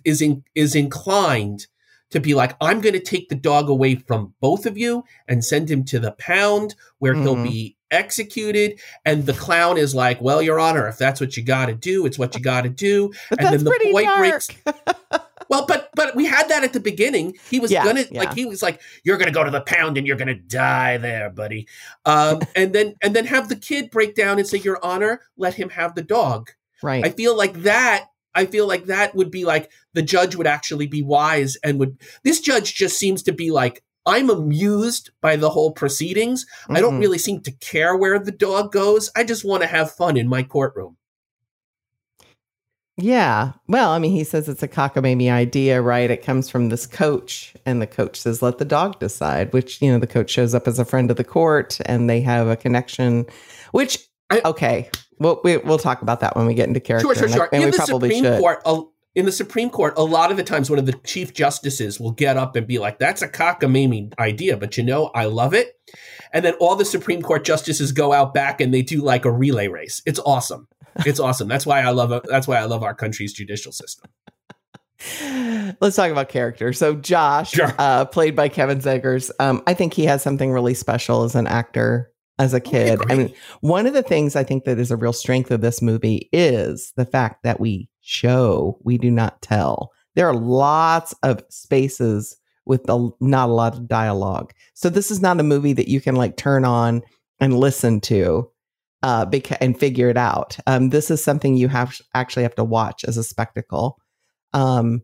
is 0.05 0.23
in, 0.23 0.45
is 0.55 0.75
inclined 0.75 1.67
to 2.11 2.21
be 2.21 2.35
like, 2.35 2.55
I'm 2.61 2.81
going 2.81 2.93
to 2.93 3.01
take 3.01 3.31
the 3.31 3.35
dog 3.35 3.69
away 3.69 3.97
from 3.97 4.35
both 4.41 4.67
of 4.67 4.77
you 4.77 5.05
and 5.27 5.45
send 5.45 5.71
him 5.71 5.85
to 5.87 5.99
the 5.99 6.13
pound 6.13 6.75
where 6.99 7.15
mm-hmm. 7.15 7.23
he'll 7.23 7.43
be 7.43 7.77
executed. 7.91 8.79
And 9.07 9.25
the 9.25 9.33
clown 9.33 9.79
is 9.79 9.95
like, 9.95 10.21
Well, 10.21 10.43
Your 10.43 10.61
Honor, 10.61 10.87
if 10.87 10.99
that's 10.99 11.21
what 11.21 11.37
you 11.37 11.43
got 11.43 11.67
to 11.67 11.75
do, 11.75 12.05
it's 12.05 12.19
what 12.19 12.35
you 12.35 12.43
got 12.43 12.63
to 12.63 12.69
do. 12.69 13.13
But 13.31 13.43
and 13.43 13.49
then 13.49 13.65
the 13.65 13.91
boy 13.91 14.05
dark. 14.05 14.19
breaks. 14.19 14.49
Well, 15.49 15.67
but 15.67 15.91
but 15.95 16.15
we 16.15 16.27
had 16.27 16.49
that 16.49 16.65
at 16.65 16.73
the 16.73 16.81
beginning. 16.81 17.37
He 17.51 17.61
was 17.61 17.71
yeah, 17.71 17.85
gonna 17.85 18.05
yeah. 18.11 18.21
like 18.21 18.35
he 18.35 18.45
was 18.45 18.63
like, 18.63 18.81
"You're 19.05 19.19
gonna 19.19 19.33
go 19.33 19.45
to 19.45 19.51
the 19.51 19.61
pound 19.61 19.99
and 19.99 20.07
you're 20.07 20.17
gonna 20.17 20.35
die 20.35 20.99
there, 20.99 21.31
buddy." 21.31 21.69
Um, 22.05 22.41
and 22.57 22.73
then 22.73 22.95
and 23.03 23.15
then 23.15 23.27
have 23.27 23.49
the 23.49 23.57
kid 23.57 23.91
break 23.91 24.15
down 24.15 24.39
and 24.39 24.47
say, 24.47 24.59
"Your 24.59 24.79
Honor, 24.85 25.23
let 25.37 25.55
him 25.55 25.71
have 25.71 25.95
the 25.95 26.03
dog." 26.03 26.51
Right. 26.83 27.05
I 27.05 27.11
feel 27.11 27.37
like 27.37 27.63
that 27.63 28.07
I 28.39 28.47
feel 28.47 28.69
like 28.69 28.87
that 28.87 29.17
would 29.17 29.33
be 29.33 29.45
like 29.45 29.71
the 29.95 30.03
judge 30.03 30.37
would 30.37 30.47
actually 30.47 30.87
be 30.87 31.03
wise 31.03 31.57
and 31.65 31.81
would 31.81 32.01
this 32.23 32.41
judge 32.41 32.75
just 32.75 32.97
seems 32.97 33.23
to 33.25 33.33
be 33.33 33.51
like 33.51 33.83
I'm 34.07 34.31
amused 34.31 35.11
by 35.21 35.37
the 35.37 35.51
whole 35.51 35.73
proceedings. 35.73 36.47
Mm-hmm. 36.63 36.77
I 36.77 36.81
don't 36.81 37.01
really 37.01 37.19
seem 37.19 37.41
to 37.43 37.53
care 37.53 37.97
where 37.97 38.19
the 38.19 38.33
dog 38.33 38.73
goes. 38.73 39.11
I 39.17 39.25
just 39.25 39.45
want 39.45 39.63
to 39.63 39.69
have 39.69 39.91
fun 39.91 40.17
in 40.17 40.29
my 40.29 40.45
courtroom. 40.45 40.97
Yeah. 43.01 43.53
Well, 43.69 43.91
I 43.91 44.01
mean, 44.01 44.11
he 44.11 44.25
says 44.25 44.49
it's 44.49 44.63
a 44.63 44.69
cockamamie 44.69 45.31
idea, 45.31 45.81
right? 45.81 46.11
It 46.11 46.25
comes 46.25 46.51
from 46.51 46.69
this 46.69 46.85
coach, 46.85 47.55
and 47.65 47.81
the 47.81 47.87
coach 47.87 48.21
says, 48.21 48.43
let 48.43 48.59
the 48.59 48.65
dog 48.65 48.99
decide, 48.99 49.53
which, 49.53 49.81
you 49.81 49.93
know, 49.93 50.01
the 50.01 50.07
coach 50.09 50.31
shows 50.31 50.53
up 50.53 50.67
as 50.67 50.81
a 50.81 50.85
friend 50.85 51.09
of 51.09 51.17
the 51.17 51.23
court 51.23 51.79
and 51.87 52.11
they 52.11 52.21
have 52.23 52.49
a 52.49 52.57
connection, 52.57 53.25
which, 53.71 54.01
I, 54.31 54.41
okay, 54.45 54.91
well, 55.21 55.41
we, 55.45 55.59
we'll 55.59 55.79
talk 55.79 56.03
about 56.03 56.19
that 56.21 56.37
when 56.37 56.47
we 56.47 56.55
get 56.55 56.67
into 56.67 56.81
character. 56.81 57.07
Sure, 57.07 57.15
sure, 57.15 57.29
sure. 57.29 57.49
And, 57.53 57.63
in 57.63 57.69
we 57.69 57.71
the 57.71 57.77
probably 57.77 58.11
Supreme 58.11 58.25
should. 58.25 58.41
Court, 58.41 58.63
a, 58.67 58.83
in 59.15 59.27
the 59.27 59.33
Supreme 59.33 59.71
Court, 59.71 59.95
a 59.97 60.03
lot 60.03 60.33
of 60.33 60.37
the 60.37 60.45
times 60.45 60.69
one 60.69 60.81
of 60.81 60.87
the 60.87 60.99
chief 61.05 61.33
justices 61.33 62.01
will 62.01 62.11
get 62.11 62.37
up 62.37 62.57
and 62.57 62.67
be 62.67 62.81
like, 62.81 62.99
that's 62.99 63.23
a 63.23 63.29
cockamamie 63.29 64.13
idea, 64.19 64.57
but 64.57 64.77
you 64.77 64.83
know, 64.83 65.07
I 65.15 65.27
love 65.27 65.55
it. 65.55 65.79
And 66.33 66.45
then 66.45 66.55
all 66.55 66.75
the 66.75 66.85
Supreme 66.85 67.23
Court 67.23 67.45
justices 67.45 67.93
go 67.93 68.13
out 68.13 68.35
back 68.35 68.61
and 68.61 68.75
they 68.75 68.83
do 68.83 69.03
like 69.03 69.25
a 69.25 69.31
relay 69.31 69.69
race. 69.69 70.03
It's 70.05 70.19
awesome. 70.19 70.67
It's 71.07 71.21
awesome. 71.21 71.49
That's 71.49 71.65
why 71.67 71.81
I 71.83 71.91
love. 71.91 72.23
That's 72.29 72.49
why 72.49 72.57
I 72.57 72.65
love 72.65 72.83
our 72.83 72.95
country's 72.95 73.33
judicial 73.33 73.73
system. 73.73 74.11
Let's 75.81 75.97
talk 75.97 76.11
about 76.11 76.29
character. 76.29 76.73
So 76.73 76.95
Josh, 76.97 77.53
Sure. 77.53 77.73
uh, 77.79 78.05
played 78.07 78.35
by 78.35 78.49
Kevin 78.49 78.81
Zegers, 78.81 79.31
um, 79.39 79.63
I 79.67 79.75
think 79.75 79.95
he 79.95 80.07
has 80.07 80.23
something 80.23 80.51
really 80.51 80.75
special 80.75 81.23
as 81.23 81.35
an 81.37 81.47
actor, 81.47 82.11
as 82.39 82.53
a 82.53 82.61
kid. 82.61 83.01
I 83.09 83.15
mean, 83.15 83.33
one 83.61 83.87
of 83.87 83.95
the 83.95 84.03
things 84.03 84.35
I 84.35 84.43
think 84.43 84.65
that 84.65 84.79
is 84.79 84.91
a 84.91 84.97
real 84.97 85.13
strength 85.13 85.51
of 85.53 85.61
this 85.61 85.81
movie 85.81 86.29
is 86.33 86.93
the 86.97 87.05
fact 87.07 87.45
that 87.45 87.61
we 87.61 87.89
show, 88.01 88.79
we 88.83 88.99
do 88.99 89.11
not 89.11 89.41
tell. 89.41 89.93
There 90.17 90.27
are 90.29 90.35
lots 90.35 91.15
of 91.23 91.43
spaces 91.49 92.37
with 92.67 92.89
a, 92.89 93.11
not 93.21 93.49
a 93.49 93.53
lot 93.53 93.75
of 93.75 93.87
dialogue. 93.89 94.53
So 94.75 94.89
this 94.89 95.11
is 95.13 95.21
not 95.23 95.39
a 95.39 95.45
movie 95.45 95.75
that 95.75 95.89
you 95.89 96.01
can 96.01 96.17
like 96.17 96.37
turn 96.37 96.65
on 96.65 97.03
and 97.39 97.61
listen 97.61 98.01
to 98.03 98.51
uh, 99.03 99.27
beca- 99.27 99.59
and 99.61 99.79
figure 99.79 100.09
it 100.11 100.17
out. 100.17 100.57
Um, 100.67 100.91
this 100.91 101.11
is 101.11 101.23
something 101.23 101.57
you 101.57 101.69
have 101.69 101.95
actually 102.15 102.43
have 102.43 102.55
to 102.57 102.65
watch 102.65 103.05
as 103.05 103.17
a 103.17 103.25
spectacle. 103.25 103.97
Um, 104.53 105.03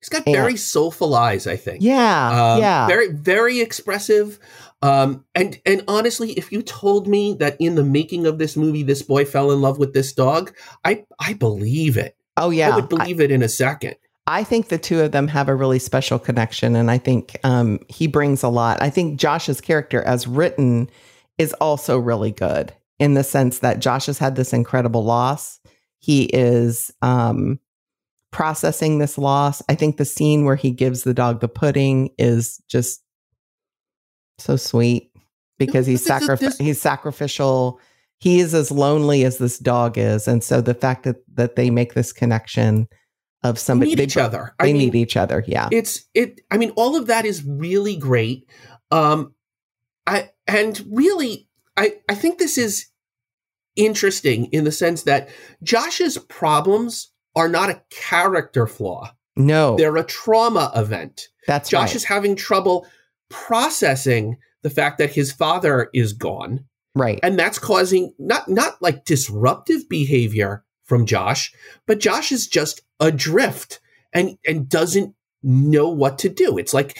He's 0.00 0.08
got 0.08 0.26
and- 0.26 0.34
very 0.36 0.56
soulful 0.56 1.14
eyes, 1.14 1.46
I 1.46 1.56
think. 1.56 1.78
yeah, 1.82 2.52
Um, 2.54 2.60
yeah, 2.60 2.86
Very, 2.86 3.08
very 3.12 3.60
expressive. 3.60 4.38
Um, 4.82 5.24
and 5.34 5.58
and 5.64 5.82
honestly, 5.88 6.32
if 6.32 6.52
you 6.52 6.62
told 6.62 7.08
me 7.08 7.34
that 7.40 7.56
in 7.58 7.74
the 7.76 7.82
making 7.84 8.26
of 8.26 8.38
this 8.38 8.56
movie, 8.56 8.82
this 8.82 9.02
boy 9.02 9.24
fell 9.24 9.50
in 9.50 9.60
love 9.62 9.78
with 9.78 9.94
this 9.94 10.12
dog, 10.12 10.52
I 10.84 11.04
I 11.18 11.32
believe 11.32 11.96
it. 11.96 12.14
oh 12.36 12.50
yeah. 12.50 12.70
I 12.72 12.76
would 12.76 12.84
I- 12.84 12.88
believe 12.88 13.20
it 13.20 13.30
in 13.30 13.42
a 13.42 13.48
second. 13.48 13.96
I 14.28 14.42
think 14.44 14.68
the 14.68 14.78
two 14.78 15.00
of 15.02 15.12
them 15.12 15.28
have 15.28 15.48
a 15.48 15.54
really 15.54 15.78
special 15.78 16.18
connection, 16.18 16.74
and 16.74 16.90
I 16.90 16.98
think 16.98 17.38
um, 17.44 17.78
he 17.88 18.06
brings 18.08 18.42
a 18.42 18.48
lot. 18.48 18.82
I 18.82 18.90
think 18.90 19.20
Josh's 19.20 19.60
character, 19.60 20.02
as 20.02 20.26
written, 20.26 20.90
is 21.38 21.52
also 21.54 21.96
really 21.96 22.32
good 22.32 22.72
in 22.98 23.14
the 23.14 23.24
sense 23.24 23.60
that 23.60 23.80
Josh 23.80 24.06
has 24.06 24.18
had 24.18 24.36
this 24.36 24.52
incredible 24.52 25.04
loss. 25.04 25.60
He 25.98 26.24
is 26.24 26.90
um, 27.02 27.58
processing 28.30 28.98
this 28.98 29.18
loss. 29.18 29.62
I 29.68 29.74
think 29.74 29.96
the 29.96 30.04
scene 30.04 30.44
where 30.44 30.56
he 30.56 30.70
gives 30.70 31.02
the 31.02 31.14
dog 31.14 31.40
the 31.40 31.48
pudding 31.48 32.10
is 32.18 32.62
just 32.68 33.02
so 34.38 34.56
sweet 34.56 35.10
because 35.58 35.86
he's 35.86 36.04
sacri- 36.04 36.50
he's 36.58 36.80
sacrificial. 36.80 37.80
He 38.18 38.40
is 38.40 38.54
as 38.54 38.70
lonely 38.70 39.24
as 39.24 39.38
this 39.38 39.58
dog 39.58 39.98
is, 39.98 40.26
and 40.26 40.42
so 40.42 40.60
the 40.60 40.74
fact 40.74 41.04
that 41.04 41.16
that 41.34 41.56
they 41.56 41.70
make 41.70 41.94
this 41.94 42.12
connection 42.12 42.88
of 43.42 43.58
somebody 43.58 43.92
need 43.92 43.98
they 43.98 44.04
each 44.04 44.16
other. 44.16 44.54
they 44.58 44.70
I 44.70 44.72
mean, 44.72 44.78
need 44.78 44.94
each 44.94 45.16
other. 45.16 45.44
Yeah. 45.46 45.68
it's 45.70 46.04
it. 46.14 46.40
I 46.50 46.58
mean, 46.58 46.70
all 46.76 46.96
of 46.96 47.06
that 47.06 47.24
is 47.24 47.44
really 47.44 47.96
great. 47.96 48.48
Um, 48.90 49.34
I 50.06 50.30
and 50.46 50.84
really, 50.90 51.45
I 51.76 51.94
I 52.08 52.14
think 52.14 52.38
this 52.38 52.58
is 52.58 52.86
interesting 53.76 54.46
in 54.46 54.64
the 54.64 54.72
sense 54.72 55.02
that 55.04 55.28
Josh's 55.62 56.18
problems 56.18 57.10
are 57.34 57.48
not 57.48 57.70
a 57.70 57.82
character 57.90 58.66
flaw; 58.66 59.12
no, 59.36 59.76
they're 59.76 59.96
a 59.96 60.04
trauma 60.04 60.72
event. 60.74 61.28
that's 61.46 61.68
Josh 61.68 61.88
right. 61.90 61.96
is 61.96 62.04
having 62.04 62.36
trouble 62.36 62.86
processing 63.28 64.36
the 64.62 64.70
fact 64.70 64.98
that 64.98 65.10
his 65.12 65.32
father 65.32 65.90
is 65.94 66.12
gone 66.12 66.64
right. 66.94 67.20
and 67.22 67.38
that's 67.38 67.58
causing 67.58 68.12
not 68.18 68.48
not 68.48 68.80
like 68.80 69.04
disruptive 69.04 69.88
behavior 69.88 70.64
from 70.84 71.06
Josh 71.06 71.52
but 71.86 72.00
Josh 72.00 72.32
is 72.32 72.46
just 72.46 72.80
adrift 73.00 73.80
and 74.12 74.38
and 74.46 74.68
doesn't 74.68 75.14
know 75.42 75.88
what 75.88 76.18
to 76.20 76.28
do 76.28 76.56
it's 76.58 76.72
like 76.74 76.98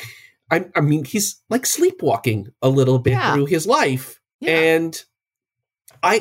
I, 0.50 0.66
I 0.76 0.80
mean 0.80 1.04
he's 1.04 1.40
like 1.48 1.64
sleepwalking 1.66 2.48
a 2.62 2.68
little 2.68 2.98
bit 2.98 3.12
Yeah. 3.12 3.34
through 3.34 3.46
his 3.46 3.66
life 3.66 4.20
Yeah. 4.40 4.50
and 4.52 5.04
I 6.02 6.20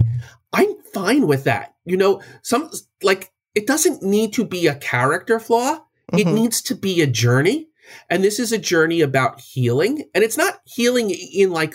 I'm 0.54 0.76
fine 0.94 1.28
with 1.28 1.44
that 1.46 1.76
you 1.86 1.98
know 1.98 2.22
some 2.44 2.70
like 3.04 3.32
it 3.56 3.68
doesn't 3.68 4.02
need 4.04 4.34
to 4.34 4.46
be 4.46 4.68
a 4.68 4.76
character 4.76 5.40
flaw 5.40 5.80
it 6.14 6.28
Mhm. 6.28 6.34
needs 6.36 6.62
to 6.64 6.76
be 6.76 7.02
a 7.02 7.08
journey. 7.08 7.68
And 8.12 8.24
this 8.24 8.40
is 8.40 8.52
a 8.52 8.58
journey 8.60 9.02
about 9.02 9.40
healing. 9.42 10.04
And 10.14 10.24
it's 10.24 10.38
not 10.38 10.60
healing 10.66 11.10
in 11.10 11.50
like 11.52 11.74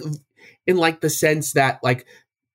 in 0.67 0.77
like 0.77 1.01
the 1.01 1.11
sense 1.11 1.53
that 1.55 1.81
like 1.83 2.07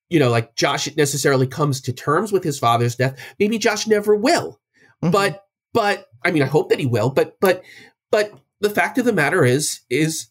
you 0.08 0.18
know, 0.18 0.30
like 0.30 0.54
Josh 0.54 0.94
necessarily 0.96 1.46
comes 1.46 1.80
to 1.82 1.92
terms 1.92 2.32
with 2.32 2.44
his 2.44 2.58
father's 2.58 2.94
death. 2.96 3.18
Maybe 3.38 3.58
Josh 3.58 3.86
never 3.86 4.14
will. 4.16 4.58
Mhm. 5.04 5.12
But 5.12 5.44
but 5.74 6.06
I 6.24 6.30
mean 6.30 6.42
I 6.42 6.46
hope 6.46 6.70
that 6.70 6.80
he 6.80 6.86
will, 6.86 7.10
but 7.10 7.36
but 7.40 7.62
but 8.10 8.32
the 8.60 8.70
fact 8.70 8.96
of 8.98 9.04
the 9.04 9.12
matter 9.12 9.44
is 9.44 9.80
is 9.90 10.28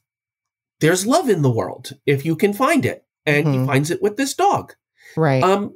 there's 0.79 1.05
love 1.05 1.29
in 1.29 1.43
the 1.43 1.51
world 1.51 1.91
if 2.07 2.25
you 2.25 2.35
can 2.35 2.53
find 2.53 2.85
it. 2.85 3.04
And 3.25 3.47
he 3.47 3.57
Mhm. 3.57 3.65
finds 3.65 3.91
it 3.91 4.01
with 4.01 4.17
this 4.17 4.33
dog. 4.33 4.73
right. 5.17 5.43
Um, 5.43 5.73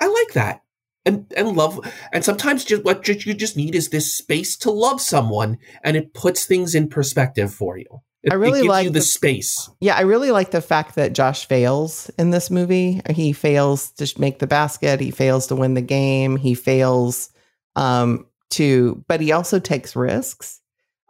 I 0.00 0.06
like 0.06 0.34
that. 0.34 0.62
And 1.06 1.32
and 1.36 1.56
love 1.56 1.80
and 2.12 2.22
sometimes 2.24 2.64
just 2.64 2.84
what 2.84 3.06
you 3.08 3.32
just 3.34 3.56
need 3.56 3.74
is 3.74 3.88
this 3.88 4.14
space 4.16 4.56
to 4.58 4.70
love 4.70 5.00
someone 5.00 5.56
and 5.82 5.96
it 5.96 6.12
puts 6.12 6.44
things 6.44 6.74
in 6.74 6.88
perspective 6.88 7.52
for 7.54 7.78
you. 7.78 8.02
It, 8.22 8.32
I 8.32 8.36
really 8.36 8.62
like 8.62 8.84
you 8.84 8.90
the, 8.90 8.98
the- 8.98 9.04
space. 9.04 9.70
yeah, 9.80 9.94
I 9.96 10.02
really 10.02 10.30
like 10.30 10.50
the 10.50 10.60
fact 10.60 10.96
that 10.96 11.14
Josh 11.14 11.46
fails 11.46 12.10
in 12.18 12.30
this 12.32 12.50
movie. 12.50 13.00
He 13.10 13.32
fails 13.32 13.92
to 13.92 14.12
make 14.20 14.40
the 14.40 14.46
basket. 14.46 15.00
He 15.00 15.10
fails 15.10 15.46
to 15.46 15.56
win 15.56 15.72
the 15.72 15.80
game. 15.80 16.36
He 16.36 16.54
fails 16.54 17.30
um, 17.76 18.26
to, 18.50 19.02
but 19.08 19.20
he 19.22 19.32
also 19.32 19.58
takes 19.58 19.96
risks. 19.96 20.60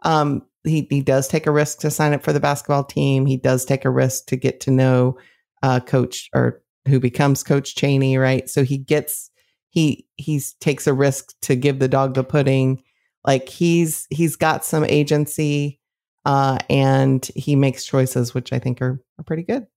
Um, 0.03 0.43
he 0.63 0.87
he 0.89 1.01
does 1.01 1.27
take 1.27 1.47
a 1.47 1.51
risk 1.51 1.79
to 1.79 1.91
sign 1.91 2.13
up 2.13 2.23
for 2.23 2.31
the 2.31 2.39
basketball 2.39 2.85
team. 2.85 3.25
He 3.25 3.35
does 3.35 3.65
take 3.65 3.83
a 3.83 3.89
risk 3.89 4.27
to 4.27 4.35
get 4.37 4.61
to 4.61 4.71
know 4.71 5.17
uh, 5.61 5.79
Coach 5.79 6.29
or 6.33 6.61
who 6.87 6.99
becomes 6.99 7.43
Coach 7.43 7.75
Cheney, 7.75 8.17
right? 8.17 8.49
So 8.49 8.63
he 8.63 8.77
gets 8.77 9.29
he 9.69 10.05
he's 10.17 10.53
takes 10.55 10.87
a 10.87 10.93
risk 10.93 11.33
to 11.43 11.55
give 11.55 11.79
the 11.79 11.87
dog 11.87 12.13
the 12.13 12.23
pudding. 12.23 12.83
Like 13.25 13.49
he's 13.49 14.07
he's 14.09 14.35
got 14.35 14.65
some 14.65 14.83
agency 14.85 15.79
uh, 16.25 16.57
and 16.69 17.25
he 17.35 17.55
makes 17.55 17.85
choices 17.85 18.33
which 18.33 18.53
I 18.53 18.59
think 18.59 18.81
are, 18.81 19.01
are 19.19 19.23
pretty 19.23 19.43
good. 19.43 19.67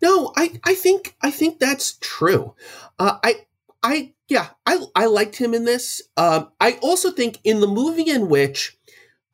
No, 0.00 0.32
I 0.36 0.60
I 0.64 0.74
think 0.74 1.16
I 1.22 1.30
think 1.30 1.58
that's 1.58 1.98
true. 2.00 2.54
Uh, 2.98 3.18
I 3.22 3.46
I 3.82 4.12
yeah 4.28 4.48
I 4.66 4.80
I 4.94 5.06
liked 5.06 5.36
him 5.36 5.54
in 5.54 5.64
this. 5.64 6.02
Um, 6.16 6.50
I 6.60 6.78
also 6.82 7.10
think 7.10 7.38
in 7.44 7.60
the 7.60 7.66
movie 7.66 8.08
in 8.08 8.28
which 8.28 8.76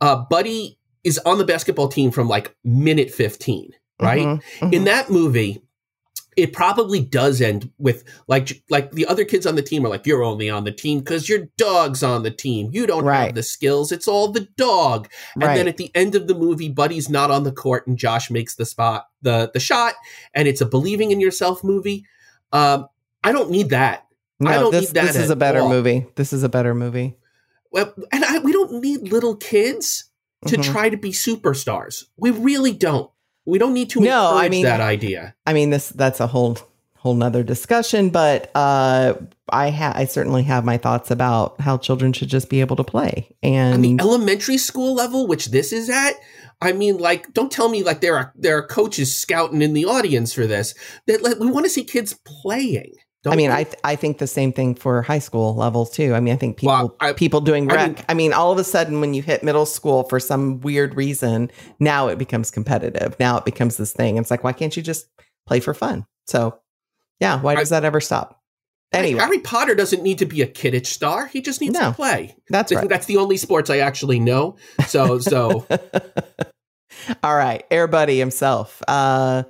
uh, 0.00 0.24
Buddy 0.28 0.78
is 1.04 1.18
on 1.18 1.38
the 1.38 1.44
basketball 1.44 1.88
team 1.88 2.10
from 2.10 2.28
like 2.28 2.54
minute 2.64 3.10
fifteen, 3.10 3.72
right? 4.00 4.26
Mhm, 4.26 4.42
mhm. 4.60 4.72
in 4.72 4.84
that 4.84 5.10
movie 5.10 5.62
it 6.38 6.52
probably 6.52 7.00
does 7.00 7.40
end 7.40 7.70
with 7.78 8.04
like 8.28 8.62
like 8.70 8.92
the 8.92 9.04
other 9.06 9.24
kids 9.24 9.44
on 9.46 9.56
the 9.56 9.62
team 9.62 9.84
are 9.84 9.88
like 9.88 10.06
you're 10.06 10.22
only 10.22 10.48
on 10.48 10.62
the 10.64 10.70
team 10.72 11.00
because 11.00 11.28
your 11.28 11.48
dog's 11.58 12.02
on 12.02 12.22
the 12.22 12.30
team 12.30 12.70
you 12.72 12.86
don't 12.86 13.04
Right. 13.04 13.26
have 13.26 13.34
the 13.34 13.42
skills 13.42 13.90
it's 13.90 14.06
all 14.06 14.28
the 14.28 14.46
dog 14.56 15.08
and 15.34 15.42
right. 15.42 15.56
then 15.56 15.66
at 15.68 15.76
the 15.76 15.90
end 15.94 16.14
of 16.14 16.28
the 16.28 16.34
movie 16.34 16.68
buddy's 16.68 17.08
not 17.10 17.30
on 17.32 17.42
the 17.42 17.52
court 17.52 17.86
and 17.88 17.98
josh 17.98 18.30
makes 18.30 18.54
the 18.54 18.64
spot 18.64 19.06
the 19.22 19.50
the 19.52 19.60
shot 19.60 19.94
and 20.32 20.46
it's 20.46 20.60
a 20.60 20.66
believing 20.66 21.10
in 21.10 21.20
yourself 21.20 21.64
movie 21.64 22.04
um 22.52 22.86
i 23.24 23.32
don't 23.32 23.50
need 23.50 23.70
that 23.70 24.04
no, 24.40 24.50
I 24.50 24.54
don't 24.54 24.70
this, 24.70 24.82
need 24.82 24.94
that 24.94 25.06
this 25.08 25.16
is 25.16 25.30
a 25.30 25.36
better 25.36 25.62
all. 25.62 25.68
movie. 25.68 26.06
This 26.14 26.32
is 26.32 26.44
a 26.44 26.48
better 26.48 26.72
movie. 26.72 27.16
well, 27.72 27.92
and 28.12 28.24
I, 28.24 28.38
we 28.38 28.52
don't 28.52 28.80
need 28.80 29.10
little 29.10 29.34
kids 29.34 30.04
to 30.46 30.56
Mhm. 30.56 30.62
try 30.62 30.88
to 30.88 30.96
be 30.96 31.10
superstars 31.10 32.04
we 32.16 32.30
really 32.30 32.72
don't 32.72 33.10
we 33.48 33.58
don't 33.58 33.72
need 33.72 33.90
to 33.90 34.00
No, 34.00 34.36
I 34.36 34.48
mean- 34.48 34.64
that 34.64 34.80
idea 34.80 35.34
I 35.46 35.52
mean, 35.52 35.70
this 35.70 35.88
that's 35.88 36.20
a 36.20 36.26
whole 36.26 36.58
whole 36.98 37.14
nother 37.14 37.44
discussion, 37.44 38.10
but 38.10 38.50
uh, 38.56 39.14
I 39.50 39.70
ha- 39.70 39.92
I 39.94 40.04
certainly 40.04 40.42
have 40.42 40.64
my 40.64 40.76
thoughts 40.76 41.10
about 41.12 41.60
how 41.60 41.78
children 41.78 42.12
should 42.12 42.28
just 42.28 42.50
be 42.50 42.60
able 42.60 42.74
to 42.76 42.84
play. 42.84 43.34
And 43.42 43.74
on 43.74 43.82
the 43.82 43.96
elementary 44.00 44.58
school 44.58 44.94
level, 44.94 45.26
which 45.28 45.46
this 45.46 45.72
is 45.72 45.88
at, 45.88 46.14
I 46.60 46.72
mean, 46.72 46.98
like, 46.98 47.32
don't 47.32 47.52
tell 47.52 47.68
me 47.68 47.82
like 47.84 48.00
there 48.00 48.16
are 48.16 48.32
there 48.34 48.58
are 48.58 48.66
coaches 48.66 49.16
scouting 49.16 49.62
in 49.62 49.74
the 49.74 49.84
audience 49.84 50.32
for 50.32 50.46
this. 50.46 50.74
That 51.06 51.22
like, 51.22 51.38
we 51.38 51.50
want 51.50 51.66
to 51.66 51.70
see 51.70 51.84
kids 51.84 52.18
playing. 52.24 52.92
I 53.30 53.36
mean, 53.36 53.50
I 53.50 53.64
th- 53.64 53.76
I 53.84 53.96
think 53.96 54.18
the 54.18 54.26
same 54.26 54.52
thing 54.52 54.74
for 54.74 55.02
high 55.02 55.18
school 55.18 55.54
level 55.54 55.86
too. 55.86 56.14
I 56.14 56.20
mean, 56.20 56.34
I 56.34 56.36
think 56.36 56.56
people 56.58 56.74
Well, 56.74 56.96
I- 57.00 57.12
people 57.12 57.40
doing 57.40 57.70
I 57.70 57.86
mean- 57.86 57.96
I 58.08 58.14
mean, 58.14 58.32
all 58.32 58.52
of 58.52 58.58
a 58.58 58.64
sudden, 58.64 59.00
when 59.00 59.14
you 59.14 59.22
hit 59.22 59.42
middle 59.42 59.66
school 59.66 60.04
for 60.04 60.18
some 60.20 60.60
weird 60.60 60.94
reason, 60.96 61.50
now 61.80 62.08
it 62.08 62.18
becomes 62.18 62.50
competitive. 62.50 63.16
Now 63.20 63.38
it 63.38 63.44
becomes 63.44 63.76
this 63.76 63.92
thing. 63.92 64.16
It's 64.16 64.30
like, 64.30 64.44
why 64.44 64.52
can't 64.52 64.76
you 64.76 64.82
just 64.82 65.06
play 65.46 65.60
for 65.60 65.74
fun? 65.74 66.06
So, 66.26 66.58
yeah, 67.20 67.40
why 67.40 67.54
does 67.54 67.70
that 67.70 67.84
ever 67.84 68.00
stop? 68.00 68.40
Anyway, 68.92 69.20
Harry 69.20 69.38
Potter 69.40 69.74
doesn't 69.74 70.02
need 70.02 70.18
to 70.18 70.24
be 70.26 70.40
a 70.40 70.46
Quidditch 70.46 70.86
star. 70.86 71.26
He 71.26 71.42
just 71.42 71.60
needs 71.60 71.74
No. 71.74 71.90
to 71.90 71.92
play. 71.94 72.34
that's 72.48 72.72
right. 72.72 72.88
That's 72.88 73.04
the 73.06 73.18
only 73.18 73.36
sports 73.36 73.68
I 73.68 73.78
actually 73.78 74.18
know. 74.18 74.56
So, 74.86 75.18
so 75.18 75.66
All 77.22 77.36
right, 77.36 77.64
Air 77.70 77.86
Buddy 77.86 78.18
himself. 78.18 78.82
Uh, 78.88 79.44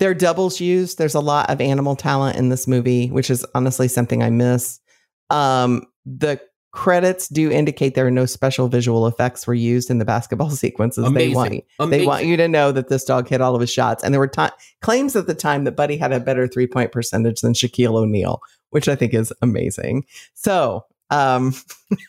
there 0.00 0.10
are 0.10 0.14
doubles 0.14 0.60
used. 0.60 0.98
There's 0.98 1.14
a 1.14 1.20
lot 1.20 1.50
of 1.50 1.60
animal 1.60 1.94
talent 1.94 2.36
in 2.36 2.48
this 2.48 2.66
movie, 2.66 3.08
which 3.08 3.30
is 3.30 3.46
honestly 3.54 3.86
something 3.86 4.22
I 4.22 4.30
miss. 4.30 4.80
Um, 5.28 5.84
the 6.06 6.40
credits 6.72 7.28
do 7.28 7.50
indicate 7.50 7.94
there 7.94 8.06
are 8.06 8.10
no 8.10 8.24
special 8.24 8.68
visual 8.68 9.06
effects 9.06 9.46
were 9.46 9.54
used 9.54 9.90
in 9.90 9.98
the 9.98 10.04
basketball 10.06 10.50
sequences. 10.50 11.04
They 11.12 11.28
want 11.28 11.62
amazing. 11.78 11.90
they 11.90 12.06
want 12.06 12.24
you 12.24 12.38
to 12.38 12.48
know 12.48 12.72
that 12.72 12.88
this 12.88 13.04
dog 13.04 13.28
hit 13.28 13.42
all 13.42 13.54
of 13.54 13.60
his 13.60 13.70
shots, 13.70 14.02
and 14.02 14.14
there 14.14 14.20
were 14.20 14.26
ti- 14.26 14.48
claims 14.80 15.14
at 15.16 15.26
the 15.26 15.34
time 15.34 15.64
that 15.64 15.76
Buddy 15.76 15.98
had 15.98 16.12
a 16.12 16.18
better 16.18 16.48
three 16.48 16.66
point 16.66 16.92
percentage 16.92 17.42
than 17.42 17.52
Shaquille 17.52 17.94
O'Neal, 17.94 18.40
which 18.70 18.88
I 18.88 18.96
think 18.96 19.14
is 19.14 19.32
amazing. 19.42 20.06
So. 20.34 20.86
Um, 21.12 21.54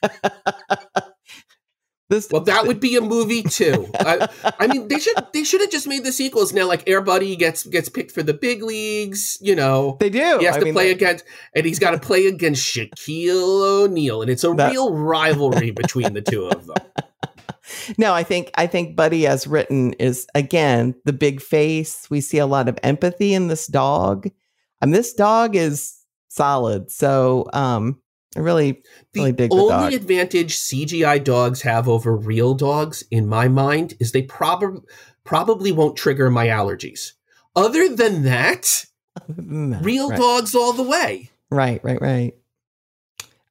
this 2.12 2.28
Well, 2.30 2.44
that 2.44 2.68
would 2.68 2.80
be 2.80 2.96
a 2.96 3.02
movie 3.02 3.42
too. 3.42 3.90
I, 4.00 4.28
I 4.60 4.68
mean, 4.68 4.88
they 4.88 5.00
should 5.00 5.16
they 5.34 5.44
should 5.44 5.62
have 5.62 5.72
just 5.72 5.88
made 5.88 6.04
the 6.04 6.12
sequels 6.12 6.54
now. 6.54 6.68
Like 6.68 6.88
Air 6.88 7.02
Buddy 7.02 7.36
gets 7.36 7.66
gets 7.66 7.90
picked 7.90 8.12
for 8.12 8.22
the 8.22 8.34
big 8.36 8.62
leagues. 8.62 9.40
You 9.42 9.56
know, 9.56 9.98
they 10.00 10.10
do. 10.12 10.38
he 10.40 10.46
has 10.46 10.58
I 10.58 10.60
to 10.60 10.66
mean, 10.66 10.74
play 10.76 10.92
against, 10.92 11.24
and 11.56 11.66
he's 11.66 11.80
got 11.80 11.92
to 11.92 12.00
play 12.00 12.28
against 12.28 12.64
Shaquille 12.64 13.86
O'Neal, 13.86 14.22
and 14.22 14.30
it's 14.30 14.44
a 14.44 14.54
That- 14.54 14.72
real 14.72 14.94
rivalry 14.94 15.72
between 15.72 16.14
the 16.14 16.22
two 16.22 16.46
of 16.46 16.68
them. 16.68 16.76
No, 17.98 18.14
I 18.14 18.24
think 18.24 18.52
I 18.56 18.68
think 18.68 18.96
Buddy 18.98 19.26
as 19.26 19.48
written 19.48 19.94
is 19.94 20.28
again 20.36 20.94
the 21.06 21.14
big 21.14 21.42
face. 21.42 22.06
We 22.10 22.20
see 22.20 22.38
a 22.38 22.46
lot 22.46 22.68
of 22.68 22.78
empathy 22.84 23.34
in 23.34 23.48
this 23.48 23.66
dog. 23.68 24.28
And 24.82 24.94
this 24.94 25.14
dog 25.14 25.56
is 25.56 25.96
solid. 26.28 26.92
So 26.92 27.48
um 27.54 28.02
really 28.36 28.84
Really 29.16 29.32
The 29.32 29.48
the 29.48 29.54
only 29.54 29.70
dog. 29.70 29.94
advantage 29.94 30.56
CGI 30.58 31.24
dogs 31.24 31.62
have 31.64 31.88
over 31.90 32.16
real 32.16 32.54
dogs, 32.54 33.04
in 33.12 33.28
my 33.28 33.48
mind, 33.48 33.96
is 34.00 34.12
they 34.12 34.22
probably 34.24 34.82
probably 35.24 35.72
won't 35.72 35.98
trigger 35.98 36.30
my 36.30 36.48
allergies. 36.48 37.14
Other 37.56 37.90
than 37.94 38.24
that, 38.24 38.86
real 39.28 40.10
right, 40.10 40.18
dogs 40.20 40.56
all 40.56 40.74
the 40.74 40.84
way. 40.84 41.30
Right, 41.50 41.84
right, 41.84 42.02
right. 42.02 42.34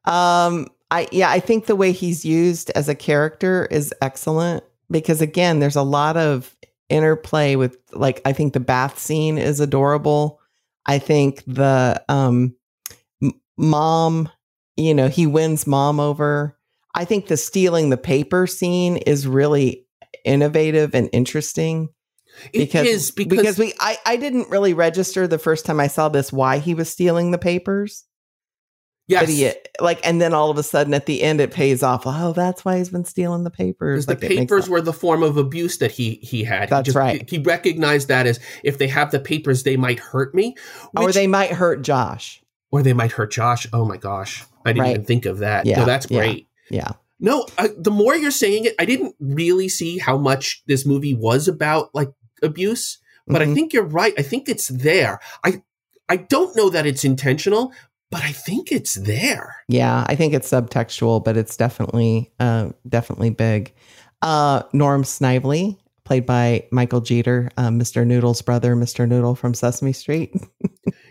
Um 0.05 0.69
I 0.91 1.09
yeah, 1.13 1.31
I 1.31 1.41
think 1.41 1.67
the 1.67 1.77
way 1.77 1.93
he's 1.93 2.25
used 2.25 2.71
as 2.75 2.89
a 2.89 2.95
character 2.95 3.67
is 3.71 3.95
excellent 4.01 4.65
because 4.91 5.21
again, 5.21 5.61
there's 5.61 5.77
a 5.77 5.83
lot 5.83 6.17
of 6.17 6.57
interplay 6.89 7.55
with 7.55 7.77
like 7.93 8.21
I 8.25 8.33
think 8.33 8.53
the 8.53 8.61
bath 8.61 8.99
scene 8.99 9.39
is 9.39 9.61
adorable. 9.61 10.41
I 10.87 10.99
think 10.99 11.45
the 11.47 12.03
um 12.09 12.57
mom, 13.57 14.31
you 14.81 14.95
know, 14.95 15.09
he 15.09 15.27
wins 15.27 15.67
mom 15.67 16.01
over. 16.01 16.57
I 16.95 17.05
think 17.05 17.27
the 17.29 17.37
stealing 17.37 17.91
the 17.91 17.97
paper 17.97 18.47
scene 18.47 18.97
is 18.97 19.27
really 19.27 19.87
innovative 20.25 20.95
and 20.95 21.09
interesting 21.13 21.89
It 22.53 22.75
is 22.75 23.11
because 23.11 23.29
because, 23.29 23.59
we 23.59 23.75
I, 23.81 23.99
I 24.05 24.17
didn't 24.17 24.51
really 24.51 24.75
register 24.75 25.27
the 25.27 25.39
first 25.39 25.65
time 25.67 25.81
I 25.81 25.87
saw 25.87 26.09
this 26.09 26.33
why 26.33 26.59
he 26.59 26.75
was 26.75 26.91
stealing 26.91 27.31
the 27.31 27.39
papers. 27.39 28.05
yes, 29.07 29.29
he 29.29 29.53
like 29.81 30.01
and 30.07 30.21
then 30.21 30.35
all 30.35 30.51
of 30.51 30.59
a 30.59 30.63
sudden 30.63 30.95
at 30.95 31.07
the 31.07 31.23
end 31.23 31.41
it 31.41 31.53
pays 31.53 31.83
off. 31.83 32.03
Oh, 32.07 32.33
that's 32.33 32.65
why 32.65 32.79
he's 32.79 32.91
been 32.91 33.05
stealing 33.05 33.45
the 33.45 33.51
papers. 33.51 34.07
because 34.07 34.21
the 34.21 34.27
Like, 34.27 34.33
it 34.33 34.39
papers 34.39 34.69
were 34.69 34.81
the 34.81 34.93
form 34.93 35.23
of 35.23 35.37
abuse 35.37 35.79
that 35.79 35.93
he 35.93 36.15
he 36.23 36.45
had. 36.45 36.69
That's 36.69 36.93
he 36.93 36.99
right. 36.99 37.29
He 37.29 37.39
recognized 37.39 38.09
that 38.09 38.27
as 38.27 38.41
if 38.63 38.79
they 38.79 38.89
have 38.89 39.11
the 39.11 39.21
papers, 39.21 39.63
they 39.63 39.77
might 39.77 39.99
hurt 39.99 40.35
me, 40.35 40.57
oh, 40.97 41.05
or 41.05 41.13
they 41.13 41.27
might 41.27 41.53
hurt 41.53 41.83
Josh. 41.83 42.40
Or 42.71 42.83
they 42.83 42.93
might 42.93 43.13
hurt 43.13 43.33
Josh. 43.33 43.67
Oh 43.73 43.85
my 43.85 43.97
gosh, 43.97 44.45
I 44.65 44.73
didn't 44.73 44.83
Right. 44.83 44.91
even 44.95 45.05
think 45.05 45.27
of 45.27 45.39
that. 45.39 45.67
Yeah, 45.67 45.81
no, 45.81 45.85
that's 45.87 46.07
great. 46.07 46.49
Yeah. 46.71 46.93
No, 47.19 47.47
uh, 47.59 47.69
the 47.77 47.91
more 47.91 48.17
you're 48.17 48.31
saying 48.31 48.65
it, 48.65 48.75
I 48.79 48.85
didn't 48.87 49.15
really 49.21 49.69
see 49.69 49.99
how 49.99 50.17
much 50.17 50.63
this 50.67 50.87
movie 50.87 51.15
was 51.15 51.49
about 51.49 51.95
like 51.95 52.09
abuse, 52.43 52.99
but 53.27 53.43
I 53.43 53.47
Mhm. 53.47 53.55
think 53.55 53.73
you're 53.75 53.85
right. 53.85 54.15
I 54.17 54.23
think 54.23 54.49
it's 54.49 54.69
there. 54.69 55.21
I 55.45 55.63
I 56.09 56.17
don't 56.17 56.57
know 56.57 56.71
that 56.71 56.87
it's 56.87 57.05
intentional, 57.05 57.73
but 58.11 58.23
I 58.23 58.33
think 58.33 58.73
it's 58.73 58.95
there. 58.95 59.55
Yeah, 59.69 60.05
I 60.09 60.17
think 60.17 60.33
it's 60.35 60.51
subtextual, 60.51 61.23
but 61.23 61.37
it's 61.37 61.57
definitely 61.57 62.33
uh 62.41 62.71
definitely 62.89 63.31
big. 63.31 63.75
Uh 64.23 64.63
Norm 64.73 65.05
Snively, 65.05 65.79
played 66.11 66.27
by 66.27 66.67
Michael 66.73 67.01
Jeter, 67.01 67.51
uh, 67.57 67.69
Mr. 67.69 68.05
Noodle's 68.05 68.43
brother, 68.43 68.75
Mr. 68.75 69.09
Noodle 69.09 69.37
from 69.37 69.55
Sesame 69.55 69.93
Street. 69.93 70.35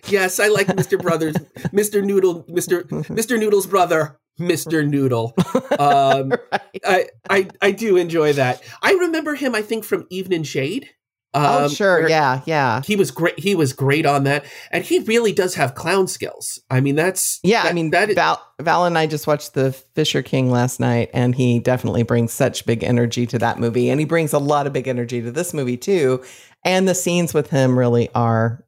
Yes, 0.07 0.39
I 0.39 0.47
like 0.47 0.67
Mr. 0.67 0.99
Brothers, 0.99 1.35
Mr. 1.71 2.03
Noodle, 2.03 2.43
Mr. 2.45 2.83
Mr. 3.09 3.37
Noodle's 3.37 3.67
brother, 3.67 4.17
Mr. 4.39 4.87
Noodle. 4.87 5.33
Um, 5.77 6.31
Right. 6.51 6.81
I, 6.85 7.05
I 7.29 7.47
I 7.61 7.71
do 7.71 7.95
enjoy 7.97 8.33
that. 8.33 8.63
I 8.81 8.93
remember 8.93 9.35
him. 9.35 9.53
I 9.53 9.61
think 9.61 9.83
from 9.83 10.07
Evening 10.09 10.43
Shade. 10.43 10.89
Oh, 11.33 11.65
um, 11.65 11.69
sure. 11.69 12.09
Yeah, 12.09 12.41
yeah. 12.45 12.81
He 12.83 12.95
was 12.95 13.11
great. 13.11 13.39
He 13.39 13.55
was 13.55 13.73
great 13.73 14.05
on 14.05 14.23
that, 14.23 14.45
and 14.71 14.83
he 14.83 14.99
really 14.99 15.31
does 15.31 15.55
have 15.55 15.75
clown 15.75 16.07
skills. 16.07 16.59
I 16.69 16.81
mean, 16.81 16.95
that's 16.95 17.39
Yeah, 17.43 17.63
I 17.63 17.73
mean, 17.73 17.91
that. 17.91 18.13
Val, 18.15 18.41
Val 18.59 18.85
and 18.85 18.97
I 18.97 19.07
just 19.07 19.27
watched 19.27 19.53
The 19.53 19.71
Fisher 19.71 20.21
King 20.21 20.51
last 20.51 20.79
night, 20.79 21.09
and 21.13 21.35
he 21.35 21.59
definitely 21.59 22.03
brings 22.03 22.33
such 22.33 22.65
big 22.65 22.83
energy 22.83 23.25
to 23.27 23.39
that 23.39 23.59
movie. 23.59 23.89
And 23.89 23.99
he 23.99 24.05
brings 24.05 24.33
a 24.33 24.39
lot 24.39 24.67
of 24.67 24.73
big 24.73 24.87
energy 24.87 25.21
to 25.21 25.31
this 25.31 25.53
movie, 25.53 25.77
too. 25.77 26.23
And 26.65 26.87
the 26.87 26.95
scenes 26.95 27.33
with 27.33 27.49
him 27.49 27.77
really 27.77 28.09
are, 28.13 28.65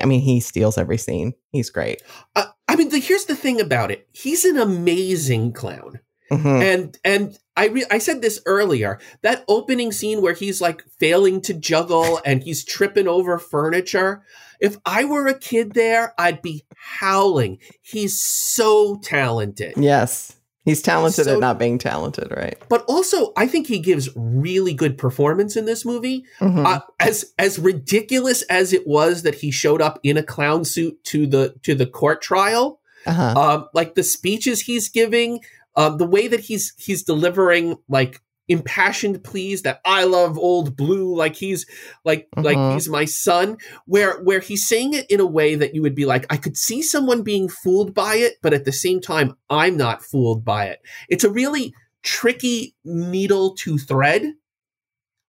I 0.00 0.04
mean, 0.06 0.20
he 0.20 0.40
steals 0.40 0.76
every 0.76 0.98
scene. 0.98 1.34
He's 1.50 1.70
great. 1.70 2.02
uh, 2.36 2.46
I 2.68 2.76
mean, 2.76 2.90
the, 2.90 2.98
here's 2.98 3.24
the 3.24 3.34
thing 3.34 3.60
about 3.60 3.90
it. 3.90 4.06
He's 4.12 4.44
an 4.44 4.56
amazing 4.56 5.52
clown. 5.52 6.00
Mhm. 6.30 6.62
and 6.62 6.98
and 7.04 7.38
I 7.56 7.66
re- 7.66 7.86
I 7.90 7.98
said 7.98 8.22
this 8.22 8.40
earlier 8.46 8.98
that 9.22 9.44
opening 9.48 9.92
scene 9.92 10.22
where 10.22 10.34
he's 10.34 10.60
like 10.60 10.82
failing 10.98 11.40
to 11.42 11.54
juggle 11.54 12.20
and 12.24 12.42
he's 12.42 12.64
tripping 12.64 13.08
over 13.08 13.38
furniture. 13.38 14.22
If 14.60 14.76
I 14.84 15.04
were 15.04 15.26
a 15.26 15.34
kid 15.38 15.72
there, 15.74 16.14
I'd 16.18 16.42
be 16.42 16.64
howling. 16.76 17.58
He's 17.82 18.20
so 18.20 18.96
talented. 19.02 19.74
Yes. 19.76 20.32
He's 20.66 20.82
talented 20.82 21.24
So- 21.24 21.34
at 21.34 21.40
not 21.40 21.58
being 21.58 21.78
talented, 21.78 22.30
right? 22.36 22.56
But 22.68 22.84
also, 22.86 23.32
I 23.36 23.46
think 23.46 23.66
he 23.66 23.78
gives 23.78 24.10
really 24.14 24.74
good 24.74 24.98
performance 24.98 25.56
in 25.56 25.64
this 25.64 25.84
movie. 25.86 26.24
Mhm. 26.40 26.64
Uh, 26.66 26.80
as 27.00 27.32
as 27.38 27.58
ridiculous 27.58 28.42
as 28.42 28.72
it 28.74 28.86
was 28.86 29.22
that 29.22 29.36
he 29.36 29.50
showed 29.50 29.80
up 29.80 29.98
in 30.02 30.16
a 30.18 30.22
clown 30.22 30.64
suit 30.66 31.02
to 31.04 31.26
the 31.26 31.54
to 31.62 31.74
the 31.74 31.86
court 31.86 32.20
trial, 32.20 32.78
uh-huh. 33.06 33.40
um, 33.40 33.68
like 33.72 33.94
the 33.94 34.02
speeches 34.02 34.60
he's 34.62 34.90
giving, 34.90 35.40
um, 35.76 35.98
the 35.98 36.06
way 36.06 36.28
that 36.28 36.40
he's 36.40 36.72
he's 36.78 37.02
delivering 37.02 37.76
like 37.88 38.20
impassioned 38.48 39.22
pleas 39.22 39.62
that 39.62 39.80
I 39.84 40.02
love 40.04 40.36
old 40.36 40.76
blue, 40.76 41.14
like 41.16 41.36
he's 41.36 41.66
like 42.04 42.26
like 42.36 42.56
Mhm. 42.56 42.74
he's 42.74 42.88
my 42.88 43.04
son, 43.04 43.56
where 43.86 44.20
where 44.22 44.40
he's 44.40 44.66
saying 44.66 44.94
it 44.94 45.06
in 45.08 45.20
a 45.20 45.26
way 45.26 45.54
that 45.54 45.74
you 45.74 45.82
would 45.82 45.94
be 45.94 46.04
like, 46.04 46.26
I 46.30 46.36
could 46.36 46.56
see 46.56 46.82
someone 46.82 47.22
being 47.22 47.48
fooled 47.48 47.94
by 47.94 48.16
it, 48.16 48.34
but 48.42 48.52
at 48.52 48.64
the 48.64 48.72
same 48.72 49.00
time, 49.00 49.36
I'm 49.48 49.76
not 49.76 50.02
fooled 50.02 50.44
by 50.44 50.66
it. 50.66 50.80
It's 51.08 51.22
a 51.24 51.30
really 51.30 51.72
tricky 52.02 52.74
needle 52.84 53.54
to 53.56 53.78
thread. 53.78 54.32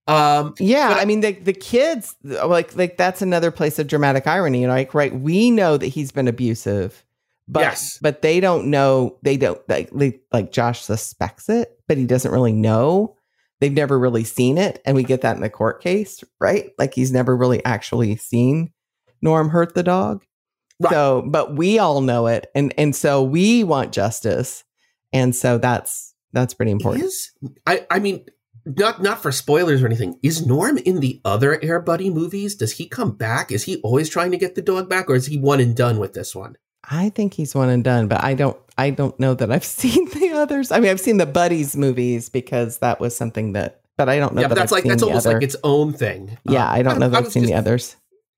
Um, 0.08 0.56
Yeah, 0.58 0.90
But- 0.90 1.00
I 1.02 1.06
mean 1.06 1.20
the 1.22 1.34
the 1.34 1.54
kids 1.54 2.16
like 2.24 2.76
like 2.76 2.98
that's 2.98 3.22
another 3.22 3.52
place 3.52 3.78
of 3.78 3.86
dramatic 3.88 4.26
irony, 4.26 4.62
you 4.62 4.68
know, 4.68 4.74
like 4.74 4.96
right, 4.96 5.14
we 5.14 5.52
know 5.52 5.78
that 5.78 5.88
he's 5.88 6.12
been 6.12 6.28
abusive, 6.28 7.06
but 7.52 7.60
Yes. 7.60 8.00
but 8.02 8.22
they 8.22 8.40
don't 8.40 8.68
know 8.68 9.18
they 9.22 9.36
don't 9.38 9.60
like 9.70 9.92
like 10.32 10.52
Josh 10.52 10.82
suspects 10.82 11.50
it, 11.50 11.78
but 11.88 11.98
he 11.98 12.06
doesn't 12.06 12.32
really 12.32 12.54
know. 12.54 13.18
They've 13.60 13.72
never 13.72 14.00
really 14.00 14.24
seen 14.24 14.58
it, 14.58 14.82
and 14.86 14.96
we 14.96 15.04
get 15.04 15.22
that 15.22 15.36
in 15.36 15.42
the 15.42 15.50
court 15.50 15.84
case, 15.84 16.24
right? 16.40 16.72
Like 16.80 16.94
he's 16.96 17.12
never 17.12 17.36
really 17.38 17.64
actually 17.64 18.16
seen 18.16 18.72
Norm 19.22 19.50
hurt 19.50 19.76
the 19.76 19.84
dog. 19.84 20.24
Right. 20.80 20.92
So, 20.92 21.24
but 21.28 21.56
we 21.56 21.78
all 21.78 22.02
know 22.02 22.26
it, 22.28 22.48
and 22.56 22.74
and 22.78 22.96
so 22.96 23.22
we 23.22 23.64
want 23.64 23.92
justice, 23.92 24.64
and 25.14 25.36
so 25.36 25.58
that's 25.58 26.16
that's 26.34 26.54
pretty 26.54 26.72
important. 26.72 27.04
is 27.04 27.32
I 27.68 27.86
I 27.92 28.00
mean 28.00 28.26
not 28.66 29.02
not 29.02 29.22
for 29.22 29.32
spoilers 29.32 29.84
or 29.84 29.88
anything. 29.88 30.18
Is 30.24 30.46
Norm 30.46 30.78
in 30.80 31.02
the 31.02 31.20
other 31.26 31.64
Air 31.64 31.82
Buddy 31.82 32.10
movies? 32.10 32.56
Does 32.56 32.72
he 32.74 32.88
come 32.88 33.12
back? 33.16 33.52
Is 33.52 33.66
he 33.66 33.78
always 33.82 34.10
trying 34.10 34.32
to 34.32 34.38
get 34.38 34.56
the 34.56 34.62
dog 34.62 34.90
back, 34.90 35.10
or 35.10 35.16
is 35.16 35.28
he 35.28 35.38
one 35.38 35.60
and 35.60 35.76
done 35.76 36.00
with 36.00 36.14
this 36.14 36.34
one? 36.34 36.56
I 36.90 37.10
think 37.10 37.34
he's 37.34 37.54
one 37.54 37.70
and 37.70 37.84
done, 37.84 38.08
but 38.08 38.24
I 38.24 38.34
don't 38.34 38.58
I 38.78 38.90
don't 38.90 39.18
know 39.20 39.34
that 39.34 39.52
I've 39.52 39.66
seen 39.82 40.10
the 40.10 40.32
others. 40.32 40.72
I 40.72 40.80
mean, 40.80 40.92
I've 40.92 41.00
seen 41.00 41.18
the 41.18 41.26
Buddies 41.26 41.76
movies 41.76 42.30
because 42.30 42.80
that 42.80 43.00
was 43.00 43.16
something 43.16 43.54
that 43.54 43.82
but 43.98 44.10
I 44.10 44.18
don't 44.18 44.34
know 44.34 44.42
yeah, 44.42 44.48
that 44.48 44.56
that's 44.56 44.72
I've 44.72 44.78
like 44.78 44.84
that's 44.86 45.04
almost 45.04 45.28
other. 45.28 45.36
like 45.36 45.44
its 45.44 45.56
own 45.64 45.94
thing. 45.94 46.38
yeah, 46.46 46.68
Uh, 46.68 46.74
I 46.74 46.82
don't 46.82 47.00
know 47.00 47.10
that 47.10 47.26
I've 47.26 47.32
seen 47.32 47.44
just, 47.44 47.54
the 47.54 47.58
others. 47.58 47.96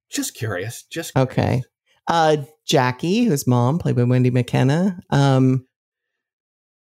Just 0.10 0.36
curious. 0.36 0.84
Just 0.84 1.16
Okay. 1.16 1.64
Uh 2.08 2.38
Jackie, 2.66 3.26
whose 3.26 3.48
mom, 3.48 3.80
played 3.80 3.96
by 3.96 4.04
Wendy 4.04 4.32
Makkena. 4.32 5.00
Um, 5.10 5.66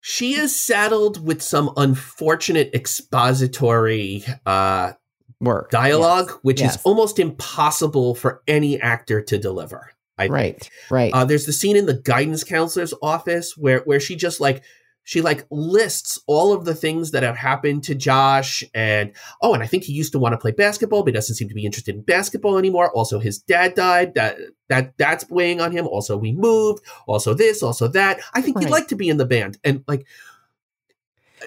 she 0.00 0.34
is 0.34 0.58
saddled 0.58 1.24
with 1.24 1.42
some 1.42 1.72
unfortunate 1.76 2.74
expository 2.74 4.24
uh, 4.46 4.92
work 5.40 5.70
dialogue, 5.70 6.28
yes. 6.28 6.38
which 6.42 6.60
yes. 6.60 6.76
is 6.76 6.82
almost 6.82 7.18
impossible 7.18 8.14
for 8.14 8.42
any 8.46 8.80
actor 8.80 9.20
to 9.22 9.38
deliver. 9.38 9.92
I 10.18 10.26
right, 10.28 10.58
think. 10.60 10.72
right. 10.90 11.12
Uh, 11.14 11.24
there's 11.24 11.46
the 11.46 11.52
scene 11.52 11.76
in 11.76 11.86
the 11.86 11.94
guidance 11.94 12.44
counselor's 12.44 12.94
office 13.02 13.56
where 13.56 13.80
where 13.80 14.00
she 14.00 14.16
just 14.16 14.40
like 14.40 14.62
she 15.04 15.22
like 15.22 15.46
lists 15.50 16.20
all 16.26 16.52
of 16.52 16.66
the 16.66 16.74
things 16.74 17.12
that 17.12 17.22
have 17.22 17.36
happened 17.36 17.82
to 17.84 17.94
Josh 17.94 18.62
and 18.74 19.12
oh 19.40 19.54
and 19.54 19.62
I 19.62 19.66
think 19.66 19.84
he 19.84 19.92
used 19.94 20.12
to 20.12 20.18
want 20.18 20.34
to 20.34 20.38
play 20.38 20.50
basketball 20.50 21.02
but 21.02 21.08
he 21.08 21.12
doesn't 21.14 21.36
seem 21.36 21.48
to 21.48 21.54
be 21.54 21.64
interested 21.64 21.94
in 21.94 22.02
basketball 22.02 22.58
anymore 22.58 22.90
also 22.92 23.18
his 23.18 23.38
dad 23.38 23.74
died 23.74 24.14
that 24.16 24.36
that 24.68 24.92
that's 24.98 25.28
weighing 25.30 25.62
on 25.62 25.72
him 25.72 25.86
also 25.86 26.16
we 26.18 26.32
moved 26.32 26.84
also 27.06 27.32
this 27.32 27.62
also 27.62 27.88
that 27.88 28.20
I 28.34 28.42
think 28.42 28.56
Right. 28.56 28.66
he'd 28.66 28.70
like 28.72 28.88
to 28.88 28.96
be 28.96 29.08
in 29.08 29.16
the 29.16 29.24
band 29.24 29.56
and 29.64 29.82
like 29.88 30.04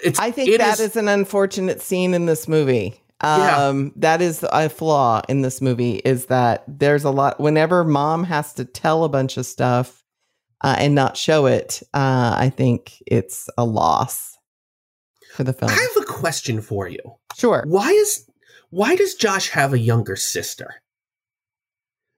it's 0.03 0.19
I 0.19 0.31
think 0.31 0.57
that 0.57 0.79
is- 0.79 0.91
is 0.91 0.95
an 0.95 1.07
unfortunate 1.07 1.81
scene 1.81 2.13
in 2.13 2.25
this 2.25 2.47
movie. 2.47 3.00
Yeah. 3.23 3.67
Um, 3.67 3.93
that 3.97 4.21
is 4.21 4.43
a 4.51 4.69
flaw 4.69 5.21
in 5.29 5.41
this 5.41 5.61
movie 5.61 5.95
is 5.97 6.25
that 6.27 6.63
there's 6.67 7.03
a 7.03 7.11
lot 7.11 7.39
whenever 7.39 7.83
mom 7.83 8.23
has 8.25 8.53
to 8.55 8.65
tell 8.65 9.03
a 9.03 9.09
bunch 9.09 9.37
of 9.37 9.45
stuff 9.45 10.03
uh, 10.61 10.75
and 10.79 10.95
not 10.95 11.17
show 11.17 11.45
it, 11.45 11.81
uh, 11.93 12.35
I 12.37 12.49
think 12.55 12.93
it's 13.05 13.49
a 13.57 13.65
loss 13.65 14.37
for 15.35 15.43
the 15.43 15.53
film. 15.53 15.71
I 15.71 15.75
have 15.75 16.03
a 16.03 16.05
question 16.05 16.61
for 16.61 16.87
you 16.87 16.99
Sure. 17.35 17.63
why 17.67 17.89
is 17.91 18.25
why 18.69 18.95
does 18.95 19.15
Josh 19.15 19.49
have 19.49 19.73
a 19.73 19.79
younger 19.79 20.15
sister 20.15 20.75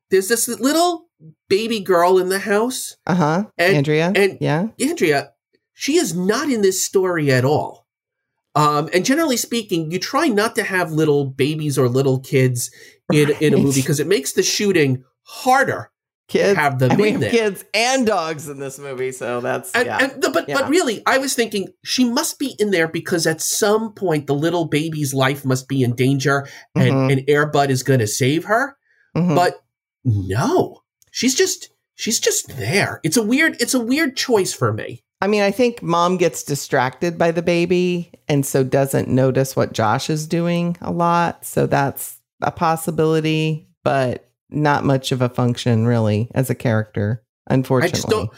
there's 0.09 0.27
this 0.27 0.47
little 0.47 1.07
baby 1.49 1.79
girl 1.79 2.19
in 2.19 2.29
the 2.29 2.39
house 2.39 2.95
Uh-huh. 3.07 3.45
And- 3.57 3.77
Andrea. 3.77 4.11
and 4.15 4.37
yeah. 4.41 4.67
Andrea, 4.79 5.31
she 5.73 5.97
is 5.97 6.15
not 6.15 6.49
in 6.49 6.61
this 6.61 6.83
story 6.83 7.31
at 7.31 7.43
all. 7.45 7.82
Um, 8.55 8.89
and 8.93 9.03
generally 9.05 9.37
speaking, 9.37 9.89
you 9.91 9.99
try 9.99 10.27
not 10.27 10.55
to 10.55 10.63
have 10.63 10.91
little 10.91 11.25
babies 11.25 11.77
or 11.77 11.89
little 11.89 12.19
kids 12.19 12.69
in, 13.11 13.31
in 13.41 13.53
a 13.53 13.57
movie 13.57 13.81
because 13.81 13.99
it 13.99 14.07
makes 14.07 14.33
the 14.33 14.43
shooting 14.43 15.03
harder 15.23 15.89
Kids. 16.27 16.53
to 16.55 16.59
have 16.59 16.79
them 16.79 16.97
we 16.97 17.07
in 17.07 17.13
have 17.13 17.21
there. 17.21 17.31
kids 17.31 17.65
and 17.73 18.05
dogs 18.05 18.47
in 18.47 18.59
this 18.59 18.77
movie, 18.79 19.11
so 19.11 19.41
that's 19.41 19.71
And, 19.73 19.85
yeah. 19.87 19.97
and- 20.03 20.21
but 20.33 20.47
Yeah. 20.47 20.55
but 20.61 20.69
really, 20.69 21.01
I 21.05 21.17
was 21.17 21.33
thinking 21.33 21.69
she 21.83 22.05
must 22.05 22.37
be 22.39 22.55
in 22.59 22.69
there 22.71 22.87
because 22.87 23.25
at 23.27 23.41
some 23.41 23.93
point 23.93 24.27
the 24.27 24.35
little 24.35 24.65
baby's 24.65 25.13
life 25.13 25.43
must 25.43 25.67
be 25.67 25.81
in 25.83 25.95
danger, 25.95 26.47
and, 26.75 26.91
Mhm. 26.93 27.11
and 27.11 27.27
Airbud 27.27 27.69
is 27.69 27.81
going 27.83 27.99
to 27.99 28.07
save 28.07 28.45
her. 28.45 28.77
Mhm. 29.17 29.35
But 29.35 29.61
no, 30.05 30.79
she's 31.11 31.35
just 31.35 31.69
she's 31.95 32.19
just 32.19 32.55
there. 32.57 32.99
It's 33.03 33.17
a 33.17 33.23
weird 33.23 33.57
it's 33.59 33.73
a 33.73 33.79
weird 33.79 34.15
choice 34.15 34.53
for 34.53 34.71
me. 34.73 35.03
I 35.23 35.27
mean, 35.27 35.41
I 35.41 35.51
think 35.51 35.81
mom 35.81 36.17
gets 36.17 36.43
distracted 36.43 37.17
by 37.17 37.31
the 37.31 37.41
baby 37.41 38.11
and 38.27 38.45
so 38.45 38.61
doesn't 38.61 39.07
notice 39.07 39.55
what 39.55 39.71
Josh 39.71 40.09
is 40.09 40.27
doing 40.27 40.75
a 40.81 40.91
lot. 40.91 41.45
So 41.45 41.65
that's 41.65 42.19
a 42.41 42.51
possibility, 42.51 43.69
but 43.85 44.29
not 44.49 44.83
much 44.83 45.13
of 45.13 45.21
a 45.21 45.29
function 45.29 45.87
really 45.87 46.29
as 46.35 46.49
a 46.49 46.55
character, 46.55 47.23
unfortunately. 47.47 47.99
I 47.99 48.01
just 48.01 48.09
don't. 48.09 48.29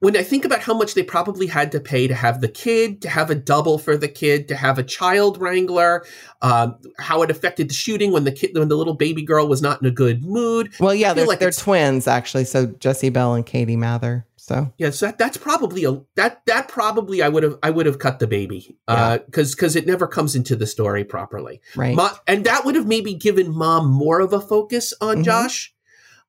When 0.00 0.16
I 0.16 0.24
think 0.24 0.44
about 0.44 0.58
how 0.58 0.74
much 0.74 0.94
they 0.94 1.04
probably 1.04 1.46
had 1.46 1.70
to 1.70 1.78
pay 1.78 2.08
to 2.08 2.16
have 2.16 2.40
the 2.40 2.48
kid, 2.48 3.00
to 3.02 3.08
have 3.08 3.30
a 3.30 3.36
double 3.36 3.78
for 3.78 3.96
the 3.96 4.08
kid, 4.08 4.48
to 4.48 4.56
have 4.56 4.76
a 4.76 4.82
child 4.82 5.40
wrangler, 5.40 6.04
um, 6.42 6.76
how 6.98 7.22
it 7.22 7.30
affected 7.30 7.70
the 7.70 7.74
shooting 7.74 8.10
when 8.10 8.24
the 8.24 8.32
kid, 8.32 8.50
when 8.54 8.66
the 8.66 8.76
little 8.76 8.94
baby 8.94 9.22
girl 9.22 9.46
was 9.46 9.62
not 9.62 9.80
in 9.80 9.86
a 9.86 9.92
good 9.92 10.24
mood. 10.24 10.72
Well, 10.80 10.96
yeah, 10.96 11.14
they're, 11.14 11.28
like 11.28 11.38
they're 11.38 11.52
twins 11.52 12.08
actually. 12.08 12.44
So 12.44 12.66
Jesse 12.66 13.10
Bell 13.10 13.34
and 13.34 13.46
Katie 13.46 13.76
Mather. 13.76 14.26
So 14.46 14.70
Yes, 14.76 15.00
that 15.00 15.16
that's 15.16 15.38
probably 15.38 15.84
a 15.84 16.02
that 16.16 16.42
that 16.44 16.68
probably 16.68 17.22
I 17.22 17.28
would 17.30 17.42
have 17.44 17.58
I 17.62 17.70
would 17.70 17.86
have 17.86 17.98
cut 17.98 18.18
the 18.18 18.26
baby 18.26 18.76
Yeah. 18.86 19.16
because 19.18 19.54
because 19.54 19.74
it 19.74 19.86
never 19.86 20.06
comes 20.06 20.34
into 20.36 20.54
the 20.54 20.66
story 20.66 21.02
properly. 21.02 21.62
right, 21.74 21.96
Mo- 21.96 22.10
and 22.26 22.44
that 22.44 22.66
would 22.66 22.74
have 22.74 22.86
maybe 22.86 23.14
given 23.14 23.50
mom 23.56 23.86
more 23.90 24.20
of 24.20 24.34
a 24.34 24.40
focus 24.40 24.92
on 25.00 25.18
Mhm. 25.18 25.24
Josh. 25.24 25.74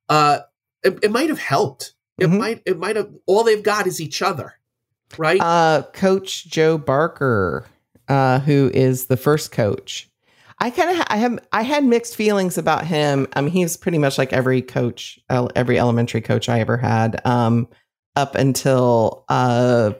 Uh, 0.08 0.40
it, 0.82 0.98
it 1.04 1.12
might 1.12 1.28
have 1.28 1.40
helped. 1.40 1.94
It 2.18 2.28
Mhm. 2.28 2.40
might 2.40 2.62
it 2.66 2.80
might 2.80 2.96
have. 2.96 3.10
All 3.26 3.44
they've 3.44 3.62
got 3.62 3.86
is 3.86 4.00
each 4.00 4.22
other, 4.22 4.54
right? 5.18 5.42
uh, 5.42 5.82
Coach 5.94 6.46
Joe 6.48 6.78
Barker, 6.78 7.66
uh, 8.08 8.40
who 8.40 8.72
is 8.74 9.08
the 9.08 9.18
first 9.18 9.52
coach. 9.52 10.10
I 10.60 10.70
kind 10.70 10.90
of 10.92 10.96
ha- 10.96 11.08
I 11.10 11.18
have 11.18 11.40
I 11.52 11.64
had 11.64 11.84
mixed 11.84 12.16
feelings 12.16 12.58
about 12.58 12.86
him. 12.88 13.28
I 13.34 13.42
mean, 13.42 13.52
he's 13.52 13.76
pretty 13.76 13.98
much 13.98 14.18
like 14.18 14.32
every 14.32 14.62
coach, 14.62 15.20
every 15.30 15.78
elementary 15.78 16.22
coach 16.22 16.48
I 16.48 16.62
ever 16.62 16.78
had, 16.78 17.20
um, 17.26 17.68
up 18.16 18.36
until 18.36 19.26
uh, 19.30 19.94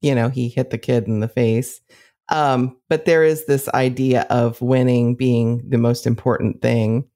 you 0.00 0.14
know 0.14 0.28
he 0.28 0.48
hit 0.48 0.70
the 0.70 0.78
kid 0.78 1.06
in 1.06 1.20
the 1.20 1.28
face. 1.28 1.80
Um, 2.28 2.78
but 2.88 3.04
there 3.04 3.24
is 3.24 3.44
this 3.46 3.68
idea 3.70 4.22
of 4.30 4.60
winning 4.62 5.14
being 5.16 5.62
the 5.68 5.78
most 5.78 6.06
important 6.06 6.62
thing, 6.62 7.08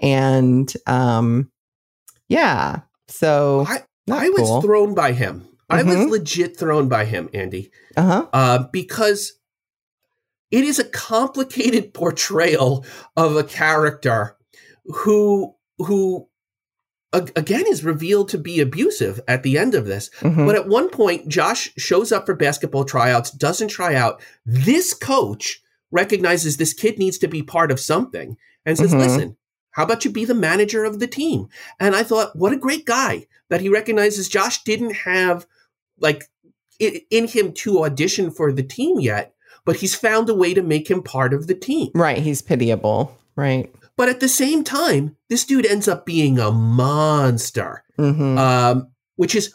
and 0.00 0.72
um, 0.86 1.50
yeah. 2.28 2.80
So 3.08 3.64
I- 3.68 3.84
I 4.10 4.28
was 4.30 4.64
thrown 4.64 4.94
by 4.94 5.12
him. 5.12 5.46
I 5.68 5.82
was 5.82 5.96
Mhm. 5.96 6.10
legit 6.10 6.56
thrown 6.56 6.88
by 6.88 7.04
him, 7.04 7.28
Andie, 7.34 7.70
uh 7.96 8.02
huh. 8.02 8.26
uh, 8.32 8.58
because 8.72 9.32
it 10.52 10.62
is 10.64 10.78
a 10.78 10.84
complicated 10.84 11.92
portrayal 11.94 12.84
of 13.16 13.36
a 13.36 13.42
character 13.44 14.36
who 14.84 15.54
who 15.78 16.28
again 17.12 17.64
is 17.68 17.84
revealed 17.84 18.28
to 18.30 18.38
be 18.38 18.60
abusive 18.60 19.20
at 19.26 19.42
the 19.42 19.56
end 19.56 19.74
of 19.74 19.86
this. 19.86 20.10
Mhm. 20.20 20.44
But 20.46 20.54
at 20.56 20.68
one 20.68 20.88
point, 20.90 21.28
Josh 21.28 21.72
shows 21.78 22.12
up 22.12 22.26
for 22.26 22.34
basketball 22.34 22.84
tryouts, 22.84 23.30
doesn't 23.30 23.68
try 23.68 23.94
out. 23.94 24.20
This 24.44 24.92
coach 24.92 25.62
recognizes 25.90 26.56
this 26.56 26.74
kid 26.74 26.98
needs 26.98 27.16
to 27.18 27.28
be 27.28 27.42
part 27.42 27.70
of 27.70 27.80
something 27.80 28.36
and 28.66 28.76
says, 28.76 28.92
Mhm. 28.92 28.98
listen, 28.98 29.36
how 29.70 29.84
about 29.84 30.04
you 30.04 30.10
be 30.10 30.24
the 30.24 30.34
manager 30.34 30.84
of 30.84 30.98
the 30.98 31.06
team? 31.06 31.48
And 31.80 31.94
I 31.94 32.02
thought, 32.02 32.36
what 32.36 32.52
a 32.52 32.56
great 32.58 32.84
guy 32.84 33.26
that 33.48 33.60
he 33.60 33.68
recognizes 33.68 34.28
Josh 34.28 34.64
didn't 34.64 34.94
have 34.94 35.46
like 36.00 36.24
i- 36.82 37.02
in 37.10 37.28
him 37.28 37.52
to 37.52 37.84
audition 37.84 38.30
for 38.30 38.52
the 38.52 38.62
team 38.62 39.00
yet, 39.00 39.32
but 39.64 39.76
he's 39.76 39.94
found 39.94 40.28
a 40.28 40.34
way 40.34 40.52
to 40.52 40.62
make 40.62 40.90
him 40.90 41.02
part 41.02 41.32
of 41.32 41.46
the 41.46 41.54
team. 41.54 41.90
Right, 41.94 42.18
he's 42.18 42.42
pitiable. 42.42 43.16
Right. 43.36 43.72
But 43.96 44.08
at 44.08 44.20
the 44.20 44.28
same 44.28 44.62
time, 44.62 45.16
this 45.30 45.44
dude 45.44 45.66
ends 45.66 45.88
up 45.88 46.04
being 46.06 46.38
a 46.38 46.50
monster 46.50 47.82
hmm 47.96 48.36
um, 48.38 48.88
which 49.16 49.34
is 49.34 49.54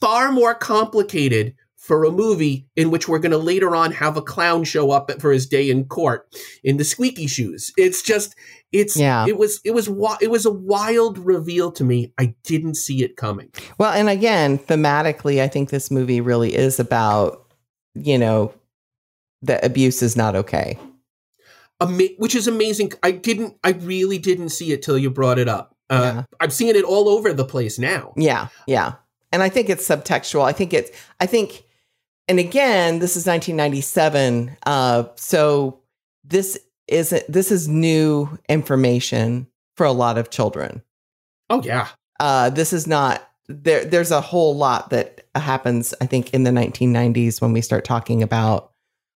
far 0.00 0.30
more 0.30 0.54
complicated 0.54 1.54
for 1.76 2.04
a 2.04 2.10
movie 2.12 2.68
in 2.76 2.90
which 2.92 3.08
we're 3.08 3.18
going 3.18 3.32
to 3.32 3.38
later 3.38 3.74
on 3.74 3.90
have 3.90 4.16
a 4.16 4.22
clown 4.22 4.62
show 4.62 4.92
up 4.92 5.10
for 5.20 5.32
his 5.32 5.46
day 5.46 5.68
in 5.68 5.84
court 5.86 6.28
in 6.62 6.76
the 6.76 6.84
squeaky 6.84 7.26
shoes. 7.26 7.72
It's 7.76 8.00
just, 8.00 8.36
it's, 8.70 8.96
Yeah. 8.96 9.26
it 9.26 9.36
was, 9.36 9.60
it 9.64 9.72
was, 9.72 9.88
it 10.20 10.30
was 10.30 10.46
a 10.46 10.52
wild 10.52 11.18
reveal 11.18 11.72
to 11.72 11.82
me. 11.82 12.12
I 12.16 12.36
didn't 12.44 12.76
see 12.76 13.02
it 13.02 13.16
coming. 13.16 13.50
Well, 13.78 13.92
and 13.92 14.08
again, 14.08 14.58
thematically, 14.58 15.42
I 15.42 15.48
think 15.48 15.70
this 15.70 15.90
movie 15.90 16.20
really 16.20 16.54
is 16.54 16.78
about, 16.78 17.44
you 17.94 18.18
know, 18.18 18.54
that 19.42 19.64
abuse 19.64 20.00
is 20.02 20.16
not 20.16 20.36
okay. 20.36 20.78
Ama- 21.80 22.14
which 22.18 22.34
is 22.34 22.46
amazing. 22.46 22.92
I 23.02 23.10
didn't, 23.12 23.56
I 23.64 23.70
really 23.72 24.18
didn't 24.18 24.50
see 24.50 24.72
it 24.72 24.82
till 24.82 24.98
you 24.98 25.10
brought 25.10 25.38
it 25.38 25.48
up. 25.48 25.74
Uh, 25.88 26.12
Yeah. 26.14 26.22
I'm 26.40 26.50
seeing 26.50 26.74
it 26.76 26.84
all 26.84 27.08
over 27.08 27.32
the 27.32 27.44
place 27.44 27.78
now. 27.78 28.12
Yeah, 28.16 28.48
yeah. 28.66 28.94
And 29.32 29.42
I 29.42 29.48
think 29.48 29.68
it's 29.70 29.86
subtextual. 29.88 30.44
I 30.44 30.52
think 30.52 30.72
it's, 30.74 30.90
I 31.20 31.26
think, 31.26 31.64
and 32.28 32.38
again, 32.38 32.98
this 32.98 33.16
is 33.16 33.26
1997. 33.26 34.56
Uh, 34.66 35.04
so 35.16 35.80
this 36.24 36.58
isn't, 36.88 37.24
this 37.30 37.50
is 37.50 37.68
new 37.68 38.38
information 38.48 39.46
for 39.76 39.86
a 39.86 39.92
lot 39.92 40.18
of 40.18 40.30
children. 40.30 40.82
Oh 41.48 41.62
yeah. 41.62 41.88
Uh, 42.18 42.50
this 42.50 42.72
is 42.72 42.86
not, 42.86 43.26
there, 43.48 43.84
there's 43.84 44.10
a 44.10 44.20
whole 44.20 44.54
lot 44.56 44.90
that 44.90 45.26
happens, 45.34 45.94
I 46.00 46.06
think, 46.06 46.32
in 46.34 46.44
the 46.44 46.50
1990s 46.50 47.40
when 47.40 47.52
we 47.52 47.60
start 47.62 47.84
talking 47.84 48.22
about 48.22 48.69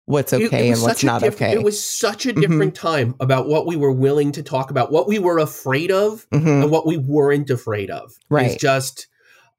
what's 0.06 0.32
It- 0.32 0.42
it 0.42 0.46
okay 0.46 0.70
and 0.70 0.82
what's 0.82 1.02
not 1.04 1.22
diff- 1.22 1.34
okay. 1.36 1.52
It 1.52 1.62
was 1.62 1.82
such 1.82 2.26
a 2.26 2.32
Mhm. 2.34 2.40
different 2.42 2.74
time 2.74 3.14
about 3.20 3.48
what 3.48 3.66
we 3.66 3.76
were 3.76 3.92
willing 3.92 4.32
to 4.32 4.42
talk 4.42 4.70
about, 4.70 4.92
what 4.92 5.08
we 5.08 5.18
were 5.18 5.38
afraid 5.38 5.90
of, 5.90 6.26
Mhm. 6.32 6.62
and 6.62 6.70
what 6.70 6.86
we 6.86 6.96
weren't 6.98 7.48
afraid 7.50 7.90
of. 7.90 8.12
Right. 8.28 8.46
It's 8.52 8.56
just 8.60 9.06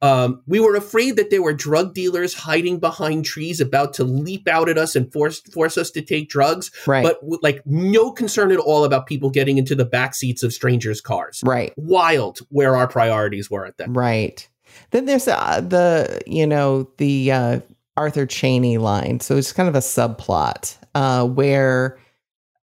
um, 0.01 0.41
we 0.45 0.59
were 0.59 0.75
afraid 0.75 1.15
that 1.15 1.31
there 1.31 1.41
were 1.41 1.53
drug 1.53 1.95
dealers 1.95 2.33
hiding 2.33 2.77
behind 2.79 3.25
trees 3.25 3.59
about 3.59 3.93
to 3.93 4.03
leap 4.03 4.47
out 4.47 4.69
at 4.69 4.77
us 4.77 4.95
and 4.95 5.11
force 5.11 5.39
force 5.39 5.77
us 5.79 5.89
to 5.91 6.01
take 6.01 6.29
drugs, 6.29 6.69
Right. 6.85 7.01
but 7.01 7.23
with, 7.23 7.39
like 7.41 7.61
no 7.65 8.11
concern 8.11 8.51
at 8.51 8.59
all 8.59 8.83
about 8.83 9.07
people 9.07 9.29
getting 9.31 9.57
into 9.57 9.73
the 9.73 9.85
back 9.85 10.13
seats 10.13 10.43
of 10.43 10.53
strangers' 10.53 11.01
cars. 11.01 11.41
right. 11.43 11.73
Wild 11.77 12.39
where 12.49 12.75
our 12.75 12.87
priorities 12.87 13.49
were 13.49 13.65
at 13.65 13.77
that. 13.77 13.87
Right. 13.89 14.47
Then 14.91 15.05
there's 15.05 15.27
uh, 15.29 15.61
the, 15.67 16.21
you 16.27 16.45
know, 16.45 16.89
the 16.97 17.31
uh, 17.31 17.59
Arthur 17.97 18.25
Cheney 18.25 18.77
line. 18.77 19.19
So 19.19 19.37
it's 19.37 19.53
kind 19.53 19.69
of 19.69 19.75
a 19.75 19.79
subplot 19.79 20.77
uh, 20.95 21.25
where 21.25 21.99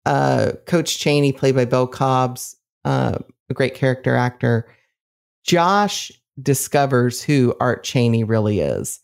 uh, 0.05 0.53
Coach 0.66 0.99
Cheney, 0.99 1.33
played 1.33 1.55
by 1.55 1.64
Bill 1.64 1.87
Cobbs, 1.87 2.57
uh, 2.85 3.18
a 3.49 3.55
great 3.55 3.74
character 3.74 4.16
actor, 4.16 4.68
Josh 5.45 6.12
discovers 6.41 7.22
who 7.22 7.55
Art 7.61 7.85
Cheney 7.85 8.24
really 8.24 8.61
is. 8.61 9.01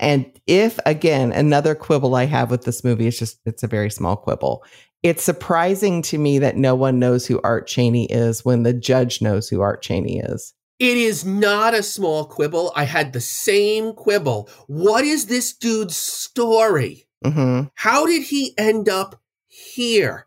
And 0.00 0.30
if 0.46 0.78
again, 0.86 1.32
another 1.32 1.74
quibble 1.74 2.14
I 2.14 2.24
have 2.24 2.50
with 2.50 2.64
this 2.64 2.84
movie 2.84 3.06
is 3.06 3.18
just 3.18 3.40
it's 3.44 3.62
a 3.62 3.68
very 3.68 3.90
small 3.90 4.16
quibble. 4.16 4.64
It's 5.02 5.22
surprising 5.22 6.02
to 6.02 6.18
me 6.18 6.38
that 6.38 6.56
no 6.56 6.74
one 6.74 6.98
knows 6.98 7.26
who 7.26 7.40
Art 7.42 7.66
Cheney 7.66 8.06
is 8.06 8.44
when 8.44 8.62
the 8.62 8.72
judge 8.72 9.20
knows 9.20 9.48
who 9.48 9.60
Art 9.60 9.82
Cheney 9.82 10.18
is. 10.18 10.54
It 10.78 10.96
is 10.96 11.24
not 11.24 11.74
a 11.74 11.82
small 11.82 12.24
quibble. 12.24 12.72
I 12.76 12.84
had 12.84 13.12
the 13.12 13.20
same 13.20 13.94
quibble. 13.94 14.48
What 14.66 15.04
is 15.04 15.26
this 15.26 15.52
dude's 15.52 15.96
story? 15.96 17.06
Mm-hmm. 17.24 17.68
How 17.74 18.06
did 18.06 18.22
he 18.24 18.54
end 18.56 18.88
up 18.88 19.20
here? 19.48 20.26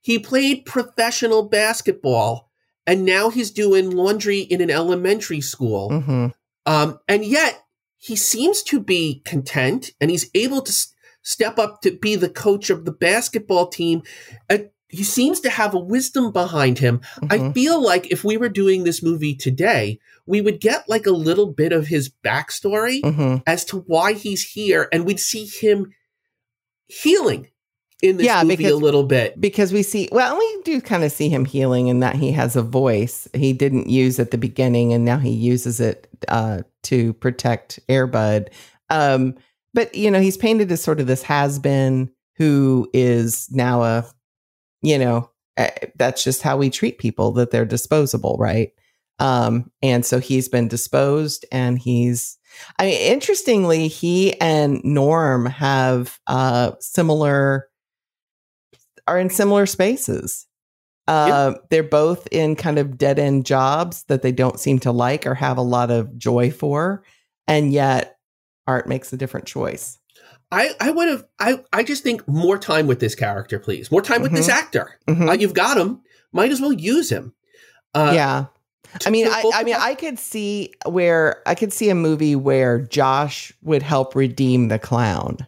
He 0.00 0.18
played 0.18 0.66
professional 0.66 1.48
basketball 1.48 2.50
and 2.86 3.04
now 3.04 3.30
he's 3.30 3.50
doing 3.50 3.90
laundry 3.90 4.40
in 4.40 4.60
an 4.60 4.70
elementary 4.70 5.40
school. 5.40 5.90
Mm-hmm. 5.90 6.26
Um, 6.66 6.98
and 7.08 7.24
yet 7.24 7.64
he 7.96 8.16
seems 8.16 8.62
to 8.64 8.80
be 8.80 9.22
content 9.24 9.90
and 10.00 10.10
he's 10.10 10.30
able 10.34 10.62
to 10.62 10.70
s- 10.70 10.94
step 11.22 11.58
up 11.58 11.80
to 11.82 11.96
be 11.96 12.14
the 12.16 12.28
coach 12.28 12.70
of 12.70 12.84
the 12.84 12.92
basketball 12.92 13.68
team. 13.68 14.02
He 14.96 15.04
seems 15.04 15.40
to 15.40 15.50
have 15.50 15.74
a 15.74 15.78
wisdom 15.78 16.32
behind 16.32 16.78
him. 16.78 17.00
I 17.30 17.38
Mhm. 17.38 17.54
feel 17.54 17.82
like 17.82 18.10
if 18.10 18.24
we 18.24 18.36
were 18.36 18.48
doing 18.48 18.84
this 18.84 19.02
movie 19.02 19.34
today, 19.34 19.98
we 20.26 20.40
would 20.40 20.60
get 20.60 20.88
like 20.88 21.06
a 21.06 21.10
little 21.12 21.46
bit 21.52 21.72
of 21.72 21.86
his 21.88 22.10
backstory 22.24 23.00
Mm-hmm. 23.02 23.36
as 23.46 23.64
to 23.66 23.78
why 23.86 24.12
he's 24.14 24.42
here 24.42 24.88
and 24.92 25.04
we'd 25.04 25.20
see 25.20 25.44
him 25.46 25.92
healing 26.88 27.48
in 28.02 28.16
this 28.18 28.26
Yeah, 28.26 28.42
movie 28.42 28.56
because- 28.56 28.72
a 28.72 28.76
little 28.76 29.04
bit. 29.04 29.40
because 29.40 29.72
we 29.72 29.82
see 29.82 30.08
well 30.12 30.38
we 30.38 30.62
do 30.64 30.80
kind 30.80 31.02
of 31.02 31.10
see 31.12 31.28
him 31.28 31.44
healing 31.46 31.88
in 31.88 32.00
that 32.00 32.14
he 32.16 32.30
has 32.32 32.54
a 32.54 32.62
voice 32.62 33.26
he 33.34 33.52
didn't 33.52 33.88
use 33.88 34.18
at 34.18 34.30
the 34.30 34.38
beginning 34.38 34.92
and 34.92 35.04
now 35.04 35.18
he 35.18 35.30
uses 35.30 35.80
it 35.80 36.06
uh, 36.28 36.62
to 36.82 37.12
protect 37.14 37.80
airbud 37.88 38.48
um, 38.90 39.34
but 39.74 39.94
you 39.94 40.10
know 40.10 40.20
he's 40.20 40.36
painted 40.36 40.70
as 40.70 40.82
sort 40.82 41.00
of 41.00 41.06
this 41.06 41.22
has-been 41.22 42.10
who 42.36 42.88
is 42.92 43.48
now 43.50 43.82
a 43.82 44.04
you 44.82 44.98
know 44.98 45.30
uh, 45.56 45.68
that's 45.96 46.22
just 46.22 46.42
how 46.42 46.56
we 46.56 46.70
treat 46.70 46.98
people 46.98 47.32
that 47.32 47.50
they're 47.50 47.64
disposable 47.64 48.36
right 48.38 48.70
um, 49.18 49.70
and 49.82 50.04
so 50.04 50.18
he's 50.18 50.48
been 50.48 50.68
disposed 50.68 51.44
and 51.50 51.78
he's 51.78 52.38
i 52.78 52.86
mean 52.86 53.00
interestingly 53.00 53.88
he 53.88 54.38
and 54.40 54.80
norm 54.84 55.46
have 55.46 56.18
uh, 56.26 56.72
similar 56.80 57.68
are 59.06 59.18
in 59.18 59.30
similar 59.30 59.66
spaces. 59.66 60.46
Uh, 61.08 61.54
They're 61.70 61.84
both 61.84 62.26
in 62.32 62.56
kind 62.56 62.78
of 62.78 62.98
dead 62.98 63.18
end 63.18 63.46
jobs 63.46 64.04
that 64.04 64.22
they 64.22 64.32
don't 64.32 64.58
seem 64.58 64.80
to 64.80 64.92
like 64.92 65.26
or 65.26 65.34
have 65.34 65.56
a 65.56 65.62
lot 65.62 65.90
of 65.90 66.16
joy 66.18 66.50
for. 66.50 67.04
And 67.46 67.72
yet, 67.72 68.18
art 68.66 68.88
makes 68.88 69.12
a 69.12 69.16
different 69.16 69.46
choice. 69.46 69.98
I, 70.52 70.70
I 70.80 70.90
would 70.90 71.08
have 71.08 71.24
I, 71.40 71.60
I 71.72 71.82
just 71.82 72.02
think 72.02 72.26
more 72.28 72.58
time 72.58 72.86
with 72.86 73.00
this 73.00 73.14
character, 73.14 73.58
please. 73.58 73.90
More 73.90 74.02
time 74.02 74.22
with 74.22 74.32
this 74.32 74.48
actor. 74.48 74.98
Mhm. 75.08 75.28
Uh, 75.28 75.32
you've 75.32 75.54
got 75.54 75.76
him. 75.76 76.00
Might 76.32 76.52
as 76.52 76.60
well 76.60 76.72
use 76.72 77.10
him. 77.10 77.34
Uh, 77.94 78.12
yeah. 78.14 78.46
I 79.04 79.10
mean, 79.10 79.26
I, 79.26 79.42
I 79.54 79.64
mean. 79.64 79.74
I 79.74 79.94
could 79.94 80.18
see 80.18 80.72
where 80.86 81.42
I 81.46 81.54
could 81.54 81.72
see 81.72 81.90
a 81.90 81.94
movie 81.94 82.36
where 82.36 82.80
Josh 82.80 83.52
would 83.62 83.82
help 83.82 84.14
redeem 84.14 84.68
the 84.68 84.78
clown. 84.78 85.38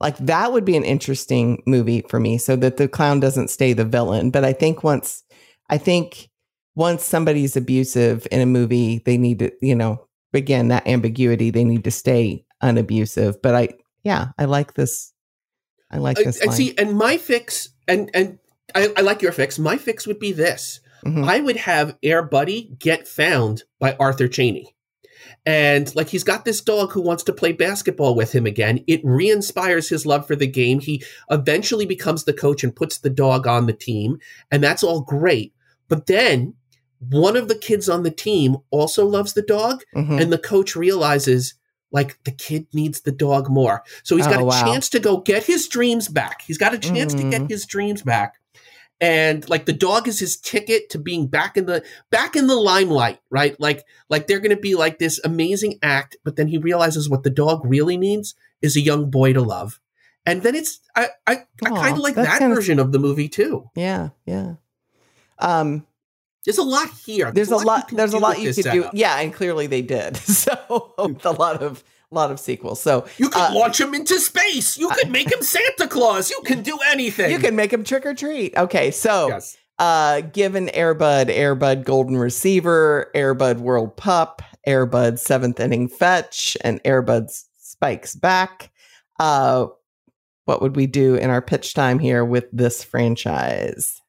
Like 0.00 0.16
that 0.18 0.52
would 0.52 0.64
be 0.64 0.76
an 0.76 0.84
interesting 0.84 1.62
movie 1.66 2.02
for 2.08 2.18
me, 2.20 2.38
so 2.38 2.56
that 2.56 2.76
the 2.76 2.88
clown 2.88 3.20
doesn't 3.20 3.48
stay 3.50 3.72
the 3.72 3.84
villain. 3.84 4.30
But 4.30 4.44
I 4.44 4.52
think 4.52 4.82
once, 4.82 5.24
I 5.68 5.76
think 5.76 6.30
once 6.76 7.04
somebody's 7.04 7.56
abusive 7.56 8.26
in 8.30 8.40
a 8.40 8.46
movie, 8.46 9.02
they 9.04 9.18
need 9.18 9.40
to, 9.40 9.52
you 9.60 9.74
know, 9.74 10.06
again 10.32 10.68
that 10.68 10.86
ambiguity. 10.86 11.50
They 11.50 11.64
need 11.64 11.84
to 11.84 11.90
stay 11.90 12.44
unabusive. 12.62 13.42
But 13.42 13.54
I, 13.54 13.68
yeah, 14.08 14.28
I 14.38 14.44
like 14.46 14.74
this. 14.74 15.12
I 15.90 15.98
like 15.98 16.18
Uh, 16.18 16.24
this. 16.24 16.40
and 16.40 16.48
line. 16.48 16.56
see, 16.56 16.74
and 16.78 16.96
my 16.96 17.16
fix, 17.18 17.68
and 17.86 18.10
and 18.14 18.38
I, 18.74 18.92
I 18.96 19.00
like 19.02 19.22
your 19.22 19.32
fix. 19.32 19.58
My 19.58 19.76
fix 19.76 20.06
would 20.06 20.18
be 20.18 20.32
this: 20.32 20.80
Mhm. 21.04 21.24
I 21.28 21.40
would 21.40 21.56
have 21.56 21.96
Air 22.02 22.22
Buddy 22.22 22.60
get 22.78 23.06
found 23.08 23.64
by 23.78 23.96
Arthur 24.00 24.28
Cheney, 24.28 24.74
and 25.46 25.94
like 25.96 26.08
he's 26.08 26.24
got 26.24 26.44
this 26.44 26.60
dog 26.60 26.92
who 26.92 27.00
wants 27.00 27.22
to 27.24 27.32
play 27.32 27.52
basketball 27.52 28.14
with 28.14 28.32
him 28.32 28.46
again. 28.46 28.84
It 28.86 29.00
re-inspires 29.04 29.88
his 29.88 30.04
love 30.06 30.26
for 30.26 30.36
the 30.36 30.46
game. 30.46 30.80
He 30.80 31.02
eventually 31.30 31.86
becomes 31.86 32.24
the 32.24 32.32
coach 32.34 32.62
and 32.64 32.74
puts 32.76 32.98
the 32.98 33.10
dog 33.10 33.46
on 33.46 33.66
the 33.66 33.72
team, 33.72 34.18
and 34.50 34.62
that's 34.62 34.82
all 34.82 35.00
great. 35.00 35.52
But 35.88 36.06
then 36.06 36.54
one 37.10 37.36
of 37.36 37.48
the 37.48 37.54
kids 37.54 37.88
on 37.88 38.02
the 38.02 38.10
team 38.10 38.56
also 38.70 39.06
loves 39.06 39.32
the 39.32 39.42
dog, 39.42 39.82
Mhm. 39.96 40.20
and 40.20 40.32
the 40.32 40.38
coach 40.38 40.74
realizes 40.76 41.54
like 41.90 42.22
the 42.24 42.30
kid 42.32 42.66
needs 42.72 43.00
the 43.00 43.12
dog 43.12 43.48
more. 43.48 43.82
So 44.02 44.16
he's 44.16 44.26
got 44.26 44.40
Oh, 44.40 44.42
a 44.42 44.46
wow. 44.46 44.64
chance 44.64 44.88
to 44.90 45.00
go 45.00 45.18
get 45.18 45.44
his 45.44 45.68
dreams 45.68 46.08
back. 46.08 46.42
He's 46.42 46.58
got 46.58 46.74
a 46.74 46.78
chance 46.78 47.14
to 47.14 47.22
Mhm. 47.24 47.30
get 47.30 47.50
his 47.50 47.64
dreams 47.66 48.02
back. 48.02 48.34
And 49.00 49.48
like 49.48 49.64
the 49.66 49.72
dog 49.72 50.08
is 50.08 50.18
his 50.18 50.36
ticket 50.36 50.90
to 50.90 50.98
being 50.98 51.28
back 51.28 51.56
in 51.56 51.66
the 51.66 51.84
back 52.10 52.34
in 52.34 52.48
the 52.48 52.56
limelight, 52.56 53.20
right? 53.30 53.58
Like 53.60 53.84
like 54.10 54.26
they're 54.26 54.40
going 54.40 54.54
to 54.56 54.60
be 54.60 54.74
like 54.74 54.98
this 54.98 55.20
amazing 55.24 55.78
act, 55.82 56.16
but 56.24 56.34
then 56.36 56.48
he 56.48 56.58
realizes 56.58 57.08
what 57.08 57.22
the 57.22 57.30
dog 57.30 57.62
really 57.64 57.96
needs 57.96 58.34
is 58.60 58.76
a 58.76 58.80
young 58.80 59.08
boy 59.08 59.32
to 59.34 59.40
love. 59.40 59.78
And 60.26 60.42
then 60.42 60.56
it's 60.56 60.80
I 60.96 61.10
I, 61.28 61.44
I 61.64 61.70
kind 61.70 61.96
of 61.96 62.02
like 62.02 62.16
that 62.16 62.40
version 62.40 62.80
of 62.80 62.90
the 62.90 62.98
movie 62.98 63.28
too. 63.28 63.70
yeah, 63.76 64.08
yeah. 64.26 64.54
Um, 65.38 65.86
There's 66.44 66.58
a 66.58 66.62
lot 66.62 66.88
here. 67.04 67.30
there's 67.30 67.50
a 67.50 67.56
you 67.56 67.64
lot 67.64 67.88
there's 67.90 68.14
a 68.14 68.18
lot 68.18 68.38
you 68.40 68.54
could 68.54 68.64
do 68.64 68.88
yeah 68.92 69.18
and 69.20 69.32
clearly 69.34 69.66
they 69.66 69.82
did 69.82 70.16
so 70.42 70.94
with 70.98 71.24
a 71.26 71.32
lot 71.32 71.62
of 71.62 71.84
lot 72.10 72.30
of 72.30 72.40
sequels 72.40 72.80
so 72.80 73.06
You 73.18 73.28
could 73.28 73.38
uh, 73.42 73.52
launch 73.54 73.78
him 73.80 73.92
into 73.94 74.18
space. 74.18 74.78
You 74.78 74.88
could 74.88 75.10
make 75.10 75.30
him 75.32 75.42
Santa 75.42 75.86
Claus. 75.86 76.30
You 76.30 76.40
can 76.44 76.62
do 76.62 76.78
anything. 76.90 77.30
you 77.30 77.38
can 77.38 77.54
make 77.54 77.70
him 77.72 77.84
trick 77.84 78.06
or 78.06 78.14
treat 78.14 78.56
okay 78.56 78.90
so 78.90 79.28
Yes. 79.28 79.58
uh 79.78 80.22
given 80.22 80.68
airbud 80.68 81.26
airbud 81.26 81.84
golden 81.84 82.16
receiver 82.16 83.10
airbud 83.14 83.58
world 83.58 83.94
pup 83.96 84.40
airbud 84.66 85.18
seventh 85.18 85.60
inning 85.60 85.86
fetch 85.88 86.56
and 86.62 86.82
airbud 86.84 87.28
spikes 87.58 88.14
back 88.16 88.70
uh 89.20 89.66
what 90.46 90.62
would 90.62 90.76
we 90.76 90.86
do 90.86 91.14
in 91.14 91.28
our 91.28 91.42
pitch 91.42 91.74
time 91.74 91.98
here 91.98 92.24
with 92.24 92.46
this 92.52 92.82
franchise 92.82 94.00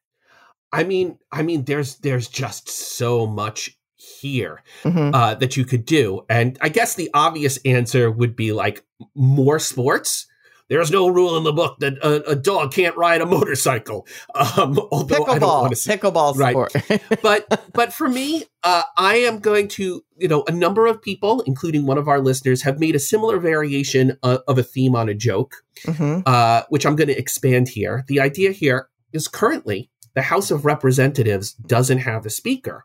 I 0.72 0.84
mean, 0.84 1.18
I 1.32 1.42
mean, 1.42 1.64
there's 1.64 1.96
there's 1.98 2.28
just 2.28 2.68
so 2.68 3.26
much 3.26 3.76
here 3.96 4.62
Mhm. 4.84 5.14
uh, 5.14 5.34
that 5.36 5.56
you 5.56 5.64
could 5.64 5.84
do, 5.84 6.24
and 6.28 6.56
I 6.60 6.68
guess 6.68 6.94
the 6.94 7.10
obvious 7.14 7.58
answer 7.64 8.10
would 8.10 8.36
be 8.36 8.52
like 8.52 8.84
more 9.14 9.58
sports. 9.58 10.26
There's 10.68 10.92
no 10.92 11.08
rule 11.08 11.36
in 11.36 11.42
the 11.42 11.52
book 11.52 11.80
that 11.80 11.94
a, 11.98 12.30
a 12.30 12.36
dog 12.36 12.72
can't 12.72 12.96
ride 12.96 13.20
a 13.20 13.26
motorcycle. 13.26 14.06
Um, 14.36 14.78
although 14.92 15.24
I 15.26 15.38
don't 15.38 15.40
pickleball 15.40 15.60
want 15.62 15.70
to 15.70 15.76
see, 15.76 15.90
pickleball 15.90 16.36
Right. 16.36 16.52
sport 16.52 17.02
but 17.22 17.72
but 17.74 17.92
for 17.92 18.08
me, 18.08 18.44
uh, 18.62 18.82
I 18.96 19.16
am 19.16 19.40
going 19.40 19.66
to, 19.68 20.02
you 20.16 20.28
know, 20.28 20.44
a 20.46 20.52
number 20.52 20.86
of 20.86 21.02
people, 21.02 21.40
including 21.42 21.86
one 21.86 21.98
of 21.98 22.06
our 22.06 22.20
listeners, 22.20 22.62
have 22.62 22.78
made 22.78 22.94
a 22.94 23.00
similar 23.00 23.40
variation 23.40 24.16
uh, 24.22 24.38
of 24.46 24.58
a 24.58 24.62
theme 24.62 24.94
on 24.94 25.08
a 25.08 25.14
joke, 25.14 25.56
Mhm. 25.84 26.22
uh, 26.24 26.62
which 26.68 26.86
I'm 26.86 26.94
going 26.94 27.08
to 27.08 27.18
expand 27.18 27.68
here. 27.68 28.04
The 28.06 28.20
idea 28.20 28.52
here 28.52 28.88
is 29.12 29.26
currently 29.26 29.90
the 30.14 30.22
House 30.22 30.50
of 30.50 30.64
Representatives 30.64 31.52
doesn't 31.52 31.98
have 31.98 32.26
a 32.26 32.30
speaker, 32.30 32.84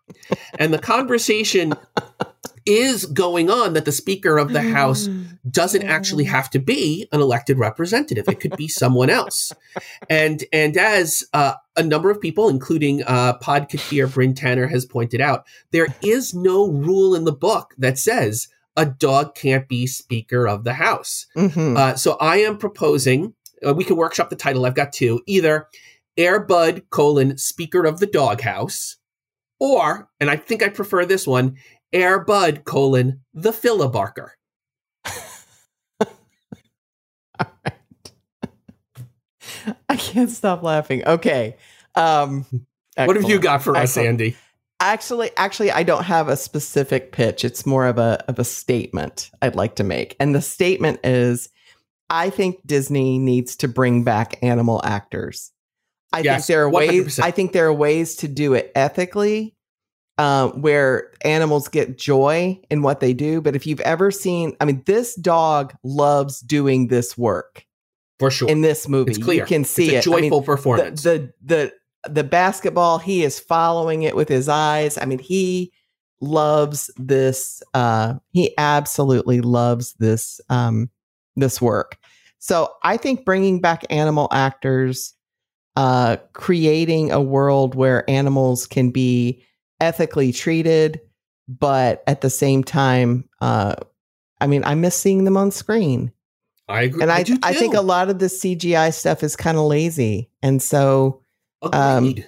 and 0.60 0.74
the 0.74 0.80
conversation 0.80 1.74
is 2.66 3.06
going 3.06 3.50
on 3.50 3.74
that 3.74 3.86
the 3.86 3.92
Speaker 3.92 4.38
of 4.40 4.52
the 4.52 4.62
House 4.62 5.08
doesn't 5.50 5.84
actually 5.84 6.24
have 6.24 6.50
to 6.50 6.60
be 6.60 7.08
an 7.12 7.22
elected 7.22 7.60
representative. 7.60 8.28
It 8.28 8.40
could 8.40 8.58
be 8.58 8.68
someone 8.68 9.12
else. 9.12 9.52
And 10.10 10.44
and 10.52 10.76
as 10.76 11.24
uh, 11.34 11.54
a 11.76 11.84
number 11.84 12.10
of 12.10 12.20
people, 12.20 12.50
including 12.50 13.04
uh, 13.04 13.38
podcaster 13.38 14.12
Bryn 14.12 14.34
Tanner, 14.34 14.68
has 14.68 14.86
pointed 14.86 15.22
out, 15.22 15.46
there 15.72 15.88
is 16.02 16.34
no 16.34 16.68
rule 16.68 17.14
in 17.14 17.26
the 17.26 17.32
book 17.32 17.76
that 17.78 18.00
says 18.00 18.48
a 18.76 18.86
dog 18.86 19.36
can't 19.36 19.68
be 19.68 19.86
Speaker 19.86 20.48
of 20.48 20.64
the 20.64 20.74
House. 20.74 21.28
Mhm. 21.38 21.78
Uh, 21.78 21.96
so 21.96 22.18
I 22.20 22.38
am 22.38 22.58
proposing. 22.58 23.34
Uh, 23.66 23.74
we 23.74 23.84
can 23.84 23.96
workshop 23.96 24.32
the 24.32 24.36
title. 24.36 24.66
I've 24.66 24.76
got 24.76 24.92
two. 24.92 25.22
Either 25.28 25.68
Airbud 26.18 26.90
colon 26.90 27.38
Speaker 27.38 27.86
of 27.86 28.00
the 28.00 28.08
Doghouse, 28.08 28.98
or 29.60 30.10
and 30.20 30.30
I 30.30 30.38
think 30.38 30.64
I 30.64 30.70
prefer 30.70 31.06
this 31.06 31.28
one. 31.28 31.58
Airbud 31.94 32.64
colon 32.66 33.22
the 33.34 33.52
filibarker. 33.52 34.30
I 39.90 39.96
can't 39.98 40.30
stop 40.30 40.64
laughing. 40.64 41.06
Okay. 41.06 41.58
Um, 41.96 42.46
What 42.98 43.16
have 43.16 43.30
you 43.30 43.40
got 43.40 43.64
for 43.64 43.76
us, 43.76 43.98
Excellent. 43.98 44.22
Andie? 44.22 44.36
Actually, 44.82 45.32
actually, 45.38 45.72
I 45.72 45.84
don't 45.84 46.04
have 46.04 46.28
a 46.28 46.36
specific 46.36 47.12
pitch. 47.14 47.46
It's 47.46 47.66
more 47.66 47.88
of 47.88 47.98
a 47.98 48.24
of 48.28 48.40
a 48.40 48.44
statement 48.44 49.32
I'd 49.42 49.56
like 49.56 49.76
to 49.76 49.84
make, 49.86 50.16
and 50.20 50.36
the 50.36 50.42
statement 50.42 51.00
is, 51.04 51.50
I 52.10 52.30
think 52.30 52.58
Disney 52.66 53.18
needs 53.18 53.56
to 53.58 53.70
bring 53.70 54.04
back 54.04 54.38
animal 54.44 54.82
actors. 54.84 55.52
I 56.16 56.20
Yes, 56.20 56.48
think 56.48 56.48
there 56.48 56.64
are 56.64 56.70
ways. 56.70 57.18
100%. 57.18 57.24
I 57.24 57.32
think 57.32 57.52
there 57.52 57.68
are 57.68 57.74
ways 57.74 58.16
to 58.18 58.28
do 58.28 58.54
it 58.54 58.72
ethically, 58.76 59.56
uh, 60.18 60.50
where 60.50 61.12
animals 61.24 61.68
get 61.68 61.98
joy 61.98 62.60
in 62.70 62.82
what 62.82 63.00
they 63.00 63.14
do. 63.14 63.42
But 63.42 63.56
if 63.56 63.68
you've 63.68 63.82
ever 63.82 64.12
seen, 64.12 64.56
I 64.62 64.66
mean, 64.66 64.84
this 64.86 65.16
dog 65.16 65.74
loves 65.84 66.40
doing 66.40 66.88
this 66.88 67.18
work 67.18 67.66
for 68.20 68.32
sure 68.32 68.50
in 68.50 68.62
this 68.62 68.88
movie. 68.88 69.12
It's 69.12 69.24
clear. 69.24 69.42
You 69.42 69.46
can 69.46 69.64
see 69.66 69.96
it's 69.96 70.08
it. 70.08 70.10
a 70.10 70.14
I 70.16 70.22
mean, 70.22 70.30
joyful 70.32 70.42
performance. 70.44 71.04
the, 71.04 71.34
the 71.44 71.74
the 72.06 72.10
the 72.10 72.24
basketball, 72.24 73.00
he 73.00 73.24
is 73.24 73.40
following 73.40 74.04
it 74.04 74.16
with 74.16 74.30
his 74.30 74.48
eyes. 74.48 74.98
I 74.98 75.06
mean, 75.06 75.18
he 75.20 75.74
loves 76.22 76.92
this. 76.98 77.62
Uh, 77.74 78.16
he 78.32 78.54
absolutely 78.58 79.42
loves 79.42 79.94
this 79.94 80.40
um, 80.50 80.90
this 81.36 81.60
work. 81.62 81.98
So 82.38 82.72
I 82.84 82.98
think 82.98 83.26
bringing 83.26 83.60
back 83.60 83.86
animal 83.90 84.28
actors, 84.32 85.15
uh, 85.76 86.18
creating 86.34 87.12
a 87.12 87.22
world 87.22 87.76
where 87.76 88.10
animals 88.10 88.66
can 88.68 88.92
be 88.92 89.44
ethically 89.80 90.32
treated, 90.32 91.02
but 91.48 92.04
at 92.08 92.22
the 92.22 92.30
same 92.30 92.64
time, 92.64 93.28
uh, 93.42 93.76
I 94.40 94.48
mean, 94.48 94.64
I 94.64 94.76
miss 94.76 94.96
seeing 94.96 95.24
them 95.26 95.38
on 95.38 95.52
screen. 95.52 96.12
I 96.68 96.84
agree. 96.84 97.02
And 97.02 97.12
I, 97.12 97.24
do 97.24 97.38
I 97.44 97.54
think 97.54 97.74
a 97.76 97.82
lot 97.82 98.10
of 98.10 98.20
the 98.20 98.26
CGI 98.26 98.94
stuff 98.94 99.22
is 99.24 99.36
kind 99.36 99.58
of 99.58 99.66
lazy, 99.66 100.32
and 100.42 100.62
so 100.62 101.22
um, 101.62 102.06
and, 102.08 102.26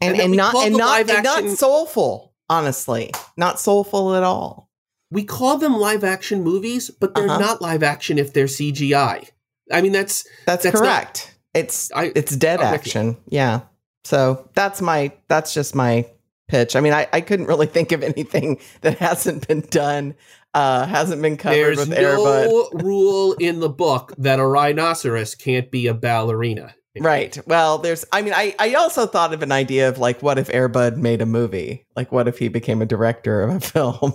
And 0.00 0.20
and 0.20 0.36
not 0.36 0.54
and 0.54 0.76
not 0.76 1.08
and 1.10 1.22
not 1.24 1.44
soulful. 1.58 2.32
Honestly, 2.48 3.12
not 3.36 3.60
soulful 3.60 4.14
at 4.16 4.22
all. 4.24 4.68
we 5.10 5.22
call 5.24 5.58
them 5.58 5.76
live 5.76 6.02
action 6.02 6.42
movies, 6.42 6.90
but 6.90 7.14
they're 7.14 7.28
Uh-huh. 7.28 7.38
not 7.38 7.60
live 7.62 7.82
action 7.82 8.18
if 8.18 8.32
they're 8.32 8.46
CGI. 8.46 9.28
I 9.70 9.82
mean, 9.82 9.92
that's 9.92 10.24
That's, 10.46 10.64
That's 10.64 10.74
not- 10.74 10.82
correct. 10.82 11.36
It's 11.54 11.90
I- 11.92 12.12
it's 12.14 12.34
dead 12.36 12.60
I'm 12.60 12.72
with 12.72 12.80
action. 12.80 13.16
Yeah. 13.28 13.60
So 14.04 14.48
that's 14.54 14.80
my 14.80 15.12
that's 15.28 15.52
just 15.54 15.74
my 15.74 16.06
pitch. 16.48 16.74
I 16.76 16.80
mean, 16.80 16.92
I, 16.92 17.06
I 17.12 17.20
couldn't 17.20 17.46
really 17.46 17.66
think 17.76 17.92
of 17.92 18.02
anything 18.02 18.60
that 18.80 18.98
hasn't 18.98 19.46
been 19.46 19.60
done, 19.60 20.14
uh, 20.54 20.86
hasn't 20.86 21.22
been 21.22 21.36
covered 21.36 21.54
there's 21.56 21.78
with 21.78 21.90
Airbud. 21.90 22.46
no 22.46 22.70
rule 22.84 23.34
in 23.34 23.60
the 23.60 23.68
book 23.68 24.12
that 24.18 24.38
a 24.40 24.46
rhinoceros 24.46 25.34
can't 25.34 25.70
be 25.70 25.86
a 25.86 25.94
ballerina. 25.94 26.74
Right. 26.98 27.38
Well, 27.46 27.78
there's, 27.78 28.04
I 28.12 28.20
mean, 28.22 28.32
I, 28.34 28.52
I 28.58 28.74
also 28.74 29.06
thought 29.06 29.32
of 29.32 29.42
an 29.44 29.52
idea 29.52 29.88
of 29.88 29.98
like, 29.98 30.22
what 30.24 30.40
if 30.40 30.48
Airbud 30.48 30.96
made 30.96 31.22
a 31.22 31.26
movie? 31.26 31.86
Like, 31.94 32.10
what 32.10 32.26
if 32.26 32.38
he 32.38 32.48
became 32.48 32.82
a 32.82 32.86
director 32.86 33.42
of 33.42 33.54
a 33.54 33.60
film? 33.60 34.14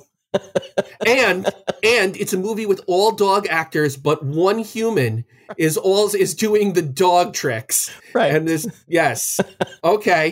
And 1.06 1.48
and 1.84 2.18
it's 2.18 2.34
a 2.34 2.38
movie 2.38 2.66
with 2.66 2.82
all 2.88 3.12
dog 3.12 3.48
actors, 3.48 3.98
but 3.98 4.24
one 4.24 4.60
human 4.60 5.26
is 5.58 5.78
all 5.78 6.14
is 6.16 6.34
doing 6.34 6.74
the 6.74 6.82
dog 6.82 7.34
tricks. 7.34 7.92
Right. 8.14 8.34
And 8.34 8.48
this, 8.48 8.68
yes, 8.88 9.40
okay, 9.84 10.32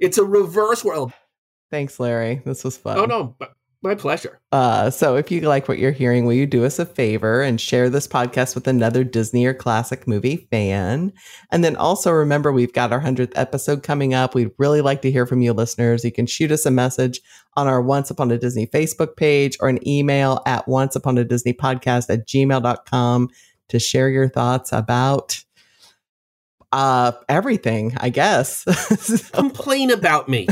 it's 0.00 0.18
a 0.18 0.24
reverse 0.24 0.84
world. 0.84 1.12
Thanks, 1.70 1.98
Larry. 1.98 2.42
This 2.44 2.64
was 2.64 2.76
fun. 2.76 2.98
Oh 2.98 3.04
no, 3.06 3.34
but 3.38 3.54
my 3.82 3.94
pleasure. 3.96 4.40
Uh, 4.52 4.90
so 4.90 5.16
if 5.16 5.30
you 5.30 5.40
like 5.40 5.66
what 5.66 5.78
you're 5.78 5.90
hearing, 5.90 6.24
will 6.24 6.32
you 6.34 6.46
do 6.46 6.64
us 6.64 6.78
a 6.78 6.86
favor 6.86 7.42
and 7.42 7.60
share 7.60 7.90
this 7.90 8.06
podcast 8.06 8.54
with 8.54 8.68
another 8.68 9.02
Disney 9.02 9.44
or 9.44 9.54
classic 9.54 10.06
movie 10.06 10.48
fan? 10.50 11.12
And 11.50 11.64
then 11.64 11.74
also 11.76 12.12
remember, 12.12 12.52
we've 12.52 12.72
got 12.72 12.92
our 12.92 13.00
100th 13.00 13.32
episode 13.34 13.82
coming 13.82 14.14
up. 14.14 14.34
We'd 14.34 14.52
really 14.58 14.80
like 14.80 15.02
to 15.02 15.10
hear 15.10 15.26
from 15.26 15.42
you 15.42 15.52
listeners. 15.52 16.04
You 16.04 16.12
can 16.12 16.26
shoot 16.26 16.52
us 16.52 16.64
a 16.64 16.70
message 16.70 17.20
on 17.54 17.66
our 17.66 17.82
Once 17.82 18.10
Upon 18.10 18.30
a 18.30 18.38
Disney 18.38 18.66
Facebook 18.66 19.16
page 19.16 19.56
or 19.60 19.68
an 19.68 19.86
email 19.86 20.42
at 20.46 20.68
once 20.68 20.94
upon 20.94 21.18
a 21.18 21.24
Disney 21.24 21.52
podcast 21.52 22.08
at 22.08 22.28
gmail.com 22.28 23.28
to 23.68 23.78
share 23.78 24.08
your 24.08 24.28
thoughts 24.28 24.72
about 24.72 25.42
uh 26.72 27.12
everything 27.28 27.94
i 28.00 28.08
guess 28.08 28.64
Complain 29.32 29.90
about 29.90 30.28
me. 30.28 30.46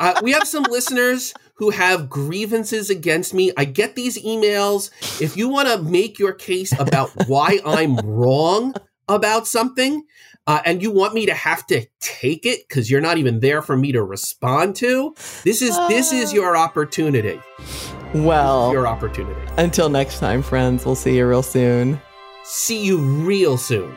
Uh, 0.00 0.20
we 0.22 0.32
have 0.32 0.46
some 0.46 0.64
listeners 0.64 1.34
who 1.60 1.70
have 1.70 2.08
grievances 2.08 2.90
against 2.90 3.32
me. 3.34 3.52
I 3.56 3.66
get 3.66 3.94
these 3.94 4.20
emails. 4.24 4.90
If 5.20 5.36
you 5.36 5.48
want 5.48 5.68
to 5.68 5.80
make 5.82 6.18
your 6.18 6.32
case 6.32 6.72
about 6.80 7.10
why 7.28 7.60
I'm 7.64 7.96
wrong 7.98 8.74
about 9.08 9.46
something, 9.46 10.02
uh, 10.46 10.62
and 10.64 10.82
you 10.82 10.90
want 10.90 11.12
me 11.14 11.26
to 11.26 11.34
have 11.34 11.66
to 11.66 11.86
take 12.00 12.46
it 12.46 12.66
because 12.66 12.90
you're 12.90 13.00
not 13.02 13.18
even 13.18 13.40
there 13.40 13.60
for 13.60 13.76
me 13.76 13.92
to 13.92 14.02
respond 14.02 14.74
to, 14.76 15.14
this 15.44 15.60
is 15.62 15.76
this 15.88 16.12
is 16.12 16.32
your 16.32 16.56
opportunity. 16.56 17.38
well 18.14 18.72
Your 18.72 18.86
opportunity. 18.88 19.40
until 19.58 19.88
next 19.90 20.18
time 20.18 20.42
friends 20.42 20.84
we'll 20.84 20.96
see 20.96 21.16
you 21.16 21.28
real 21.28 21.42
soon 21.44 22.00
See 22.42 22.82
you 22.84 22.98
real 22.98 23.56
soon. 23.58 23.94